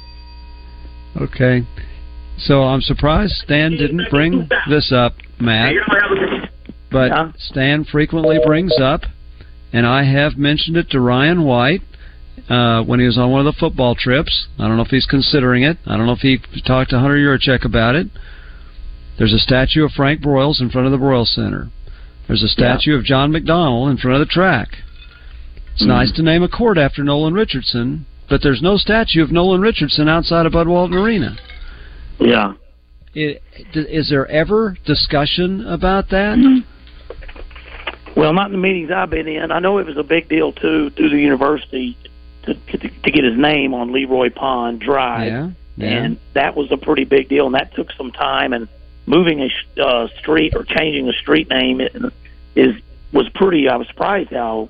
Okay. 1.17 1.67
So 2.38 2.63
I'm 2.63 2.81
surprised 2.81 3.33
Stan 3.33 3.71
didn't 3.71 4.09
bring 4.09 4.47
this 4.69 4.93
up, 4.95 5.15
Matt. 5.41 5.74
Y'all 5.74 5.84
have 5.99 6.11
a 6.11 6.15
good 6.15 6.41
day. 6.41 6.49
But 6.89 7.36
Stan 7.38 7.84
frequently 7.84 8.38
brings 8.45 8.80
up, 8.80 9.01
and 9.74 9.86
I 9.86 10.03
have 10.03 10.38
mentioned 10.38 10.78
it 10.78 10.89
to 10.91 11.01
Ryan 11.01 11.43
White 11.43 11.82
uh, 12.49 12.84
when 12.84 12.99
he 12.99 13.05
was 13.05 13.17
on 13.17 13.31
one 13.31 13.45
of 13.45 13.53
the 13.53 13.59
football 13.59 13.95
trips. 13.95 14.47
I 14.59 14.67
don't 14.67 14.77
know 14.77 14.84
if 14.84 14.89
he's 14.89 15.05
considering 15.05 15.63
it. 15.63 15.77
I 15.86 15.97
don't 15.97 16.05
know 16.05 16.13
if 16.13 16.19
he 16.19 16.39
talked 16.65 16.89
to 16.91 16.99
Hunter 16.99 17.15
Yurachek 17.17 17.65
about 17.65 17.95
it. 17.95 18.07
There's 19.17 19.34
a 19.34 19.39
statue 19.39 19.86
of 19.86 19.91
Frank 19.91 20.21
Broyles 20.21 20.59
in 20.59 20.69
front 20.69 20.88
of 20.88 20.91
the 20.91 20.97
Broyles 20.97 21.27
Center. 21.34 21.69
There's 22.27 22.43
a 22.43 22.47
statue 22.47 22.95
of 22.97 23.03
John 23.03 23.31
McDonnell 23.31 23.89
in 23.91 23.97
front 23.97 24.21
of 24.21 24.27
the 24.27 24.31
track. 24.31 24.69
It's 25.73 25.84
Mhm. 25.84 25.88
nice 25.88 26.11
to 26.13 26.23
name 26.23 26.43
a 26.43 26.47
court 26.47 26.77
after 26.77 27.03
Nolan 27.03 27.34
Richardson, 27.34 28.05
but 28.29 28.41
there's 28.41 28.61
no 28.61 28.77
statue 28.77 29.21
of 29.21 29.31
Nolan 29.31 29.61
Richardson 29.61 30.07
outside 30.07 30.45
of 30.45 30.53
Bud 30.53 30.67
Walton 30.67 30.97
Arena. 30.97 31.36
Yeah. 32.19 32.53
I- 33.15 33.39
Is 33.73 34.09
there 34.09 34.27
ever 34.27 34.75
discussion 34.86 35.65
about 35.67 36.09
that? 36.09 36.63
Well, 38.15 38.34
not 38.34 38.47
in 38.47 38.51
the 38.53 38.57
meetings 38.57 38.91
I've 38.91 39.09
been 39.09 39.27
in. 39.27 39.51
I 39.51 39.59
know 39.59 39.79
it 39.79 39.86
was 39.86 39.97
a 39.97 40.03
big 40.03 40.29
deal 40.29 40.51
too 40.51 40.91
through 40.91 41.09
the 41.09 41.19
university 41.19 41.97
to 42.43 42.53
to, 42.53 42.77
to 42.77 43.11
get 43.11 43.23
his 43.23 43.37
name 43.37 43.73
on 43.73 43.91
Leroy 43.91 44.29
Pond 44.29 44.79
Drive, 44.79 45.27
Yeah, 45.27 45.49
yeah. 45.77 46.03
and 46.03 46.17
that 46.33 46.55
was 46.55 46.71
a 46.71 46.77
pretty 46.77 47.03
big 47.05 47.29
deal, 47.29 47.45
and 47.45 47.55
that 47.55 47.73
took 47.73 47.91
some 47.93 48.11
time. 48.11 48.53
And 48.53 48.67
moving 49.05 49.41
a 49.41 49.81
uh, 49.81 50.07
street 50.19 50.55
or 50.55 50.63
changing 50.63 51.09
a 51.09 51.13
street 51.13 51.49
name 51.49 51.81
is 52.55 52.75
was 53.11 53.29
pretty. 53.29 53.67
I 53.69 53.75
was 53.77 53.87
surprised 53.87 54.31
how 54.31 54.69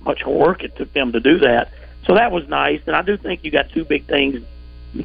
much 0.00 0.24
work 0.24 0.62
it 0.64 0.76
took 0.76 0.92
them 0.92 1.12
to 1.12 1.20
do 1.20 1.38
that. 1.40 1.70
So 2.06 2.14
that 2.14 2.32
was 2.32 2.48
nice, 2.48 2.80
and 2.86 2.96
I 2.96 3.02
do 3.02 3.16
think 3.16 3.44
you 3.44 3.50
got 3.50 3.70
two 3.70 3.84
big 3.84 4.06
things 4.06 4.42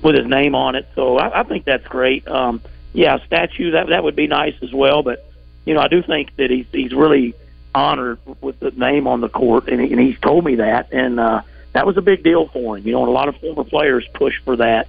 with 0.02 0.16
his 0.16 0.26
name 0.26 0.56
on 0.56 0.76
it. 0.76 0.88
So 0.96 1.18
I, 1.18 1.42
I 1.42 1.44
think 1.44 1.66
that's 1.66 1.88
great. 1.88 2.28
Um, 2.28 2.62
yeah, 2.94 3.16
a 3.16 3.26
statue 3.26 3.72
that 3.72 3.88
that 3.88 4.04
would 4.04 4.16
be 4.16 4.28
nice 4.28 4.56
as 4.62 4.74
well. 4.74 5.04
But 5.04 5.30
you 5.66 5.74
know, 5.74 5.82
I 5.82 5.88
do 5.88 6.02
think 6.02 6.36
that 6.38 6.50
he's 6.50 6.66
he's 6.72 6.94
really 6.94 7.36
honored 7.74 8.20
with 8.42 8.58
the 8.62 8.72
name 8.72 9.06
on 9.06 9.20
the 9.20 9.28
court, 9.28 9.68
and, 9.68 9.82
he, 9.82 9.92
and 9.92 10.00
he's 10.00 10.18
told 10.22 10.46
me 10.46 10.56
that, 10.56 10.94
and 10.94 11.20
uh, 11.20 11.42
that 11.76 11.86
was 11.86 11.98
a 11.98 12.02
big 12.02 12.24
deal 12.24 12.48
for 12.48 12.78
him. 12.78 12.88
You 12.88 12.94
know, 12.94 13.02
and 13.02 13.10
a 13.10 13.12
lot 13.12 13.28
of 13.28 13.36
former 13.36 13.66
players 13.66 14.08
push 14.14 14.34
for 14.46 14.56
that. 14.56 14.88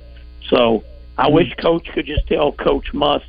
So 0.48 0.84
I 1.18 1.28
wish 1.28 1.52
Coach 1.56 1.88
could 1.92 2.06
just 2.06 2.28
tell 2.28 2.52
Coach 2.52 2.94
Muss, 2.94 3.22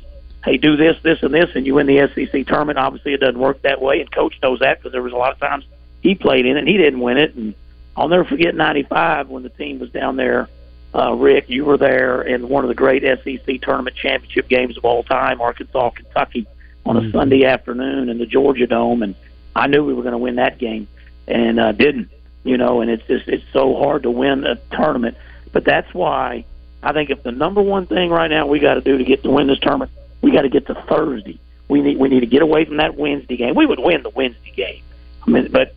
"Hey, 0.44 0.58
do 0.58 0.76
this, 0.76 0.96
this, 1.02 1.24
and 1.24 1.34
this," 1.34 1.50
and 1.56 1.66
you 1.66 1.74
win 1.74 1.88
the 1.88 1.98
SEC 1.98 2.46
tournament. 2.46 2.78
Obviously, 2.78 3.14
it 3.14 3.20
doesn't 3.20 3.38
work 3.38 3.60
that 3.62 3.82
way, 3.82 4.00
and 4.00 4.10
Coach 4.12 4.38
knows 4.44 4.60
that 4.60 4.78
because 4.78 4.92
there 4.92 5.02
was 5.02 5.12
a 5.12 5.16
lot 5.16 5.32
of 5.32 5.40
times 5.40 5.64
he 6.02 6.14
played 6.14 6.46
in 6.46 6.56
it 6.56 6.60
and 6.60 6.68
he 6.68 6.76
didn't 6.76 7.00
win 7.00 7.18
it. 7.18 7.34
And 7.34 7.52
I'll 7.96 8.08
never 8.08 8.24
forget 8.24 8.54
'95 8.54 9.28
when 9.28 9.42
the 9.42 9.48
team 9.48 9.80
was 9.80 9.90
down 9.90 10.14
there. 10.14 10.48
Uh, 10.94 11.14
Rick, 11.14 11.50
you 11.50 11.64
were 11.64 11.76
there 11.76 12.22
in 12.22 12.48
one 12.48 12.62
of 12.62 12.68
the 12.68 12.76
great 12.76 13.02
SEC 13.02 13.60
tournament 13.60 13.96
championship 13.96 14.48
games 14.48 14.78
of 14.78 14.84
all 14.84 15.02
time, 15.02 15.40
Arkansas, 15.40 15.90
Kentucky, 15.90 16.46
on 16.86 16.96
a 16.96 17.10
Sunday 17.10 17.44
afternoon 17.44 18.08
in 18.08 18.18
the 18.18 18.24
Georgia 18.24 18.68
Dome, 18.68 19.02
and 19.02 19.16
I 19.54 19.66
knew 19.66 19.84
we 19.84 19.92
were 19.92 20.02
going 20.02 20.12
to 20.12 20.18
win 20.18 20.36
that 20.36 20.58
game, 20.58 20.86
and 21.26 21.58
uh, 21.58 21.72
didn't. 21.72 22.08
You 22.44 22.56
know, 22.56 22.80
and 22.80 22.90
it's 22.90 23.06
just 23.06 23.28
it's 23.28 23.44
so 23.52 23.76
hard 23.76 24.04
to 24.04 24.10
win 24.10 24.44
a 24.44 24.56
tournament. 24.70 25.16
But 25.52 25.64
that's 25.64 25.92
why 25.92 26.44
I 26.82 26.92
think 26.92 27.10
if 27.10 27.22
the 27.22 27.32
number 27.32 27.60
one 27.60 27.86
thing 27.86 28.10
right 28.10 28.30
now 28.30 28.46
we 28.46 28.58
got 28.58 28.74
to 28.74 28.80
do 28.80 28.98
to 28.98 29.04
get 29.04 29.22
to 29.24 29.30
win 29.30 29.46
this 29.48 29.58
tournament, 29.58 29.90
we 30.22 30.30
got 30.30 30.42
to 30.42 30.48
get 30.48 30.66
to 30.66 30.74
Thursday. 30.88 31.38
We 31.68 31.82
need 31.82 31.98
we 31.98 32.08
need 32.08 32.20
to 32.20 32.26
get 32.26 32.42
away 32.42 32.64
from 32.64 32.78
that 32.78 32.96
Wednesday 32.96 33.36
game. 33.36 33.54
We 33.54 33.66
would 33.66 33.80
win 33.80 34.02
the 34.02 34.10
Wednesday 34.10 34.52
game, 34.56 34.82
I 35.26 35.30
mean, 35.30 35.48
but 35.50 35.74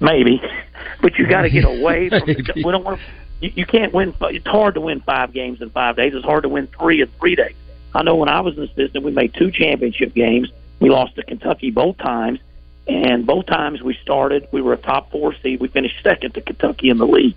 maybe, 0.00 0.42
but 1.02 1.16
you 1.16 1.26
got 1.26 1.42
to 1.42 1.50
get 1.50 1.64
away 1.64 2.08
from. 2.08 2.26
Maybe. 2.26 2.52
We 2.56 2.62
don't 2.62 2.84
want. 2.84 3.00
You, 3.40 3.52
you 3.54 3.66
can't 3.66 3.92
win. 3.92 4.14
It's 4.20 4.46
hard 4.46 4.74
to 4.74 4.80
win 4.80 5.00
five 5.00 5.32
games 5.32 5.62
in 5.62 5.70
five 5.70 5.96
days. 5.96 6.12
It's 6.14 6.24
hard 6.24 6.42
to 6.42 6.48
win 6.48 6.66
three 6.78 7.02
in 7.02 7.08
three 7.20 7.36
days. 7.36 7.54
I 7.94 8.02
know 8.02 8.16
when 8.16 8.28
I 8.28 8.40
was 8.40 8.56
an 8.58 8.64
assistant, 8.64 9.04
we 9.04 9.12
made 9.12 9.34
two 9.34 9.50
championship 9.50 10.14
games. 10.14 10.50
We 10.80 10.90
lost 10.90 11.16
to 11.16 11.22
Kentucky 11.22 11.70
both 11.70 11.98
times, 11.98 12.40
and 12.88 13.26
both 13.26 13.46
times 13.46 13.82
we 13.82 13.94
started. 14.02 14.48
We 14.50 14.62
were 14.62 14.72
a 14.72 14.78
top 14.78 15.10
four 15.10 15.34
seed. 15.42 15.60
We 15.60 15.68
finished 15.68 16.02
second 16.02 16.34
to 16.34 16.40
Kentucky 16.40 16.88
in 16.88 16.98
the 16.98 17.06
league. 17.06 17.36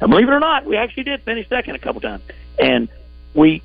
And 0.00 0.10
believe 0.10 0.28
it 0.28 0.32
or 0.32 0.40
not, 0.40 0.64
we 0.64 0.76
actually 0.76 1.04
did 1.04 1.22
finish 1.22 1.48
second 1.48 1.76
a 1.76 1.78
couple 1.78 2.00
times. 2.00 2.22
And 2.58 2.88
we 3.34 3.62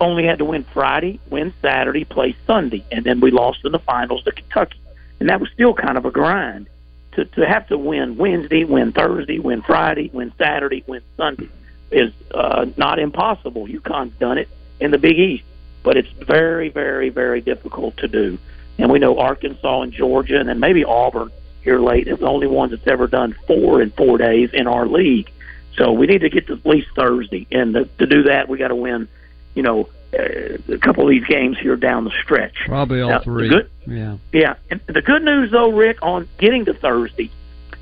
only 0.00 0.24
had 0.24 0.38
to 0.38 0.44
win 0.44 0.64
Friday, 0.64 1.20
win 1.30 1.54
Saturday, 1.62 2.04
play 2.04 2.36
Sunday, 2.46 2.84
and 2.90 3.04
then 3.04 3.20
we 3.20 3.30
lost 3.30 3.64
in 3.64 3.72
the 3.72 3.78
finals 3.78 4.24
to 4.24 4.32
Kentucky. 4.32 4.80
And 5.20 5.28
that 5.28 5.40
was 5.40 5.50
still 5.50 5.74
kind 5.74 5.96
of 5.96 6.04
a 6.04 6.10
grind 6.10 6.68
to 7.12 7.24
to 7.24 7.46
have 7.46 7.68
to 7.68 7.78
win 7.78 8.16
Wednesday, 8.16 8.64
win 8.64 8.92
Thursday, 8.92 9.38
win 9.38 9.62
Friday, 9.62 10.10
win 10.12 10.32
Saturday, 10.38 10.82
win 10.86 11.02
Sunday 11.16 11.48
is 11.92 12.12
uh, 12.32 12.66
not 12.76 12.98
impossible. 12.98 13.66
UConn's 13.66 14.18
done 14.18 14.38
it 14.38 14.48
in 14.80 14.90
the 14.90 14.98
Big 14.98 15.18
East, 15.18 15.44
but 15.82 15.96
it's 15.96 16.10
very, 16.10 16.70
very, 16.70 17.10
very 17.10 17.40
difficult 17.40 17.96
to 17.98 18.08
do. 18.08 18.38
And 18.78 18.90
we 18.90 18.98
know 18.98 19.18
Arkansas 19.18 19.82
and 19.82 19.92
Georgia, 19.92 20.38
and 20.40 20.48
then 20.48 20.58
maybe 20.60 20.84
Auburn 20.84 21.30
here 21.62 21.78
late 21.78 22.08
is 22.08 22.18
the 22.18 22.26
only 22.26 22.46
ones 22.46 22.70
that's 22.72 22.86
ever 22.86 23.06
done 23.06 23.34
four 23.46 23.80
in 23.82 23.90
four 23.90 24.18
days 24.18 24.50
in 24.52 24.66
our 24.66 24.86
league. 24.86 25.30
So 25.76 25.92
we 25.92 26.06
need 26.06 26.20
to 26.22 26.28
get 26.30 26.46
to 26.48 26.54
at 26.54 26.66
least 26.66 26.88
Thursday, 26.96 27.46
and 27.50 27.74
to, 27.74 27.84
to 27.98 28.06
do 28.06 28.24
that, 28.24 28.48
we 28.48 28.58
got 28.58 28.68
to 28.68 28.74
win. 28.74 29.08
You 29.54 29.62
know, 29.62 29.88
uh, 30.18 30.58
a 30.72 30.78
couple 30.78 31.04
of 31.04 31.10
these 31.10 31.24
games 31.24 31.58
here 31.58 31.76
down 31.76 32.04
the 32.04 32.10
stretch. 32.22 32.54
Probably 32.66 33.00
all 33.02 33.10
Now, 33.10 33.18
three. 33.20 33.48
good- 33.48 33.70
Yeah. 33.86 34.16
yeah, 34.32 34.54
and 34.70 34.80
the 34.86 35.02
good 35.02 35.22
news 35.22 35.50
though, 35.50 35.70
Rick, 35.72 35.98
on 36.02 36.28
getting 36.38 36.64
to 36.66 36.74
Thursday, 36.74 37.30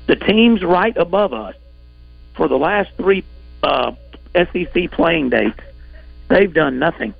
the 0.07 0.15
teams 0.15 0.63
right 0.63 0.95
above 0.97 1.33
us 1.33 1.55
for 2.33 2.47
the 2.47 2.57
last 2.57 2.91
three 2.97 3.23
uh, 3.63 3.93
SEC 4.35 4.91
playing 4.91 5.29
dates, 5.29 5.59
they've 6.27 6.53
done 6.53 6.79
nothing, 6.79 7.13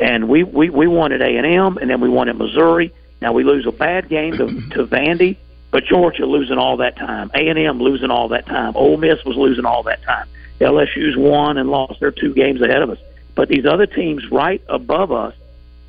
and 0.00 0.28
we 0.28 0.42
we 0.44 0.70
we 0.70 0.86
won 0.86 1.12
at 1.12 1.20
A 1.22 1.36
and 1.36 1.46
M, 1.46 1.78
and 1.78 1.88
then 1.90 2.00
we 2.00 2.08
won 2.08 2.28
at 2.28 2.36
Missouri. 2.36 2.92
Now 3.22 3.32
we 3.32 3.44
lose 3.44 3.66
a 3.66 3.72
bad 3.72 4.08
game 4.08 4.36
to 4.36 4.46
to 4.70 4.84
Vandy, 4.84 5.36
but 5.70 5.84
Georgia 5.84 6.26
losing 6.26 6.58
all 6.58 6.76
that 6.78 6.96
time, 6.96 7.30
A 7.34 7.48
and 7.48 7.58
M 7.58 7.80
losing 7.80 8.10
all 8.10 8.28
that 8.28 8.46
time, 8.46 8.76
Ole 8.76 8.96
Miss 8.96 9.24
was 9.24 9.36
losing 9.36 9.64
all 9.64 9.84
that 9.84 10.02
time. 10.02 10.26
LSU's 10.60 11.16
won 11.16 11.56
and 11.56 11.70
lost 11.70 12.00
their 12.00 12.10
two 12.10 12.34
games 12.34 12.60
ahead 12.60 12.82
of 12.82 12.90
us, 12.90 12.98
but 13.36 13.48
these 13.48 13.64
other 13.64 13.86
teams 13.86 14.28
right 14.30 14.60
above 14.68 15.12
us, 15.12 15.34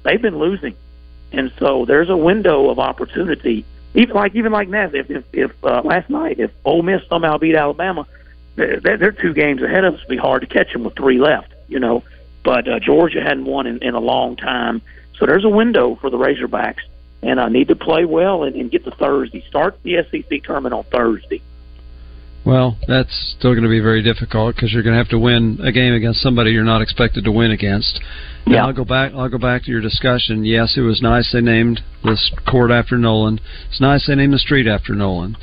they've 0.03 0.21
been 0.21 0.37
losing. 0.37 0.75
And 1.31 1.51
so 1.57 1.85
there's 1.85 2.09
a 2.09 2.15
window 2.15 2.69
of 2.69 2.77
opportunity. 2.77 3.65
Even 3.95 4.15
like 4.15 4.35
even 4.35 4.51
like 4.51 4.69
that, 4.69 4.93
if 4.93 5.09
if, 5.09 5.23
if 5.33 5.65
uh, 5.65 5.81
last 5.83 6.11
night 6.11 6.39
if 6.39 6.51
Ole 6.63 6.83
Miss 6.83 7.01
somehow 7.09 7.39
beat 7.39 7.55
Alabama, 7.55 8.05
they're, 8.55 8.79
they're 8.79 9.11
two 9.11 9.33
games 9.33 9.63
ahead 9.63 9.85
of 9.85 9.95
us. 9.95 10.01
It'd 10.01 10.09
be 10.09 10.17
hard 10.17 10.41
to 10.41 10.47
catch 10.47 10.71
them 10.71 10.83
with 10.83 10.95
three 10.95 11.19
left, 11.19 11.51
you 11.67 11.79
know. 11.79 12.03
But 12.43 12.67
uh, 12.67 12.79
Georgia 12.79 13.23
hadn't 13.23 13.45
won 13.45 13.65
in, 13.65 13.81
in 13.81 13.95
a 13.95 13.99
long 13.99 14.35
time, 14.35 14.83
so 15.17 15.25
there's 15.25 15.45
a 15.45 15.49
window 15.49 15.95
for 15.95 16.11
the 16.11 16.17
Razorbacks, 16.17 16.81
and 17.27 17.39
I 17.39 17.49
need 17.49 17.67
to 17.69 17.75
play 17.75 18.05
well 18.05 18.43
and, 18.43 18.55
and 18.55 18.69
get 18.71 18.83
to 18.85 18.91
Thursday. 18.91 19.43
Start 19.49 19.77
the 19.83 19.97
SEC 20.11 20.43
tournament 20.43 20.73
on 20.73 20.83
Thursday. 20.85 21.41
Well, 22.45 22.77
that's 22.89 23.35
still 23.39 23.51
going 23.53 23.63
to 23.63 23.69
be 23.69 23.79
very 23.79 24.03
difficult 24.03 24.55
because 24.55 24.73
you're 24.73 24.83
going 24.83 24.93
to 24.93 24.97
have 24.97 25.07
to 25.09 25.19
win 25.19 25.59
a 25.63 25.71
game 25.71 25.93
against 25.93 26.19
somebody 26.21 26.51
you're 26.51 26.65
not 26.65 26.81
expected 26.81 27.23
to 27.23 27.31
win 27.31 27.51
against. 27.51 28.01
And 28.45 28.55
Yeah. 28.55 28.65
I'll 28.65 28.73
go 28.73 28.83
back. 28.83 29.13
I'll 29.13 29.29
go 29.29 29.37
back 29.37 29.63
to 29.63 29.71
your 29.71 29.79
discussion. 29.79 30.43
Yes, 30.43 30.75
it 30.75 30.81
was 30.81 31.01
nice 31.01 31.31
they 31.31 31.39
named 31.39 31.81
this 32.03 32.31
court 32.45 32.69
after 32.69 32.97
Nolan. 32.97 33.39
It's 33.69 33.79
nice 33.79 34.07
they 34.07 34.15
named 34.15 34.33
the 34.33 34.39
street 34.39 34.67
after 34.67 34.93
Nolan. 34.93 35.37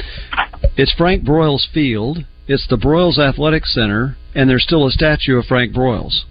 It's 0.76 0.92
Frank 0.92 1.24
Broyles 1.24 1.66
Field. 1.72 2.18
It's 2.46 2.66
the 2.68 2.76
Broyles 2.76 3.18
Athletic 3.18 3.64
Center, 3.64 4.16
and 4.34 4.50
there's 4.50 4.64
still 4.64 4.86
a 4.86 4.90
statue 4.90 5.38
of 5.38 5.46
Frank 5.46 5.72
Broyles. 5.72 6.24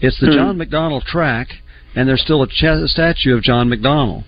It's 0.00 0.18
the 0.20 0.28
Hmm. 0.28 0.32
John 0.32 0.56
McDonnell 0.58 1.04
track, 1.04 1.48
and 1.94 2.08
there's 2.08 2.22
still 2.22 2.42
a, 2.42 2.46
ch- 2.48 2.62
a 2.64 2.88
statue 2.88 3.36
of 3.36 3.42
John 3.42 3.68
McDonnell. 3.68 4.24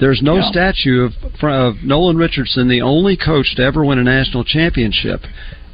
There's 0.00 0.22
no 0.22 0.36
Yeah. 0.36 0.50
statue 0.50 1.04
of, 1.04 1.12
of 1.44 1.82
Nolan 1.84 2.16
Richardson, 2.16 2.68
the 2.68 2.82
only 2.82 3.16
coach 3.16 3.54
to 3.56 3.62
ever 3.62 3.84
win 3.84 3.98
a 3.98 4.04
national 4.04 4.44
championship. 4.44 5.22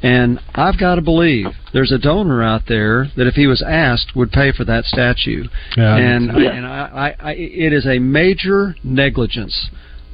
And 0.03 0.39
I've 0.53 0.77
got 0.77 0.95
to 0.95 1.01
believe 1.01 1.47
there's 1.73 1.91
a 1.91 1.97
donor 1.97 2.43
out 2.43 2.63
there 2.67 3.09
that, 3.17 3.27
if 3.27 3.35
he 3.35 3.47
was 3.47 3.61
asked, 3.61 4.15
would 4.15 4.31
pay 4.31 4.51
for 4.51 4.63
that 4.65 4.85
statue. 4.85 5.45
Yeah. 5.77 5.95
and 5.95 6.25
Yeah. 6.37 6.51
and 6.51 6.65
I, 6.65 7.15
I, 7.21 7.29
I, 7.29 7.33
it 7.33 7.73
is 7.73 7.85
a 7.87 7.97
major 7.99 8.75
negligence 8.83 9.69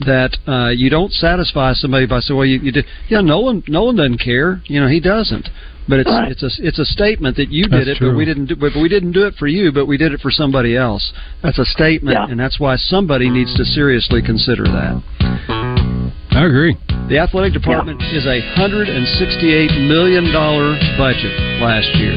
that 0.05 0.37
uh, 0.47 0.69
you 0.69 0.89
don't 0.89 1.11
satisfy 1.11 1.73
somebody 1.73 2.05
by 2.05 2.19
saying, 2.21 2.37
"Well, 2.37 2.45
you, 2.47 2.59
you 2.59 2.71
did." 2.71 2.85
Yeah, 3.09 3.21
Nolan 3.21 3.63
Nolan 3.67 3.95
doesn't 3.97 4.17
care. 4.19 4.61
You 4.65 4.79
know, 4.81 4.87
he 4.87 4.99
doesn't. 4.99 5.49
But 5.91 5.99
it's 5.99 6.09
Right. 6.09 6.31
it's 6.31 6.41
a 6.41 6.51
it's 6.63 6.79
a 6.79 6.85
statement 6.85 7.35
that 7.35 7.51
you 7.51 7.67
did 7.67 7.85
That's 7.85 7.99
it, 7.99 8.05
but 8.05 8.15
we 8.15 8.23
didn't 8.23 8.45
do. 8.45 8.55
But 8.55 8.73
we 8.77 8.87
didn't 8.87 9.11
do 9.11 9.25
it 9.27 9.35
for 9.35 9.47
you, 9.47 9.73
but 9.73 9.87
we 9.87 9.97
did 9.97 10.13
it 10.13 10.21
for 10.21 10.31
somebody 10.31 10.77
else. 10.77 11.11
That's 11.43 11.59
a 11.59 11.65
statement, 11.65 12.15
Yeah. 12.15 12.31
and 12.31 12.39
that's 12.39 12.61
why 12.61 12.77
somebody 12.77 13.29
needs 13.29 13.53
to 13.55 13.65
seriously 13.65 14.21
consider 14.21 14.63
that. 14.63 14.95
I 16.31 16.45
agree. 16.45 16.77
The 17.09 17.17
athletic 17.19 17.51
department 17.51 18.01
is 18.13 18.25
a 18.25 18.39
hundred 18.55 18.87
and 18.87 19.05
sixty-eight 19.19 19.75
million 19.81 20.31
dollar 20.31 20.79
budget 20.97 21.35
last 21.59 21.93
year. 21.99 22.15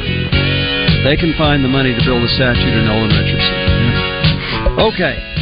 They 1.02 1.16
can 1.16 1.34
find 1.34 1.64
the 1.64 1.68
money 1.68 1.92
to 1.98 2.04
build 2.04 2.22
a 2.22 2.28
statue 2.28 2.70
to 2.70 2.82
Nolan 2.86 3.10
Richardson. 3.10 4.78
Okay. 4.78 5.33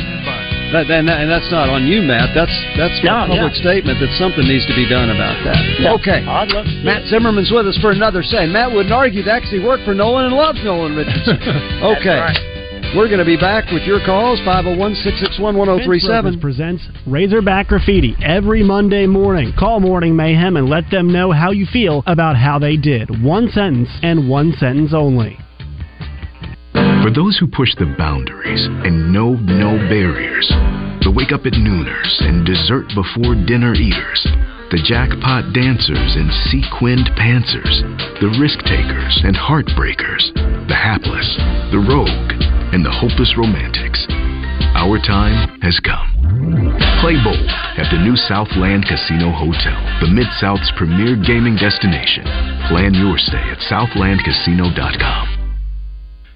That, 0.72 0.88
and, 0.90 1.06
that- 1.08 1.20
and 1.20 1.28
that's 1.30 1.50
not 1.52 1.68
on 1.68 1.86
you, 1.86 2.00
Matt. 2.02 2.32
That's 2.34 2.52
that's 2.76 2.96
No, 3.04 3.24
a 3.24 3.28
public 3.28 3.52
yeah. 3.54 3.60
statement 3.60 4.00
that 4.00 4.08
something 4.16 4.44
needs 4.48 4.64
to 4.66 4.74
be 4.74 4.88
done 4.88 5.10
about 5.12 5.36
that. 5.44 5.60
Yeah. 5.78 5.92
Okay. 6.00 6.24
Oh, 6.26 6.30
I'd 6.42 6.52
love 6.52 6.64
to. 6.64 6.72
Matt 6.84 7.04
Zimmerman's 7.12 7.50
with 7.52 7.68
us 7.68 7.76
for 7.78 7.90
another 7.92 8.22
say. 8.22 8.46
Matt 8.48 8.72
wouldn't 8.72 8.92
argue 8.92 9.22
that 9.24 9.42
'cause 9.42 9.50
he 9.52 9.60
worked 9.60 9.84
for 9.84 9.92
Nolan 9.94 10.26
and 10.26 10.34
loves 10.34 10.62
Nolan 10.64 10.96
Richardson. 10.96 11.36
okay. 12.00 12.24
We're 12.96 13.06
going 13.08 13.20
to 13.20 13.24
be 13.24 13.38
back 13.38 13.70
with 13.72 13.84
your 13.84 14.00
calls, 14.04 14.38
501 14.44 14.94
661 14.96 15.56
1037. 15.56 16.40
presents 16.40 16.84
Razorback 17.06 17.68
Graffiti 17.68 18.14
every 18.22 18.62
Monday 18.62 19.06
morning. 19.06 19.52
Call 19.58 19.80
Morning 19.80 20.14
Mayhem 20.14 20.58
and 20.58 20.68
let 20.68 20.90
them 20.90 21.10
know 21.10 21.32
how 21.32 21.52
you 21.52 21.64
feel 21.64 22.02
about 22.06 22.36
how 22.36 22.58
they 22.58 22.76
did. 22.76 23.22
One 23.22 23.48
sentence 23.50 23.88
and 24.02 24.28
one 24.28 24.52
sentence 24.60 24.92
only. 24.92 25.38
For 27.03 27.11
those 27.11 27.34
who 27.34 27.50
push 27.50 27.74
the 27.74 27.90
boundaries 27.98 28.62
and 28.86 29.11
know 29.11 29.34
no 29.34 29.74
barriers, 29.90 30.46
the 31.03 31.11
wake 31.11 31.34
up 31.34 31.42
at 31.50 31.59
nooners 31.59 32.14
and 32.22 32.46
dessert 32.46 32.86
before 32.94 33.34
dinner 33.34 33.74
eaters, 33.74 34.22
the 34.70 34.78
jackpot 34.86 35.50
dancers 35.50 36.14
and 36.14 36.30
sequined 36.46 37.11
pantsers, 37.18 37.82
the 38.22 38.30
risk 38.38 38.62
takers 38.70 39.18
and 39.26 39.34
heartbreakers, 39.34 40.30
the 40.70 40.78
hapless, 40.78 41.26
the 41.74 41.82
rogue, 41.82 42.38
and 42.70 42.86
the 42.86 42.94
hopeless 42.94 43.34
romantics. 43.34 44.07
Our 44.78 45.03
time 45.03 45.59
has 45.59 45.82
come. 45.82 46.07
Play 47.03 47.18
bold 47.18 47.50
at 47.82 47.90
the 47.90 47.98
new 47.98 48.14
Southland 48.14 48.86
Casino 48.86 49.34
Hotel, 49.34 49.74
the 49.98 50.07
Mid 50.07 50.30
South's 50.38 50.70
premier 50.78 51.18
gaming 51.18 51.59
destination. 51.59 52.22
Plan 52.70 52.94
your 52.94 53.18
stay 53.18 53.42
at 53.50 53.59
southlandcasino.com. 53.66 55.31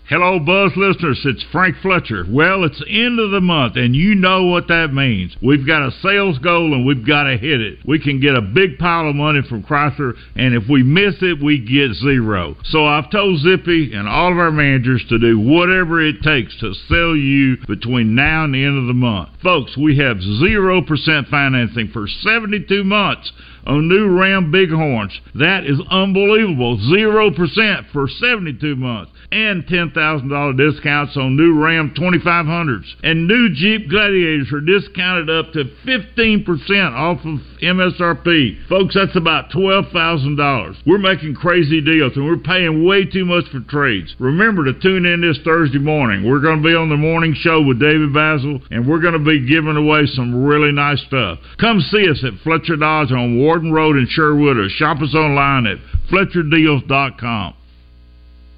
Hello, 0.08 0.38
Buzz 0.38 0.70
listeners. 0.76 1.20
It's 1.24 1.44
Frank 1.50 1.78
Fletcher. 1.82 2.24
Well, 2.30 2.62
it's 2.62 2.78
the 2.78 3.04
end 3.04 3.18
of 3.18 3.32
the 3.32 3.40
month, 3.40 3.74
and 3.74 3.96
you 3.96 4.14
know 4.14 4.44
what 4.44 4.68
that 4.68 4.94
means. 4.94 5.36
We've 5.42 5.66
got 5.66 5.82
a 5.82 5.90
sales 6.00 6.38
goal, 6.38 6.74
and 6.74 6.86
we've 6.86 7.04
got 7.04 7.24
to 7.24 7.36
hit 7.36 7.60
it. 7.60 7.80
We 7.84 7.98
can 7.98 8.20
get 8.20 8.36
a 8.36 8.40
big 8.40 8.78
pile 8.78 9.08
of 9.08 9.16
money 9.16 9.40
from 9.48 9.64
Chrysler, 9.64 10.12
and 10.36 10.54
if 10.54 10.68
we 10.70 10.84
miss 10.84 11.16
it, 11.22 11.42
we 11.42 11.58
get 11.58 11.96
zero. 11.96 12.54
So 12.66 12.86
I've 12.86 13.10
told 13.10 13.40
Zippy 13.40 13.94
and 13.94 14.06
all 14.06 14.30
of 14.30 14.38
our 14.38 14.52
managers 14.52 15.04
to 15.08 15.18
do 15.18 15.40
whatever 15.40 16.00
it 16.00 16.22
takes 16.22 16.56
to 16.60 16.72
sell 16.86 17.16
you 17.16 17.56
between 17.66 18.14
now 18.14 18.44
and 18.44 18.54
the 18.54 18.64
end 18.64 18.78
of 18.78 18.86
the 18.86 18.94
month. 18.94 19.30
Folks, 19.42 19.76
we 19.76 19.98
have 19.98 20.18
0% 20.18 21.28
financing 21.28 21.88
for 21.88 22.06
72 22.06 22.84
months 22.84 23.32
on 23.66 23.88
new 23.88 24.16
Ram 24.16 24.52
Bighorns. 24.52 25.18
That 25.34 25.66
is 25.66 25.80
unbelievable. 25.90 26.78
0% 26.78 27.90
for 27.90 28.08
72 28.08 28.76
months. 28.76 29.10
And 29.32 29.66
$10,000 29.66 30.56
discounts 30.56 31.16
on 31.16 31.36
new 31.36 31.60
Ram 31.60 31.92
2500s. 31.96 32.86
And 33.02 33.26
new 33.26 33.48
Jeep 33.52 33.90
Gladiators 33.90 34.52
are 34.52 34.60
discounted 34.60 35.28
up 35.28 35.52
to 35.52 35.64
15% 35.86 36.46
off 36.92 37.18
of 37.24 37.40
MSRP. 37.60 38.68
Folks, 38.68 38.94
that's 38.94 39.16
about 39.16 39.50
$12,000. 39.50 40.76
We're 40.86 40.98
making 40.98 41.34
crazy 41.34 41.80
deals 41.80 42.12
and 42.16 42.24
we're 42.24 42.36
paying 42.36 42.84
way 42.84 43.04
too 43.04 43.24
much 43.24 43.44
for 43.50 43.60
trades. 43.60 44.14
Remember 44.18 44.64
to 44.64 44.78
tune 44.78 45.06
in 45.06 45.20
this 45.20 45.38
Thursday 45.44 45.78
morning. 45.78 46.28
We're 46.28 46.40
going 46.40 46.62
to 46.62 46.68
be 46.68 46.74
on 46.74 46.88
the 46.88 46.96
morning 46.96 47.34
show 47.34 47.62
with 47.62 47.80
David 47.80 48.14
Basil 48.14 48.60
and 48.70 48.88
we're 48.88 49.00
going 49.00 49.14
to 49.14 49.18
be 49.18 49.46
giving 49.46 49.76
away 49.76 50.06
some 50.06 50.44
really 50.44 50.72
nice 50.72 51.02
stuff. 51.06 51.38
Come 51.58 51.80
see 51.80 52.08
us 52.08 52.22
at 52.24 52.40
Fletcher 52.42 52.76
Dodge 52.76 53.12
on 53.12 53.38
Warden 53.38 53.72
Road 53.72 53.96
in 53.96 54.06
Sherwood 54.08 54.56
or 54.56 54.68
shop 54.68 55.02
us 55.02 55.14
online 55.14 55.66
at 55.66 55.78
FletcherDeals.com. 56.10 57.54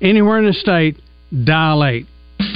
Anywhere 0.00 0.38
in 0.38 0.46
the 0.46 0.54
state, 0.54 0.96
dial 1.44 1.84
8. 1.84 2.06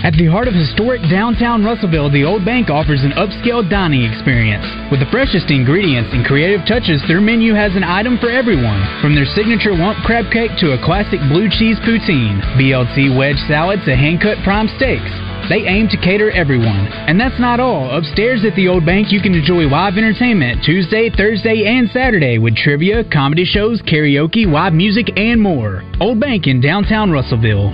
At 0.00 0.16
the 0.16 0.32
heart 0.32 0.48
of 0.48 0.54
historic 0.56 1.04
downtown 1.12 1.60
Russellville, 1.60 2.08
the 2.08 2.24
Old 2.24 2.44
Bank 2.44 2.70
offers 2.70 3.04
an 3.04 3.12
upscale 3.20 3.60
dining 3.68 4.08
experience. 4.08 4.64
With 4.88 5.00
the 5.00 5.12
freshest 5.12 5.52
ingredients 5.52 6.08
and 6.16 6.24
creative 6.24 6.64
touches, 6.64 7.04
their 7.04 7.20
menu 7.20 7.52
has 7.52 7.76
an 7.76 7.84
item 7.84 8.16
for 8.16 8.32
everyone. 8.32 8.80
From 9.04 9.14
their 9.14 9.28
signature 9.28 9.76
lump 9.76 10.00
crab 10.08 10.32
cake 10.32 10.56
to 10.64 10.72
a 10.72 10.80
classic 10.80 11.20
blue 11.28 11.52
cheese 11.52 11.76
poutine, 11.84 12.40
BLT 12.56 13.12
wedge 13.12 13.40
salad 13.44 13.84
to 13.84 13.92
hand-cut 13.92 14.40
prime 14.40 14.72
steaks. 14.80 15.12
They 15.48 15.64
aim 15.68 15.88
to 15.88 15.96
cater 15.98 16.30
everyone. 16.30 16.86
And 16.88 17.20
that's 17.20 17.38
not 17.38 17.60
all. 17.60 17.94
Upstairs 17.96 18.44
at 18.46 18.56
the 18.56 18.66
Old 18.68 18.86
Bank, 18.86 19.12
you 19.12 19.20
can 19.20 19.34
enjoy 19.34 19.68
live 19.68 19.98
entertainment 19.98 20.64
Tuesday, 20.64 21.10
Thursday, 21.10 21.64
and 21.66 21.90
Saturday 21.90 22.38
with 22.38 22.56
trivia, 22.56 23.04
comedy 23.12 23.44
shows, 23.44 23.82
karaoke, 23.82 24.46
live 24.46 24.72
music, 24.72 25.10
and 25.16 25.42
more. 25.42 25.82
Old 26.00 26.18
Bank 26.18 26.46
in 26.46 26.62
downtown 26.62 27.10
Russellville. 27.10 27.72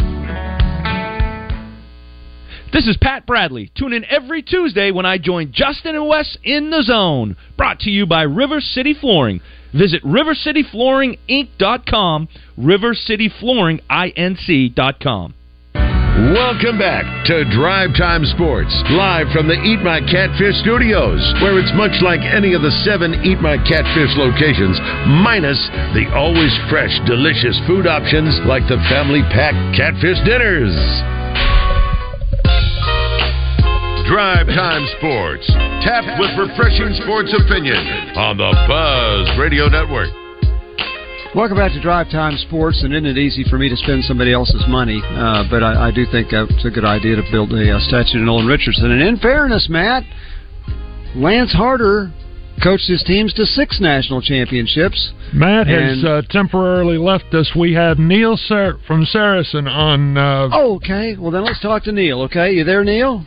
This 2.72 2.86
is 2.86 2.96
Pat 2.96 3.26
Bradley. 3.26 3.72
Tune 3.76 3.92
in 3.92 4.04
every 4.04 4.42
Tuesday 4.42 4.92
when 4.92 5.06
I 5.06 5.18
join 5.18 5.50
Justin 5.52 5.96
and 5.96 6.06
Wes 6.08 6.38
in 6.44 6.70
the 6.70 6.82
zone. 6.82 7.36
Brought 7.56 7.80
to 7.80 7.90
you 7.90 8.06
by 8.06 8.22
River 8.22 8.60
City 8.60 8.94
Flooring. 8.94 9.40
Visit 9.72 10.04
RiverCityFlooringInc.com, 10.04 12.28
RiverCityFlooringInc.com. 12.58 15.34
Welcome 16.20 16.76
back 16.76 17.08
to 17.32 17.48
Drive 17.48 17.96
Time 17.96 18.28
Sports, 18.36 18.68
live 18.92 19.32
from 19.32 19.48
the 19.48 19.56
Eat 19.56 19.80
My 19.80 20.04
Catfish 20.04 20.52
studios, 20.60 21.16
where 21.40 21.56
it's 21.56 21.72
much 21.72 21.96
like 22.04 22.20
any 22.20 22.52
of 22.52 22.60
the 22.60 22.76
seven 22.84 23.16
Eat 23.24 23.40
My 23.40 23.56
Catfish 23.56 24.12
locations, 24.20 24.76
minus 25.24 25.56
the 25.96 26.12
always 26.12 26.52
fresh, 26.68 26.92
delicious 27.08 27.56
food 27.64 27.88
options 27.88 28.36
like 28.44 28.68
the 28.68 28.76
family 28.92 29.24
pack 29.32 29.56
catfish 29.72 30.20
dinners. 30.28 30.76
Drive 34.04 34.44
Time 34.52 34.84
Sports, 35.00 35.48
tapped 35.80 36.20
with 36.20 36.36
refreshing 36.36 37.00
sports 37.00 37.32
opinion 37.32 37.80
on 38.20 38.36
the 38.36 38.52
Buzz 38.68 39.24
Radio 39.40 39.72
Network. 39.72 40.12
Welcome 41.32 41.58
back 41.58 41.70
to 41.74 41.80
Drive 41.80 42.10
Time 42.10 42.36
Sports, 42.38 42.82
and 42.82 42.92
isn't 42.92 43.06
it 43.06 43.16
easy 43.16 43.44
for 43.48 43.56
me 43.56 43.68
to 43.68 43.76
spend 43.76 44.02
somebody 44.02 44.32
else's 44.32 44.64
money? 44.66 45.00
Uh, 45.04 45.44
but 45.48 45.62
I, 45.62 45.86
I, 45.86 45.90
do 45.92 46.04
think 46.10 46.32
it's 46.32 46.64
a 46.64 46.70
good 46.70 46.84
idea 46.84 47.14
to 47.14 47.22
build 47.30 47.52
a, 47.52 47.76
a 47.76 47.78
statue 47.78 48.18
to 48.18 48.24
Nolan 48.24 48.48
Richardson. 48.48 48.90
And 48.90 49.00
in 49.00 49.16
fairness, 49.16 49.68
Matt, 49.70 50.02
Lance 51.14 51.52
Harder 51.52 52.12
coached 52.60 52.88
his 52.88 53.04
teams 53.04 53.32
to 53.34 53.46
six 53.46 53.80
national 53.80 54.22
championships. 54.22 55.12
Matt 55.32 55.68
has 55.68 56.02
uh, 56.04 56.22
temporarily 56.30 56.98
left 56.98 57.32
us. 57.32 57.52
We 57.56 57.74
have 57.74 58.00
Neil 58.00 58.36
Sar- 58.36 58.78
from 58.88 59.04
Saracen 59.04 59.68
on. 59.68 60.18
Uh, 60.18 60.48
oh, 60.52 60.74
okay. 60.76 61.16
Well, 61.16 61.30
then 61.30 61.44
let's 61.44 61.60
talk 61.60 61.84
to 61.84 61.92
Neil. 61.92 62.22
Okay, 62.22 62.54
you 62.54 62.64
there, 62.64 62.82
Neil? 62.82 63.24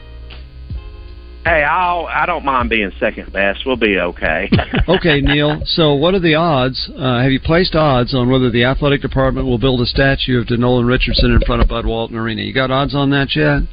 Hey, 1.45 1.63
I'll 1.63 2.05
I 2.05 2.25
don't 2.25 2.45
mind 2.45 2.69
being 2.69 2.91
second 2.99 3.33
best. 3.33 3.65
We'll 3.65 3.75
be 3.75 3.99
okay. 3.99 4.49
okay, 4.87 5.19
Neil. 5.19 5.61
So, 5.65 5.93
what 5.93 6.13
are 6.13 6.19
the 6.19 6.35
odds? 6.35 6.89
Uh, 6.97 7.21
have 7.21 7.31
you 7.31 7.39
placed 7.39 7.75
odds 7.75 8.15
on 8.15 8.29
whether 8.29 8.49
the 8.49 8.63
athletic 8.63 9.01
department 9.01 9.45
will 9.45 9.57
build 9.57 9.81
a 9.81 9.85
statue 9.85 10.39
of 10.39 10.47
Denolan 10.47 10.87
Richardson 10.87 11.31
in 11.31 11.41
front 11.41 11.61
of 11.61 11.67
Bud 11.67 11.85
Walton 11.85 12.15
Arena? 12.15 12.43
You 12.43 12.53
got 12.53 12.71
odds 12.71 12.95
on 12.95 13.09
that 13.09 13.35
yet? 13.35 13.63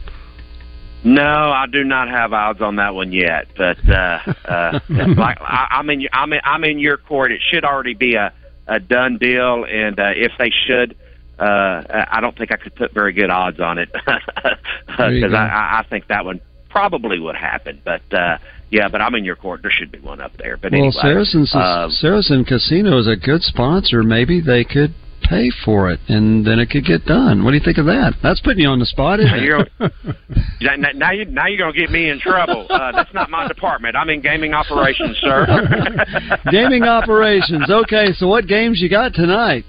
No, 1.04 1.22
I 1.22 1.66
do 1.70 1.84
not 1.84 2.08
have 2.08 2.32
odds 2.32 2.60
on 2.60 2.76
that 2.76 2.92
one 2.94 3.12
yet. 3.12 3.46
But 3.56 3.78
uh, 3.88 4.18
uh, 4.44 4.80
like 5.16 5.38
I, 5.40 5.68
I'm 5.70 5.88
in, 5.90 6.08
I'm 6.12 6.32
in, 6.32 6.40
I'm 6.42 6.64
in 6.64 6.80
your 6.80 6.96
court. 6.96 7.30
It 7.30 7.40
should 7.52 7.64
already 7.64 7.94
be 7.94 8.16
a 8.16 8.32
a 8.66 8.80
done 8.80 9.16
deal, 9.18 9.64
and 9.64 9.98
uh, 9.98 10.10
if 10.16 10.32
they 10.38 10.50
should. 10.66 10.96
Uh, 11.38 12.06
I 12.10 12.20
don't 12.20 12.36
think 12.36 12.52
I 12.52 12.56
could 12.56 12.74
put 12.74 12.92
very 12.92 13.14
good 13.14 13.30
odds 13.30 13.60
on 13.60 13.78
it 13.78 13.90
because 13.94 15.32
I, 15.32 15.80
I 15.80 15.86
think 15.88 16.08
that 16.08 16.26
one 16.26 16.42
probably 16.70 17.18
would 17.18 17.36
happen. 17.36 17.80
But 17.84 18.02
uh, 18.12 18.38
yeah, 18.70 18.88
but 18.88 19.00
I'm 19.00 19.14
in 19.14 19.24
your 19.24 19.36
court. 19.36 19.62
There 19.62 19.70
should 19.70 19.92
be 19.92 19.98
one 19.98 20.20
up 20.20 20.32
there. 20.38 20.56
But 20.56 20.72
well, 20.72 20.80
anyway, 20.80 21.02
Saracen's 21.02 21.54
uh, 21.54 21.88
Saracen 21.90 22.44
Casino 22.44 22.98
is 22.98 23.08
a 23.08 23.16
good 23.16 23.42
sponsor. 23.42 24.02
Maybe 24.02 24.40
they 24.40 24.64
could 24.64 24.94
pay 25.22 25.50
for 25.64 25.90
it, 25.90 26.00
and 26.08 26.46
then 26.46 26.58
it 26.58 26.70
could 26.70 26.84
get 26.84 27.04
done. 27.04 27.44
What 27.44 27.50
do 27.50 27.56
you 27.56 27.62
think 27.64 27.78
of 27.78 27.86
that? 27.86 28.14
That's 28.22 28.40
putting 28.40 28.60
you 28.60 28.68
on 28.68 28.78
the 28.78 28.86
spot, 28.86 29.20
isn't 29.20 29.30
now 29.30 29.60
it? 29.60 29.72
You're, 30.60 30.76
now, 30.76 30.90
now 30.94 31.12
you 31.12 31.24
now 31.26 31.46
you're 31.46 31.58
gonna 31.58 31.72
get 31.72 31.90
me 31.90 32.08
in 32.08 32.20
trouble. 32.20 32.66
Uh, 32.70 32.92
that's 32.92 33.12
not 33.12 33.30
my 33.30 33.46
department. 33.48 33.96
I'm 33.96 34.08
in 34.08 34.20
gaming 34.22 34.54
operations, 34.54 35.16
sir. 35.20 35.46
gaming 36.50 36.84
operations. 36.84 37.68
Okay, 37.68 38.12
so 38.16 38.28
what 38.28 38.46
games 38.46 38.80
you 38.80 38.88
got 38.88 39.14
tonight? 39.14 39.64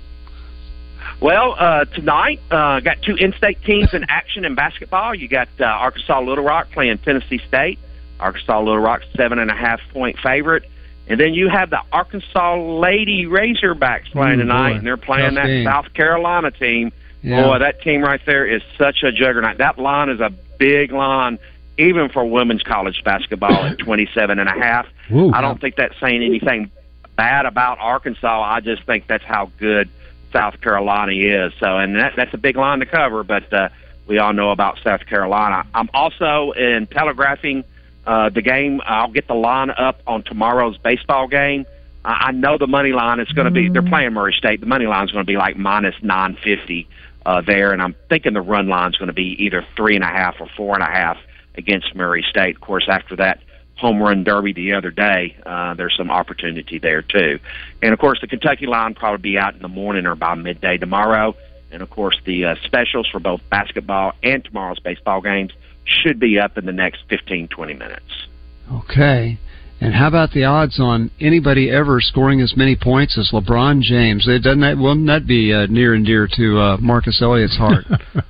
Well, 1.21 1.55
uh, 1.57 1.85
tonight, 1.85 2.39
uh, 2.49 2.79
got 2.79 3.01
two 3.03 3.15
in-state 3.15 3.61
teams 3.63 3.93
in 3.93 4.05
action 4.09 4.43
in 4.43 4.55
basketball. 4.55 5.13
You 5.13 5.27
got 5.27 5.49
uh, 5.59 5.65
Arkansas 5.65 6.19
Little 6.19 6.43
Rock 6.43 6.71
playing 6.71 6.97
Tennessee 6.97 7.39
State. 7.47 7.77
Arkansas 8.19 8.59
Little 8.59 8.79
Rock 8.79 9.01
seven 9.15 9.37
and 9.39 9.49
a 9.51 9.55
half 9.55 9.79
point 9.93 10.17
favorite, 10.19 10.63
and 11.07 11.19
then 11.19 11.33
you 11.33 11.47
have 11.49 11.69
the 11.69 11.81
Arkansas 11.91 12.55
Lady 12.55 13.25
Razorbacks 13.25 14.11
playing 14.11 14.39
Ooh, 14.39 14.43
tonight, 14.43 14.71
boy. 14.71 14.77
and 14.77 14.87
they're 14.87 14.97
playing 14.97 15.35
Tough 15.35 15.43
that 15.43 15.47
game. 15.47 15.65
South 15.65 15.93
Carolina 15.93 16.51
team. 16.51 16.91
Yeah. 17.23 17.43
Boy, 17.43 17.59
that 17.59 17.81
team 17.81 18.01
right 18.01 18.21
there 18.25 18.45
is 18.45 18.61
such 18.77 19.03
a 19.03 19.11
juggernaut. 19.11 19.57
That 19.59 19.77
line 19.77 20.09
is 20.09 20.19
a 20.19 20.31
big 20.57 20.91
line, 20.91 21.37
even 21.77 22.09
for 22.09 22.25
women's 22.25 22.63
college 22.63 23.03
basketball 23.03 23.51
at 23.65 23.77
twenty-seven 23.79 24.39
and 24.39 24.49
a 24.49 24.53
half. 24.53 24.87
Ooh. 25.11 25.31
I 25.31 25.41
don't 25.41 25.61
think 25.61 25.75
that's 25.75 25.99
saying 25.99 26.23
anything 26.23 26.71
bad 27.15 27.45
about 27.45 27.77
Arkansas. 27.79 28.41
I 28.41 28.59
just 28.59 28.83
think 28.85 29.05
that's 29.07 29.23
how 29.23 29.51
good 29.59 29.89
South 30.31 30.59
Carolina 30.61 31.13
is. 31.13 31.53
So, 31.59 31.77
and 31.77 31.95
that, 31.95 32.13
that's 32.15 32.33
a 32.33 32.37
big 32.37 32.57
line 32.57 32.79
to 32.79 32.85
cover, 32.85 33.23
but 33.23 33.51
uh, 33.53 33.69
we 34.07 34.17
all 34.17 34.33
know 34.33 34.51
about 34.51 34.79
South 34.83 35.05
Carolina. 35.05 35.65
I'm 35.73 35.89
also 35.93 36.51
in 36.51 36.87
telegraphing 36.87 37.63
Uh, 38.03 38.29
the 38.29 38.41
game, 38.41 38.81
I'll 38.83 39.11
get 39.11 39.27
the 39.27 39.35
line 39.35 39.69
up 39.69 40.01
on 40.07 40.23
tomorrow's 40.23 40.75
baseball 40.79 41.27
game. 41.27 41.67
I 42.03 42.29
I 42.29 42.31
know 42.31 42.57
the 42.57 42.65
money 42.65 42.93
line 42.93 43.19
is 43.19 43.31
going 43.31 43.45
to 43.45 43.51
be. 43.51 43.69
They're 43.69 43.91
playing 43.93 44.13
Murray 44.13 44.33
State. 44.33 44.59
The 44.59 44.65
money 44.65 44.87
line 44.87 45.05
is 45.05 45.11
going 45.11 45.23
to 45.23 45.31
be 45.31 45.37
like 45.37 45.55
minus 45.55 45.93
nine 46.01 46.35
fifty 46.43 46.87
uh, 47.27 47.41
there, 47.41 47.71
and 47.73 47.79
I'm 47.79 47.93
thinking 48.09 48.33
the 48.33 48.41
run 48.41 48.67
line 48.67 48.89
is 48.89 48.97
going 48.97 49.13
to 49.15 49.19
be 49.25 49.35
either 49.45 49.63
three 49.75 49.95
and 49.95 50.03
a 50.03 50.07
half 50.07 50.41
or 50.41 50.47
four 50.57 50.73
and 50.73 50.81
a 50.81 50.89
half 50.89 51.17
against 51.53 51.93
Murray 51.93 52.25
State. 52.27 52.55
Of 52.55 52.61
course, 52.61 52.87
after 52.89 53.15
that 53.17 53.37
home 53.81 54.01
run 54.01 54.23
derby 54.23 54.53
the 54.53 54.73
other 54.73 54.91
day, 54.91 55.35
uh, 55.45 55.73
there's 55.73 55.95
some 55.97 56.11
opportunity 56.11 56.79
there 56.79 57.01
too. 57.01 57.39
And 57.81 57.91
of 57.91 57.99
course, 57.99 58.19
the 58.21 58.27
Kentucky 58.27 58.67
line 58.67 58.93
probably 58.93 59.31
be 59.31 59.37
out 59.37 59.55
in 59.55 59.61
the 59.61 59.67
morning 59.67 60.05
or 60.05 60.15
by 60.15 60.35
midday 60.35 60.77
tomorrow. 60.77 61.35
And 61.71 61.81
of 61.81 61.89
course, 61.89 62.17
the 62.25 62.45
uh, 62.45 62.55
specials 62.63 63.07
for 63.11 63.19
both 63.19 63.41
basketball 63.49 64.13
and 64.23 64.43
tomorrow's 64.43 64.79
baseball 64.79 65.21
games 65.21 65.51
should 65.83 66.19
be 66.19 66.39
up 66.39 66.57
in 66.57 66.65
the 66.65 66.71
next 66.71 67.01
15, 67.09 67.47
20 67.47 67.73
minutes. 67.73 68.27
Okay. 68.71 69.39
And 69.81 69.95
how 69.95 70.07
about 70.07 70.31
the 70.31 70.43
odds 70.43 70.79
on 70.79 71.09
anybody 71.19 71.71
ever 71.71 71.99
scoring 72.01 72.39
as 72.39 72.55
many 72.55 72.75
points 72.75 73.17
as 73.17 73.31
LeBron 73.33 73.81
James? 73.81 74.27
It 74.27 74.43
doesn't 74.43 74.61
that 74.61 74.77
wouldn't 74.77 75.07
that 75.07 75.25
be 75.25 75.51
uh, 75.51 75.65
near 75.65 75.95
and 75.95 76.05
dear 76.05 76.29
to 76.35 76.59
uh, 76.59 76.77
Marcus 76.77 77.19
Elliott's 77.19 77.57
heart? 77.57 77.85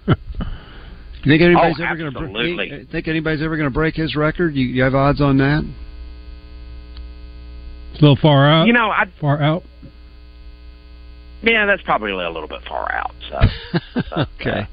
you 1.23 1.31
think 1.31 1.41
anybody's 1.41 1.75
Oh, 1.79 1.83
ever 1.83 1.95
going 1.97 2.11
to 2.13 2.19
absolutely. 2.19 2.85
think 2.91 3.07
anybody's 3.07 3.41
ever 3.41 3.55
going 3.57 3.69
to 3.69 3.73
break 3.73 3.95
his 3.95 4.15
record? 4.15 4.55
You, 4.55 4.65
you 4.65 4.83
have 4.83 4.95
odds 4.95 5.21
on 5.21 5.37
that? 5.37 5.63
It's 7.93 7.99
a 7.99 8.01
little 8.01 8.17
far 8.21 8.47
out. 8.49 8.67
You 8.67 8.73
know, 8.73 8.89
I 8.89 9.05
far 9.19 9.41
out. 9.41 9.63
yeah, 11.43 11.65
that's 11.65 11.81
probably 11.83 12.11
a 12.11 12.15
little 12.29 12.47
bit 12.47 12.61
far 12.67 12.91
out. 12.91 13.11
So 13.29 14.01
okay. 14.39 14.67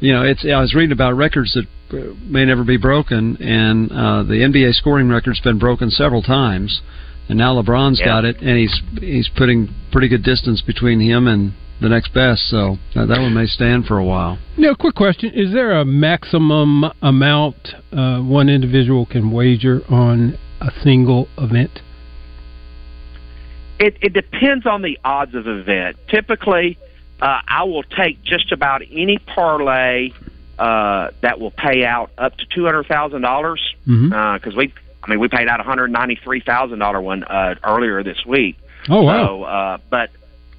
You 0.00 0.12
know, 0.12 0.22
it's. 0.22 0.44
I 0.44 0.60
was 0.60 0.74
reading 0.74 0.92
about 0.92 1.12
records 1.16 1.54
that 1.54 1.66
uh, 1.96 2.14
may 2.24 2.44
never 2.44 2.64
be 2.64 2.76
broken, 2.76 3.36
and 3.40 3.90
uh, 3.90 4.22
the 4.22 4.34
NBA 4.34 4.74
scoring 4.74 5.08
record's 5.08 5.40
been 5.40 5.58
broken 5.58 5.90
several 5.90 6.20
times, 6.22 6.82
and 7.28 7.38
now 7.38 7.54
LeBron's 7.60 8.00
Yeah. 8.00 8.06
got 8.06 8.24
it, 8.24 8.36
and 8.40 8.58
he's 8.58 8.80
he's 9.00 9.28
putting 9.36 9.68
pretty 9.92 10.08
good 10.08 10.22
distance 10.22 10.60
between 10.62 11.00
him 11.00 11.26
and 11.26 11.52
the 11.84 11.90
next 11.90 12.12
best. 12.12 12.48
So 12.50 12.78
uh, 12.96 13.06
that 13.06 13.20
one 13.20 13.34
may 13.34 13.46
stand 13.46 13.86
for 13.86 13.98
a 13.98 14.04
while. 14.04 14.38
Now, 14.56 14.74
quick 14.74 14.96
question: 14.96 15.30
Is 15.34 15.52
there 15.52 15.72
a 15.72 15.84
maximum 15.84 16.84
amount 17.02 17.74
uh, 17.92 18.20
one 18.20 18.48
individual 18.48 19.06
can 19.06 19.30
wager 19.30 19.82
on 19.88 20.36
a 20.60 20.70
single 20.82 21.28
event? 21.38 21.80
It, 23.78 23.98
it 24.00 24.12
depends 24.12 24.66
on 24.66 24.82
the 24.82 24.98
odds 25.04 25.34
of 25.34 25.44
the 25.44 25.58
event. 25.58 25.96
Typically, 26.08 26.78
uh, 27.20 27.40
I 27.46 27.64
will 27.64 27.82
take 27.82 28.22
just 28.22 28.50
about 28.52 28.82
any 28.90 29.18
parlay 29.18 30.10
uh, 30.58 31.10
that 31.20 31.38
will 31.40 31.50
pay 31.50 31.84
out 31.84 32.10
up 32.16 32.36
to 32.38 32.46
two 32.46 32.64
hundred 32.64 32.86
thousand 32.86 33.22
dollars 33.22 33.60
because 33.84 34.56
we, 34.56 34.72
I 35.02 35.10
mean, 35.10 35.20
we 35.20 35.28
paid 35.28 35.48
out 35.48 35.60
a 35.60 35.64
hundred 35.64 35.90
ninety 35.90 36.18
three 36.22 36.40
thousand 36.40 36.78
dollar 36.78 37.00
one 37.00 37.24
uh, 37.24 37.56
earlier 37.62 38.02
this 38.02 38.24
week. 38.26 38.56
Oh, 38.88 39.02
wow. 39.02 39.26
So, 39.26 39.42
uh, 39.44 39.78
but 39.90 40.10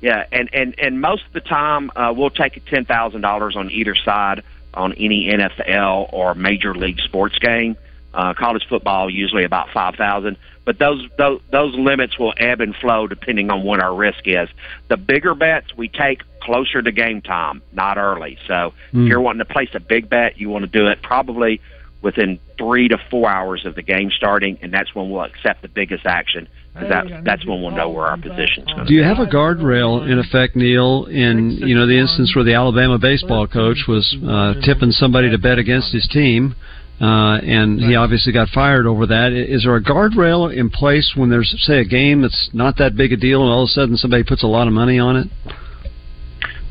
yeah, 0.01 0.25
and 0.31 0.49
and 0.53 0.75
and 0.79 1.01
most 1.01 1.25
of 1.25 1.33
the 1.33 1.41
time 1.41 1.91
uh, 1.95 2.13
we'll 2.15 2.29
take 2.29 2.63
ten 2.65 2.85
thousand 2.85 3.21
dollars 3.21 3.55
on 3.55 3.71
either 3.71 3.95
side 3.95 4.43
on 4.73 4.93
any 4.93 5.27
NFL 5.27 6.11
or 6.13 6.35
major 6.35 6.75
league 6.75 6.99
sports 6.99 7.37
game. 7.39 7.77
Uh, 8.13 8.33
college 8.33 8.65
football 8.69 9.09
usually 9.09 9.43
about 9.43 9.69
five 9.71 9.95
thousand, 9.95 10.37
but 10.63 10.79
those, 10.79 11.05
those 11.17 11.41
those 11.51 11.75
limits 11.75 12.17
will 12.17 12.33
ebb 12.37 12.61
and 12.61 12.73
flow 12.75 13.07
depending 13.07 13.49
on 13.51 13.63
what 13.63 13.81
our 13.81 13.93
risk 13.93 14.21
is. 14.25 14.47
The 14.87 14.97
bigger 14.97 15.35
bets 15.35 15.75
we 15.75 15.89
take 15.89 16.21
closer 16.41 16.81
to 16.81 16.91
game 16.91 17.21
time, 17.21 17.61
not 17.73 17.97
early. 17.97 18.37
So 18.47 18.73
Hmm. 18.91 19.03
if 19.03 19.09
you're 19.09 19.19
wanting 19.19 19.39
to 19.39 19.45
place 19.53 19.69
a 19.73 19.79
big 19.79 20.09
bet, 20.09 20.39
you 20.39 20.49
want 20.49 20.63
to 20.63 20.71
do 20.71 20.87
it 20.87 21.01
probably 21.01 21.59
within 22.01 22.39
three 22.57 22.87
to 22.87 22.97
four 23.09 23.27
hours 23.29 23.65
of 23.65 23.75
the 23.75 23.81
game 23.81 24.11
starting, 24.11 24.59
and 24.61 24.71
that's 24.71 24.93
when 24.93 25.09
we'll 25.09 25.23
accept 25.23 25.61
the 25.63 25.67
biggest 25.67 26.05
action. 26.05 26.47
'Cause 26.75 26.89
that, 26.89 27.23
that's 27.23 27.45
when 27.45 27.61
we'll 27.61 27.71
know 27.71 27.89
where 27.89 28.05
our 28.05 28.17
position's 28.17 28.67
going 28.67 28.79
to 28.79 28.85
Do 28.85 28.93
you 28.93 29.03
have 29.03 29.19
a 29.19 29.25
guardrail 29.25 30.09
in 30.09 30.19
effect, 30.19 30.55
Neil? 30.55 31.05
In 31.05 31.51
you 31.51 31.75
know 31.75 31.87
the 31.87 31.97
instance 31.97 32.35
where 32.35 32.43
the 32.43 32.53
Alabama 32.53 32.97
baseball 32.97 33.47
coach 33.47 33.85
was 33.87 34.15
uh, 34.27 34.55
tipping 34.61 34.91
somebody 34.91 35.29
to 35.31 35.37
bet 35.37 35.57
against 35.57 35.93
his 35.93 36.07
team, 36.07 36.55
uh, 37.01 37.39
and 37.43 37.79
he 37.79 37.95
obviously 37.95 38.33
got 38.33 38.49
fired 38.49 38.85
over 38.85 39.05
that. 39.05 39.31
Is 39.31 39.63
there 39.63 39.75
a 39.75 39.83
guardrail 39.83 40.55
in 40.55 40.69
place 40.69 41.13
when 41.15 41.29
there's 41.29 41.53
say 41.65 41.79
a 41.79 41.85
game 41.85 42.21
that's 42.21 42.49
not 42.53 42.77
that 42.77 42.95
big 42.95 43.13
a 43.13 43.17
deal, 43.17 43.41
and 43.41 43.51
all 43.51 43.63
of 43.63 43.67
a 43.67 43.71
sudden 43.71 43.97
somebody 43.97 44.23
puts 44.23 44.43
a 44.43 44.47
lot 44.47 44.67
of 44.67 44.73
money 44.73 44.99
on 44.99 45.15
it? 45.15 45.27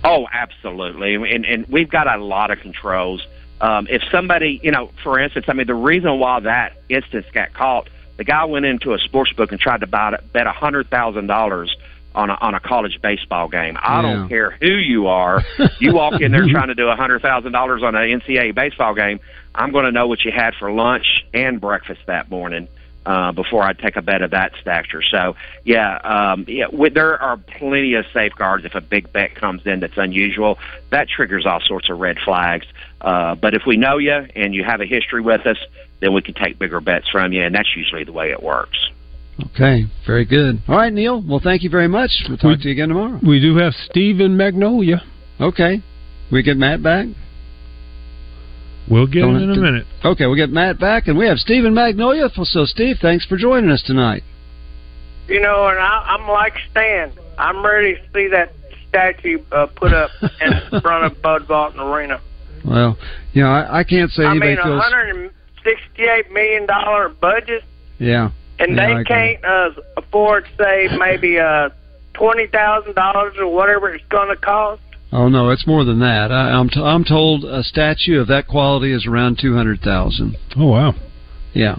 Oh, 0.05 0.27
absolutely, 0.33 1.15
and 1.15 1.47
and 1.47 1.67
we've 1.71 1.91
got 1.91 2.15
a 2.15 2.23
lot 2.23 2.51
of 2.51 2.59
controls. 2.59 3.23
Um, 3.61 3.87
if 3.89 4.03
somebody, 4.11 4.61
you 4.63 4.71
know, 4.71 4.91
for 5.03 5.19
instance, 5.19 5.47
I 5.49 5.55
mean, 5.55 5.67
the 5.67 5.75
reason 5.75 6.19
why 6.19 6.41
that 6.41 6.83
instance 6.91 7.25
got 7.33 7.55
caught, 7.55 7.89
the 8.17 8.25
guy 8.25 8.45
went 8.45 8.65
into 8.65 8.95
a 8.95 8.99
sports 8.99 9.33
book 9.33 9.51
and 9.53 9.61
tried 9.61 9.81
to 9.81 9.87
buy, 9.87 10.19
bet 10.33 10.47
a 10.47 10.53
hundred 10.53 10.89
thousand 10.91 11.27
dollars 11.27 11.75
on 12.15 12.31
a 12.31 12.35
on 12.35 12.55
a 12.55 12.61
college 12.61 13.01
baseball 13.03 13.49
game. 13.49 13.77
I 13.83 14.01
don't 14.03 14.29
care 14.29 14.53
who 14.61 14.69
you 14.69 15.09
are. 15.09 15.43
You 15.81 15.95
walk 15.95 16.21
in 16.21 16.31
there 16.33 16.47
trying 16.49 16.69
to 16.69 16.75
do 16.75 16.89
a 16.89 16.97
hundred 16.97 17.23
thousand 17.23 17.53
dollars 17.53 17.83
on 17.83 17.95
an 17.95 18.21
NCAA 18.21 18.55
baseball 18.55 18.95
game. 18.95 19.21
I'm 19.55 19.73
going 19.73 19.85
to 19.85 19.93
know 19.93 20.07
what 20.07 20.25
you 20.25 20.33
had 20.33 20.55
for 20.55 20.71
lunch 20.71 21.25
and 21.35 21.61
breakfast 21.61 22.01
that 22.07 22.31
morning 22.31 22.69
uh, 23.07 23.33
before 23.33 23.63
I 23.63 23.73
take 23.73 23.97
a 23.97 24.03
bet 24.03 24.23
of 24.23 24.31
that 24.31 24.53
stature. 24.61 25.03
So 25.03 25.37
yeah, 25.65 25.97
um, 25.99 26.45
yeah, 26.49 26.67
we, 26.73 26.91
there 26.91 27.21
are 27.21 27.37
plenty 27.37 27.95
of 27.95 28.05
safeguards 28.13 28.65
if 28.65 28.75
a 28.75 28.81
big 28.81 29.13
bet 29.13 29.35
comes 29.35 29.63
in 29.67 29.81
that's 29.81 29.97
unusual. 29.97 30.59
That 30.91 31.09
triggers 31.09 31.47
all 31.47 31.61
sorts 31.61 31.91
of 31.91 31.99
red 31.99 32.19
flags. 32.25 32.67
Uh, 33.01 33.35
but 33.35 33.55
if 33.55 33.63
we 33.67 33.77
know 33.77 33.99
you 33.99 34.15
and 34.35 34.55
you 34.55 34.65
have 34.65 34.81
a 34.81 34.87
history 34.87 35.21
with 35.21 35.47
us, 35.47 35.59
then 36.01 36.13
we 36.13 36.23
can 36.23 36.35
take 36.35 36.59
bigger 36.59 36.81
bets 36.81 37.09
from 37.11 37.33
you, 37.33 37.43
and 37.43 37.55
that's 37.55 37.75
usually 37.77 38.05
the 38.05 38.13
way 38.13 38.31
it 38.31 38.43
works. 38.43 38.79
Okay, 39.47 39.85
very 40.07 40.25
good. 40.25 40.63
All 40.69 40.77
right, 40.77 40.93
Neil. 40.93 41.23
Well, 41.27 41.41
thank 41.43 41.63
you 41.63 41.71
very 41.71 41.89
much. 41.89 42.11
We'll 42.29 42.39
talk 42.39 42.61
to 42.61 42.65
you 42.65 42.73
again 42.73 42.89
tomorrow. 42.89 43.19
We 43.27 43.41
do 43.41 43.57
have 43.57 43.73
Stephen 43.91 44.37
Magnolia. 44.37 45.03
Okay, 45.41 45.83
we 46.31 46.43
get 46.43 46.57
Matt 46.57 46.83
back. 46.83 47.07
We'll 48.89 49.07
get 49.07 49.21
Don't 49.21 49.37
him 49.37 49.43
in 49.45 49.51
a 49.51 49.55
to- 49.55 49.61
minute. 49.61 49.87
Okay, 50.05 50.27
we'll 50.27 50.37
get 50.37 50.51
Matt 50.51 50.79
back, 50.79 51.07
and 51.09 51.17
we 51.17 51.27
have 51.27 51.39
Stephen 51.39 51.73
Magnolia. 51.75 52.29
So, 52.35 52.65
Steve, 52.67 52.97
thanks 53.01 53.25
for 53.25 53.37
joining 53.37 53.71
us 53.71 53.83
tonight. 53.83 54.23
You 55.29 55.41
know, 55.41 55.67
and 55.69 55.79
I, 55.79 56.17
I'm 56.19 56.29
like 56.29 56.53
Stan. 56.71 57.13
I'm 57.39 57.65
ready 57.65 57.95
to 57.95 58.01
see 58.13 58.29
that 58.29 58.53
statue 58.89 59.39
uh, 59.53 59.67
put 59.67 59.93
up 59.95 60.11
in 60.23 60.81
front 60.83 61.05
of 61.11 61.23
Bud 61.23 61.49
Walton 61.49 61.81
Arena. 61.81 62.21
Well, 62.65 62.99
you 63.33 63.43
know, 63.43 63.49
I, 63.51 63.81
I 63.81 63.85
can't 63.85 64.11
say 64.11 64.25
I 64.25 64.31
anybody 64.33 64.51
mean, 64.57 64.59
a 64.59 64.63
feels. 64.65 64.83
hundred 64.83 65.17
and 65.17 65.31
sixty-eight 65.65 66.31
million 66.31 66.67
dollar 66.67 67.09
budget, 67.09 67.63
Yeah, 67.99 68.31
and 68.59 68.77
yeah, 68.77 68.87
they 68.87 68.93
agree. 68.93 69.05
can't 69.07 69.45
uh, 69.45 69.71
afford, 69.97 70.47
say, 70.59 70.89
maybe 70.99 71.39
uh, 71.39 71.71
twenty 72.13 72.47
thousand 72.47 72.95
dollars 72.95 73.35
or 73.39 73.49
whatever 73.49 73.91
it's 73.95 74.05
going 74.11 74.29
to 74.29 74.37
cost. 74.37 74.83
Oh 75.17 75.29
no, 75.29 75.51
it's 75.51 75.65
more 75.67 75.85
than 75.85 76.01
that. 76.01 76.33
I, 76.33 76.51
I'm 76.51 76.69
t- 76.69 76.81
I'm 76.83 77.05
told 77.05 77.45
a 77.45 77.63
statue 77.63 78.21
of 78.21 78.27
that 78.27 78.49
quality 78.49 78.93
is 78.93 79.07
around 79.07 79.39
two 79.41 79.55
hundred 79.55 79.81
thousand. 79.81 80.37
Oh 80.57 80.67
wow. 80.67 80.95
Yeah, 81.53 81.77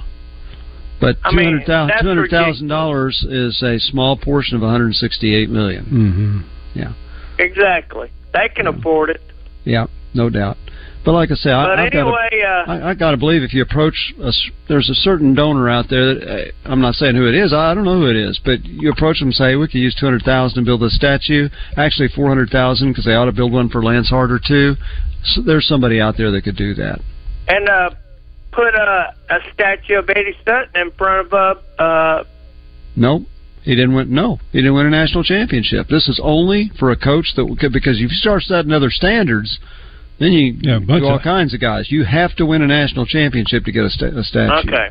but 1.02 1.18
I 1.24 1.32
two 1.32 1.36
mean, 1.36 1.46
hundred 1.48 1.66
thousand 1.68 1.88
that's 1.90 2.02
two 2.02 2.08
hundred 2.08 2.32
thousand 2.32 2.68
dollars 2.70 3.26
is 3.30 3.62
a 3.62 3.78
small 3.78 4.16
portion 4.18 4.56
of 4.56 4.62
one 4.62 4.72
hundred 4.72 4.94
sixty-eight 4.96 5.50
million. 5.50 5.84
Mm-hmm. 5.86 6.80
Yeah, 6.80 6.94
Exactly, 7.38 8.10
they 8.34 8.48
can 8.48 8.68
afford 8.68 9.10
it. 9.10 9.22
yeah, 9.66 9.88
no 10.16 10.30
doubt. 10.30 10.58
But 11.04 11.12
like 11.14 11.30
I 11.30 11.36
say, 11.36 11.52
I, 11.52 11.66
But 11.68 11.80
I've 11.80 11.94
got 11.94 12.06
to. 12.06 12.12
uh, 12.12 12.64
I, 12.68 12.90
I 12.90 12.94
got 12.96 13.12
to 13.12 13.18
believe 13.18 13.44
if 13.44 13.54
you 13.54 13.62
approach 13.62 14.14
a, 14.20 14.32
there's 14.68 14.90
a 14.90 14.96
certain 14.96 15.36
donor 15.36 15.70
out 15.70 15.86
there. 15.88 16.16
That, 16.16 16.52
uh, 16.66 16.72
I'm 16.72 16.82
not 16.82 16.96
saying 16.96 17.16
who 17.16 17.28
it 17.28 17.36
is. 17.36 17.54
I 17.54 17.76
don't 17.76 17.84
know 17.86 18.00
who 18.00 18.10
it 18.10 18.16
is, 18.16 18.40
but 18.44 18.66
you 18.66 18.92
approach 18.92 19.20
them 19.20 19.28
and 19.28 19.36
say 19.36 19.56
we 19.56 19.68
could 19.68 19.76
use 19.78 19.96
two 20.00 20.08
hundred 20.08 20.24
thousand 20.24 20.64
to 20.64 20.66
build 20.66 20.82
a 20.82 20.90
statue. 20.90 21.48
Actually, 21.78 22.10
four 22.16 22.28
hundred 22.28 22.50
thousand 22.50 22.90
because 22.90 23.06
they 23.06 23.14
ought 23.14 23.26
to 23.26 23.32
build 23.34 23.54
one 23.54 23.70
for 23.70 23.84
Lance 23.84 24.10
Harder 24.10 24.40
too. 24.40 24.76
So 25.26 25.42
there's 25.44 25.68
somebody 25.68 26.02
out 26.02 26.16
there 26.18 26.32
that 26.32 26.42
could 26.44 26.56
do 26.58 26.74
that. 26.76 27.02
and 27.48 27.70
uh, 27.70 27.90
put 28.52 28.74
a, 28.74 29.14
a 29.30 29.38
statue 29.54 30.00
of 30.00 30.10
Eddie 30.10 30.36
Sutton 30.44 30.70
in 30.76 30.92
front 30.92 31.28
of 31.28 31.34
uh, 31.34 31.82
uh, 31.82 32.24
Nope. 32.96 33.24
He 33.62 33.76
didn't 33.76 33.94
win. 33.96 34.14
No, 34.14 34.40
he 34.52 34.60
didn't 34.60 34.76
win 34.76 34.86
a 34.88 34.92
national 34.92 35.24
championship. 35.24 35.88
This 35.88 36.08
is 36.08 36.20
only 36.24 36.72
for 36.80 36.90
a 36.92 36.96
coach 36.96 37.34
that 37.36 37.58
could 37.60 37.74
because 37.74 37.98
if 37.98 38.10
you 38.12 38.18
start 38.18 38.44
setting 38.44 38.72
other 38.72 38.92
standards, 38.92 39.60
then 40.20 40.32
you 40.32 40.54
Yeah, 40.62 40.78
a 40.78 40.80
do 40.80 41.06
all 41.06 41.16
of- 41.18 41.22
kinds 41.22 41.54
of 41.54 41.60
guys. 41.60 41.92
You 41.92 42.04
have 42.06 42.36
to 42.36 42.46
win 42.46 42.62
a 42.62 42.68
national 42.68 43.06
championship 43.06 43.66
to 43.66 43.72
get 43.72 43.84
a, 43.86 43.90
sta- 43.90 44.18
a 44.18 44.24
statue. 44.24 44.70
Okay. 44.70 44.90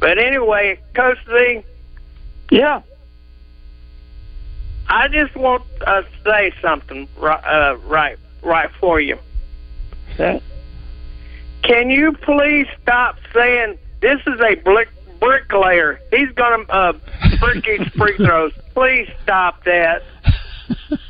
But 0.00 0.18
anyway, 0.18 0.80
Coach 0.94 1.18
Z. 1.30 1.62
Yeah. 2.50 2.82
I 4.88 5.08
just 5.08 5.34
want 5.36 5.62
to 5.80 6.04
say 6.24 6.52
something 6.60 7.08
right, 7.16 7.44
uh, 7.44 7.76
right, 7.86 8.18
right 8.42 8.68
for 8.80 9.00
you. 9.00 9.16
Can 10.16 11.88
you 11.90 12.12
please 12.12 12.66
stop 12.82 13.16
saying 13.32 13.78
this 14.00 14.20
is 14.26 14.40
a 14.40 14.56
brick 14.56 14.88
bricklayer? 15.20 16.00
He's 16.10 16.30
gonna 16.34 16.64
uh, 16.68 16.92
brick 17.40 17.64
his 17.64 17.86
free 17.96 18.16
throws. 18.16 18.52
Please 18.74 19.08
stop 19.22 19.62
that. 19.64 20.02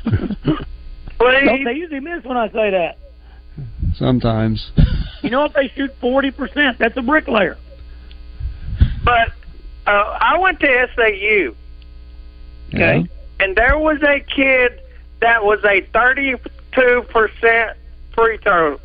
Don't 1.31 1.63
they 1.63 1.73
usually 1.73 1.99
miss 1.99 2.23
when 2.23 2.37
I 2.37 2.47
say 2.49 2.69
that? 2.71 2.97
Sometimes. 3.95 4.71
You 5.21 5.29
know, 5.29 5.45
if 5.45 5.53
they 5.53 5.69
shoot 5.75 5.91
forty 6.01 6.31
percent, 6.31 6.79
that's 6.79 6.97
a 6.97 7.01
bricklayer. 7.01 7.57
But 9.03 9.29
uh, 9.85 10.17
I 10.19 10.37
went 10.39 10.59
to 10.61 10.87
SAU, 10.95 11.53
Okay. 12.73 13.07
and 13.39 13.55
there 13.55 13.77
was 13.77 14.01
a 14.01 14.19
kid 14.21 14.81
that 15.19 15.43
was 15.43 15.59
a 15.63 15.81
32% 15.93 17.73
free 18.15 18.37
throw. 18.37 18.79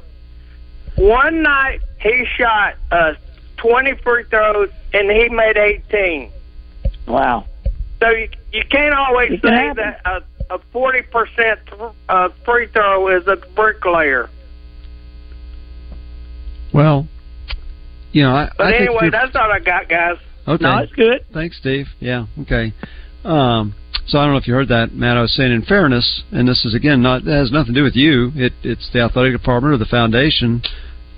One 0.96 1.42
night 1.42 1.80
he 2.00 2.24
shot 2.36 2.74
uh, 2.90 3.14
20 3.58 3.94
free 4.02 4.24
throws 4.24 4.70
and 4.92 5.10
he 5.10 5.28
made 5.28 5.56
18. 5.56 6.30
Wow. 7.06 7.46
So 8.00 8.10
you 8.10 8.28
you 8.52 8.64
can't 8.70 8.94
always 8.94 9.32
It 9.32 9.42
say 9.42 9.50
happen. 9.50 9.76
that 9.76 10.00
a, 10.04 10.22
a 10.50 10.58
40% 10.74 11.04
th- 11.34 11.80
uh, 12.08 12.28
free 12.44 12.66
throw 12.68 13.08
is 13.16 13.26
a 13.26 13.36
bricklayer. 13.54 14.28
Well, 16.72 17.06
you 18.12 18.22
know, 18.22 18.30
I, 18.34 18.50
But 18.56 18.66
I 18.68 18.76
anyway, 18.76 18.94
you're- 19.02 19.10
that's 19.10 19.34
all 19.36 19.50
I 19.50 19.58
got, 19.60 19.88
guys. 19.88 20.16
Okay. 20.46 20.64
No, 20.64 20.78
it's 20.78 20.92
good. 20.92 21.24
Thanks, 21.32 21.58
Steve. 21.58 21.88
Yeah. 22.00 22.26
Okay. 22.42 22.72
Um, 23.24 23.74
so 24.06 24.18
I 24.18 24.24
don't 24.24 24.32
know 24.32 24.38
if 24.38 24.48
you 24.48 24.54
heard 24.54 24.68
that, 24.68 24.94
Matt. 24.94 25.18
I 25.18 25.20
was 25.20 25.32
saying, 25.32 25.52
in 25.52 25.62
fairness, 25.62 26.22
and 26.32 26.48
this 26.48 26.64
is 26.64 26.74
again 26.74 27.02
not 27.02 27.22
it 27.26 27.30
has 27.30 27.52
nothing 27.52 27.74
to 27.74 27.80
do 27.80 27.84
with 27.84 27.96
you. 27.96 28.32
It, 28.34 28.54
it's 28.62 28.88
the 28.92 29.00
athletic 29.00 29.32
department 29.32 29.74
or 29.74 29.76
the 29.76 29.84
foundation. 29.84 30.62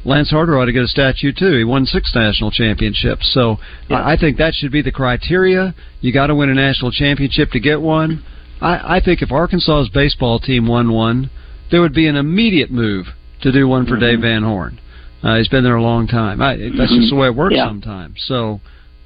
Lance 0.04 0.30
Harder 0.30 0.58
ought 0.58 0.64
to 0.64 0.72
get 0.72 0.82
a 0.82 0.88
statue 0.88 1.30
too. 1.32 1.58
He 1.58 1.62
won 1.64 1.84
six 1.86 2.12
national 2.14 2.50
championships, 2.50 3.30
so 3.32 3.58
I, 3.90 4.14
I 4.14 4.16
think 4.18 4.38
that 4.38 4.54
should 4.54 4.72
be 4.72 4.82
the 4.82 4.90
criteria. 4.90 5.74
You 6.00 6.12
got 6.12 6.28
to 6.28 6.34
win 6.34 6.48
a 6.48 6.54
national 6.54 6.90
championship 6.90 7.50
to 7.52 7.60
get 7.60 7.80
one. 7.80 8.24
I, 8.60 8.96
I 8.96 9.00
think 9.04 9.22
if 9.22 9.30
Arkansas's 9.32 9.88
baseball 9.88 10.38
team 10.38 10.66
won 10.66 10.92
one, 10.92 11.30
there 11.70 11.80
would 11.80 11.94
be 11.94 12.06
an 12.08 12.16
immediate 12.16 12.70
move 12.70 13.06
to 13.42 13.52
do 13.52 13.66
one 13.68 13.86
for 13.86 13.92
Mm-hmm. 13.92 14.00
Dave 14.00 14.20
Van 14.20 14.42
Horn. 14.42 14.78
Uh, 15.22 15.36
he's 15.36 15.48
been 15.48 15.64
there 15.64 15.76
a 15.76 15.82
long 15.82 16.06
time. 16.06 16.40
I, 16.40 16.56
that's 16.56 16.94
just 16.94 17.10
the 17.10 17.16
way 17.16 17.26
it 17.28 17.34
works 17.34 17.54
Yeah. 17.56 17.66
sometimes. 17.68 18.22
So. 18.26 18.60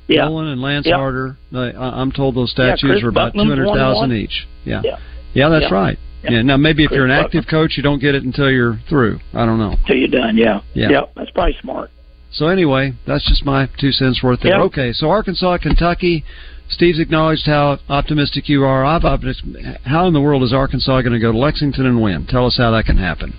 Yeah. 0.06 0.26
Nolan 0.26 0.48
and 0.48 0.60
Lance 0.60 0.84
Yeah. 0.86 0.96
Harder. 0.96 1.38
I, 1.54 1.72
I'm 1.72 2.12
told 2.12 2.34
those 2.34 2.50
statues 2.50 3.02
are 3.02 3.08
about 3.08 3.32
two 3.32 3.38
hundred 3.38 3.68
thousand 3.74 4.12
each. 4.12 4.46
Yeah. 4.64 4.82
Yeah. 4.84 4.98
Yeah, 5.32 5.48
that's 5.48 5.70
Yeah. 5.70 5.74
right. 5.74 5.98
Yeah. 6.22 6.30
Yeah. 6.30 6.42
Now 6.42 6.56
maybe 6.58 6.84
if 6.84 6.88
Chris 6.88 6.96
you're 6.98 7.06
an 7.06 7.10
Buckman. 7.10 7.24
active 7.24 7.50
coach, 7.50 7.76
you 7.78 7.82
don't 7.82 8.00
get 8.00 8.14
it 8.14 8.22
until 8.22 8.50
you're 8.50 8.78
through. 8.88 9.20
I 9.32 9.46
don't 9.46 9.58
know. 9.58 9.76
Till 9.86 9.96
you're 9.96 10.08
done, 10.08 10.36
yeah. 10.36 10.60
Yeah. 10.74 10.90
Yep, 10.90 11.12
that's 11.16 11.30
probably 11.30 11.56
smart. 11.62 11.90
So 12.32 12.48
anyway, 12.48 12.92
that's 13.06 13.26
just 13.26 13.46
my 13.46 13.68
two 13.80 13.92
cents 13.92 14.22
worth 14.22 14.40
there. 14.42 14.52
Yeah. 14.56 14.62
Okay, 14.64 14.92
so 14.92 15.08
Arkansas, 15.08 15.56
Kentucky. 15.58 16.22
Steve's 16.68 16.98
acknowledged 16.98 17.46
how 17.46 17.78
optimistic 17.88 18.48
you 18.48 18.64
are. 18.64 18.84
I've 18.84 19.04
optimistic. 19.04 19.46
How 19.84 20.06
in 20.06 20.12
the 20.12 20.20
world 20.20 20.42
is 20.42 20.52
Arkansas 20.52 21.02
going 21.02 21.12
to 21.12 21.18
go 21.18 21.30
to 21.30 21.38
Lexington 21.38 21.86
and 21.86 22.02
win? 22.02 22.26
Tell 22.26 22.46
us 22.46 22.56
how 22.56 22.70
that 22.72 22.86
can 22.86 22.96
happen. 22.96 23.34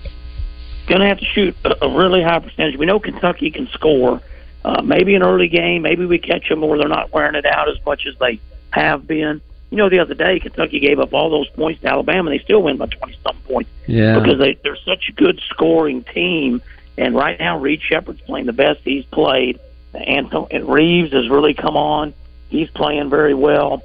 Going 0.88 1.00
to 1.00 1.06
have 1.06 1.18
to 1.18 1.24
shoot 1.24 1.56
a, 1.64 1.84
a 1.84 1.96
really 1.96 2.22
high 2.22 2.38
percentage. 2.38 2.78
We 2.78 2.86
know 2.86 3.00
Kentucky 3.00 3.50
can 3.50 3.68
score. 3.72 4.20
Uh, 4.64 4.82
maybe 4.82 5.14
an 5.14 5.22
early 5.22 5.48
game. 5.48 5.82
Maybe 5.82 6.06
we 6.06 6.18
catch 6.18 6.48
them 6.48 6.60
where 6.60 6.78
they're 6.78 6.88
not 6.88 7.12
wearing 7.12 7.34
it 7.34 7.46
out 7.46 7.68
as 7.68 7.76
much 7.84 8.06
as 8.06 8.14
they 8.18 8.40
have 8.70 9.06
been. 9.06 9.40
You 9.70 9.76
know, 9.78 9.88
the 9.88 9.98
other 9.98 10.14
day 10.14 10.38
Kentucky 10.38 10.78
gave 10.78 11.00
up 11.00 11.12
all 11.12 11.28
those 11.28 11.48
points 11.50 11.80
to 11.82 11.88
Alabama, 11.88 12.30
and 12.30 12.38
they 12.38 12.42
still 12.42 12.62
win 12.62 12.76
by 12.76 12.86
twenty 12.86 13.16
something 13.24 13.42
points. 13.42 13.70
Yeah. 13.86 14.18
because 14.18 14.38
they 14.38 14.58
they're 14.62 14.78
such 14.84 15.08
a 15.08 15.12
good 15.12 15.40
scoring 15.50 16.04
team. 16.04 16.62
And 16.98 17.14
right 17.14 17.38
now, 17.38 17.58
Reed 17.58 17.80
Sheppard's 17.82 18.20
playing 18.22 18.46
the 18.46 18.52
best 18.52 18.80
he's 18.84 19.04
played. 19.06 19.60
And, 19.92 20.32
and 20.50 20.68
Reeves 20.68 21.12
has 21.12 21.28
really 21.28 21.54
come 21.54 21.76
on. 21.76 22.14
He's 22.48 22.70
playing 22.70 23.10
very 23.10 23.34
well. 23.34 23.82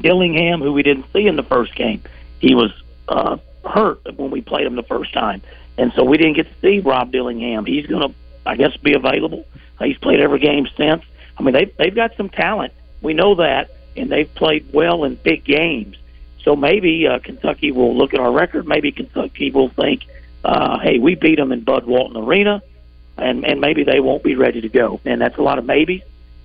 Dillingham, 0.00 0.60
who 0.60 0.72
we 0.72 0.82
didn't 0.82 1.06
see 1.12 1.26
in 1.26 1.36
the 1.36 1.42
first 1.42 1.74
game, 1.74 2.02
he 2.38 2.54
was 2.54 2.72
uh, 3.08 3.36
hurt 3.64 4.00
when 4.16 4.30
we 4.30 4.40
played 4.40 4.66
him 4.66 4.76
the 4.76 4.82
first 4.82 5.12
time, 5.12 5.42
and 5.78 5.92
so 5.94 6.04
we 6.04 6.16
didn't 6.16 6.34
get 6.34 6.46
to 6.46 6.60
see 6.60 6.80
Rob 6.80 7.12
Dillingham. 7.12 7.64
He's 7.66 7.86
going 7.86 8.08
to, 8.08 8.14
I 8.46 8.56
guess, 8.56 8.76
be 8.78 8.94
available. 8.94 9.46
Uh, 9.78 9.84
He's 9.84 9.98
played 9.98 10.20
every 10.20 10.38
game 10.38 10.66
since. 10.76 11.02
I 11.38 11.42
mean, 11.42 11.54
they've 11.54 11.76
they've 11.76 11.94
got 11.94 12.16
some 12.16 12.28
talent. 12.28 12.72
We 13.00 13.14
know 13.14 13.36
that, 13.36 13.70
and 13.96 14.10
they've 14.10 14.32
played 14.34 14.72
well 14.72 15.04
in 15.04 15.16
big 15.16 15.44
games. 15.44 15.96
So 16.44 16.56
maybe 16.56 17.06
uh, 17.06 17.20
Kentucky 17.20 17.70
will 17.70 17.96
look 17.96 18.14
at 18.14 18.20
our 18.20 18.32
record. 18.32 18.66
Maybe 18.66 18.90
Kentucky 18.92 19.50
will 19.50 19.68
think, 19.68 20.04
uh, 20.44 20.78
"Hey, 20.80 20.98
we 20.98 21.14
beat 21.14 21.36
them 21.36 21.52
in 21.52 21.62
Bud 21.62 21.86
Walton 21.86 22.16
Arena," 22.16 22.62
and 23.16 23.44
and 23.44 23.60
maybe 23.60 23.84
they 23.84 24.00
won't 24.00 24.22
be 24.22 24.34
ready 24.34 24.60
to 24.60 24.68
go. 24.68 25.00
And 25.04 25.20
that's 25.20 25.38
a 25.38 25.42
lot 25.42 25.58
of 25.58 25.64
maybes, 25.64 26.02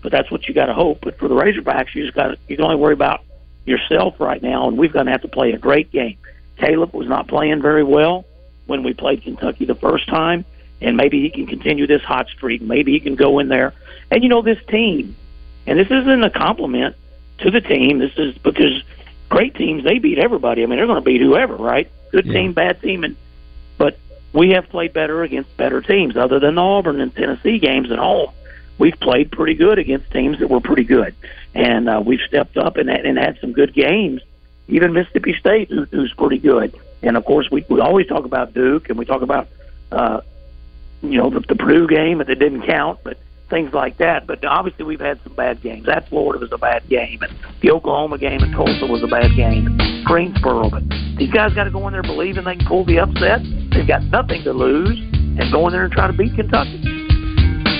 but 0.07 0.13
that's 0.13 0.31
what 0.31 0.47
you 0.47 0.53
got 0.53 0.67
to 0.67 0.73
hope. 0.73 0.99
But 1.01 1.19
for 1.19 1.27
the 1.27 1.35
Razorbacks, 1.35 1.93
you 1.93 2.03
just 2.03 2.15
got 2.15 2.37
you 2.47 2.55
can 2.55 2.63
only 2.63 2.77
worry 2.77 2.93
about 2.93 3.25
yourself 3.65 4.21
right 4.21 4.41
now, 4.41 4.65
and 4.69 4.77
we've 4.77 4.93
got 4.93 5.03
to 5.03 5.11
have 5.11 5.23
to 5.23 5.27
play 5.27 5.51
a 5.51 5.57
great 5.57 5.91
game. 5.91 6.17
Caleb 6.55 6.93
was 6.93 7.09
not 7.09 7.27
playing 7.27 7.61
very 7.61 7.83
well 7.83 8.23
when 8.67 8.83
we 8.83 8.93
played 8.93 9.21
Kentucky 9.21 9.65
the 9.65 9.75
first 9.75 10.07
time, 10.07 10.45
and 10.79 10.95
maybe 10.95 11.21
he 11.21 11.29
can 11.29 11.45
continue 11.45 11.87
this 11.87 12.01
hot 12.03 12.29
streak. 12.29 12.61
Maybe 12.61 12.93
he 12.93 13.01
can 13.01 13.15
go 13.15 13.39
in 13.39 13.49
there. 13.49 13.73
And 14.09 14.23
you 14.23 14.29
know 14.29 14.41
this 14.41 14.63
team, 14.69 15.13
and 15.65 15.77
this 15.77 15.91
isn't 15.91 16.23
a 16.23 16.29
compliment 16.29 16.95
to 17.39 17.51
the 17.51 17.59
team. 17.59 17.99
This 17.99 18.17
is 18.17 18.37
because 18.37 18.81
great 19.27 19.55
teams 19.55 19.83
they 19.83 19.99
beat 19.99 20.19
everybody. 20.19 20.63
I 20.63 20.67
mean 20.67 20.77
they're 20.77 20.87
going 20.87 21.03
to 21.03 21.05
beat 21.05 21.19
whoever, 21.19 21.57
right? 21.57 21.91
Good 22.13 22.27
team, 22.27 22.53
bad 22.53 22.81
team, 22.81 23.03
and 23.03 23.17
but 23.77 23.99
we 24.31 24.51
have 24.51 24.69
played 24.69 24.93
better 24.93 25.23
against 25.23 25.57
better 25.57 25.81
teams. 25.81 26.15
Other 26.15 26.39
than 26.39 26.55
the 26.55 26.61
Auburn 26.61 27.01
and 27.01 27.13
Tennessee 27.13 27.59
games 27.59 27.91
at 27.91 27.99
home, 27.99 28.31
we've 28.77 28.99
played 28.99 29.31
pretty 29.31 29.55
good 29.55 29.79
against 29.79 30.11
teams 30.11 30.39
that 30.39 30.49
were 30.49 30.61
pretty 30.61 30.83
good, 30.83 31.15
and 31.53 31.89
uh, 31.89 32.01
we've 32.05 32.21
stepped 32.27 32.57
up 32.57 32.77
and, 32.77 32.89
and 32.89 33.17
had 33.17 33.37
some 33.39 33.53
good 33.53 33.73
games. 33.73 34.21
Even 34.67 34.93
Mississippi 34.93 35.35
State, 35.39 35.69
who, 35.69 35.85
who's 35.85 36.13
pretty 36.17 36.39
good, 36.39 36.75
and 37.01 37.15
of 37.17 37.25
course 37.25 37.47
we 37.51 37.65
we 37.69 37.79
always 37.79 38.07
talk 38.07 38.25
about 38.25 38.53
Duke 38.53 38.89
and 38.89 38.97
we 38.97 39.05
talk 39.05 39.21
about 39.21 39.47
uh, 39.91 40.21
you 41.01 41.17
know 41.17 41.29
the, 41.29 41.39
the 41.41 41.55
Purdue 41.55 41.87
game 41.87 42.19
that 42.19 42.27
didn't 42.27 42.65
count, 42.65 42.99
but 43.03 43.17
things 43.49 43.73
like 43.73 43.97
that. 43.97 44.27
But 44.27 44.43
obviously 44.43 44.85
we've 44.85 44.99
had 44.99 45.19
some 45.23 45.33
bad 45.33 45.61
games. 45.61 45.85
That 45.85 46.09
Florida 46.09 46.39
was 46.39 46.51
a 46.51 46.57
bad 46.57 46.87
game, 46.89 47.21
and 47.21 47.33
the 47.61 47.71
Oklahoma 47.71 48.17
game 48.17 48.43
at 48.43 48.51
Tulsa 48.51 48.85
was 48.85 49.03
a 49.03 49.07
bad 49.07 49.35
game. 49.35 49.77
Greensboro, 50.05 50.69
but 50.69 50.83
these 51.17 51.31
guys 51.31 51.53
got 51.53 51.65
to 51.65 51.71
go 51.71 51.87
in 51.87 51.93
there 51.93 52.03
believing 52.03 52.43
they 52.43 52.55
can 52.55 52.67
pull 52.67 52.85
the 52.85 52.99
upset. 52.99 53.41
They've 53.71 53.87
got 53.87 54.03
nothing 54.03 54.43
to 54.43 54.53
lose, 54.53 54.99
and 54.99 55.51
go 55.51 55.67
in 55.67 55.73
there 55.73 55.83
and 55.83 55.93
try 55.93 56.07
to 56.07 56.13
beat 56.13 56.35
Kentucky. 56.35 56.96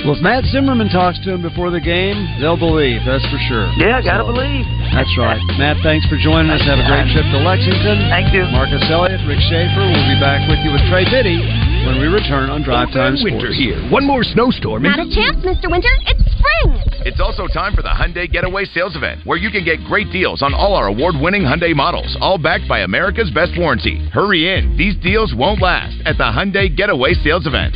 Well, 0.08 0.16
if 0.16 0.24
Matt 0.24 0.47
Zimmerman 0.55 0.88
talks 0.88 1.20
to 1.28 1.36
him 1.36 1.43
before 1.43 1.68
the 1.68 1.84
game, 1.84 2.16
they'll 2.39 2.55
believe. 2.55 3.03
That's 3.03 3.28
for 3.28 3.36
sure. 3.51 3.68
Yeah, 3.76 3.99
got 3.99 4.24
to 4.24 4.32
So- 4.32 4.32
believe. 4.32 4.64
That's 4.95 5.12
right. 5.20 5.36
Matt, 5.60 5.84
thanks 5.84 6.08
for 6.08 6.16
joining 6.16 6.47
us. 6.49 6.64
Have 6.64 6.80
a 6.80 6.88
great 6.88 7.12
trip 7.12 7.28
to 7.28 7.43
Lexington. 7.43 8.08
Thank 8.08 8.32
you. 8.34 8.47
Marcus 8.55 8.82
Elliott, 8.88 9.20
Rick 9.28 9.43
Schaefer. 9.51 9.84
We'll 9.84 10.08
be 10.08 10.16
back 10.24 10.47
with 10.47 10.64
you 10.64 10.72
with 10.72 10.80
Trey 10.88 11.03
Biddy 11.12 11.43
when 11.86 11.99
we 11.99 12.08
return 12.08 12.49
on 12.49 12.64
Drive 12.64 12.91
Time 12.95 13.18
Sports. 13.18 13.36
Winter 13.36 13.51
here. 13.51 13.76
One 13.91 14.08
more 14.08 14.24
snowstorm 14.24 14.84
Not 14.84 14.97
a 14.99 15.12
chance, 15.12 15.43
Mr. 15.43 15.70
Winter. 15.70 15.91
It's 16.08 16.24
spring. 16.39 16.80
It's 17.03 17.20
also 17.20 17.47
time 17.47 17.76
for 17.76 17.82
the 17.82 17.89
Hyundai 17.91 18.32
Getaway 18.32 18.64
Sales 18.64 18.95
Event, 18.95 19.26
where 19.26 19.38
you 19.38 19.51
can 19.51 19.66
get 19.66 19.84
great 19.84 20.10
deals 20.14 20.41
on 20.41 20.53
all 20.53 20.74
our 20.76 20.88
award-winning 20.88 21.43
Hyundai 21.43 21.76
models, 21.76 22.16
all 22.22 22.38
backed 22.38 22.68
by 22.70 22.80
America's 22.80 23.30
best 23.32 23.58
warranty. 23.58 24.08
Hurry 24.14 24.55
in; 24.55 24.78
these 24.78 24.95
deals 25.03 25.36
won't 25.36 25.62
last 25.62 25.99
at 26.05 26.18
the 26.18 26.24
Hyundai 26.24 26.74
Getaway 26.74 27.14
Sales 27.14 27.45
Event. 27.45 27.76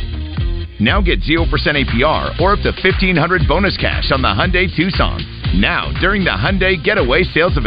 Now 0.82 1.00
get 1.00 1.20
0% 1.20 1.46
APR 1.46 2.40
or 2.40 2.54
up 2.54 2.62
to 2.66 2.74
1500 2.74 3.46
bonus 3.46 3.78
cash 3.78 4.10
on 4.10 4.20
the 4.20 4.34
Hyundai 4.34 4.66
Tucson. 4.66 5.22
Now, 5.54 5.92
during 6.00 6.24
the 6.24 6.34
Hyundai 6.34 6.82
Getaway 6.82 7.22
Sales 7.22 7.52
Event. 7.52 7.60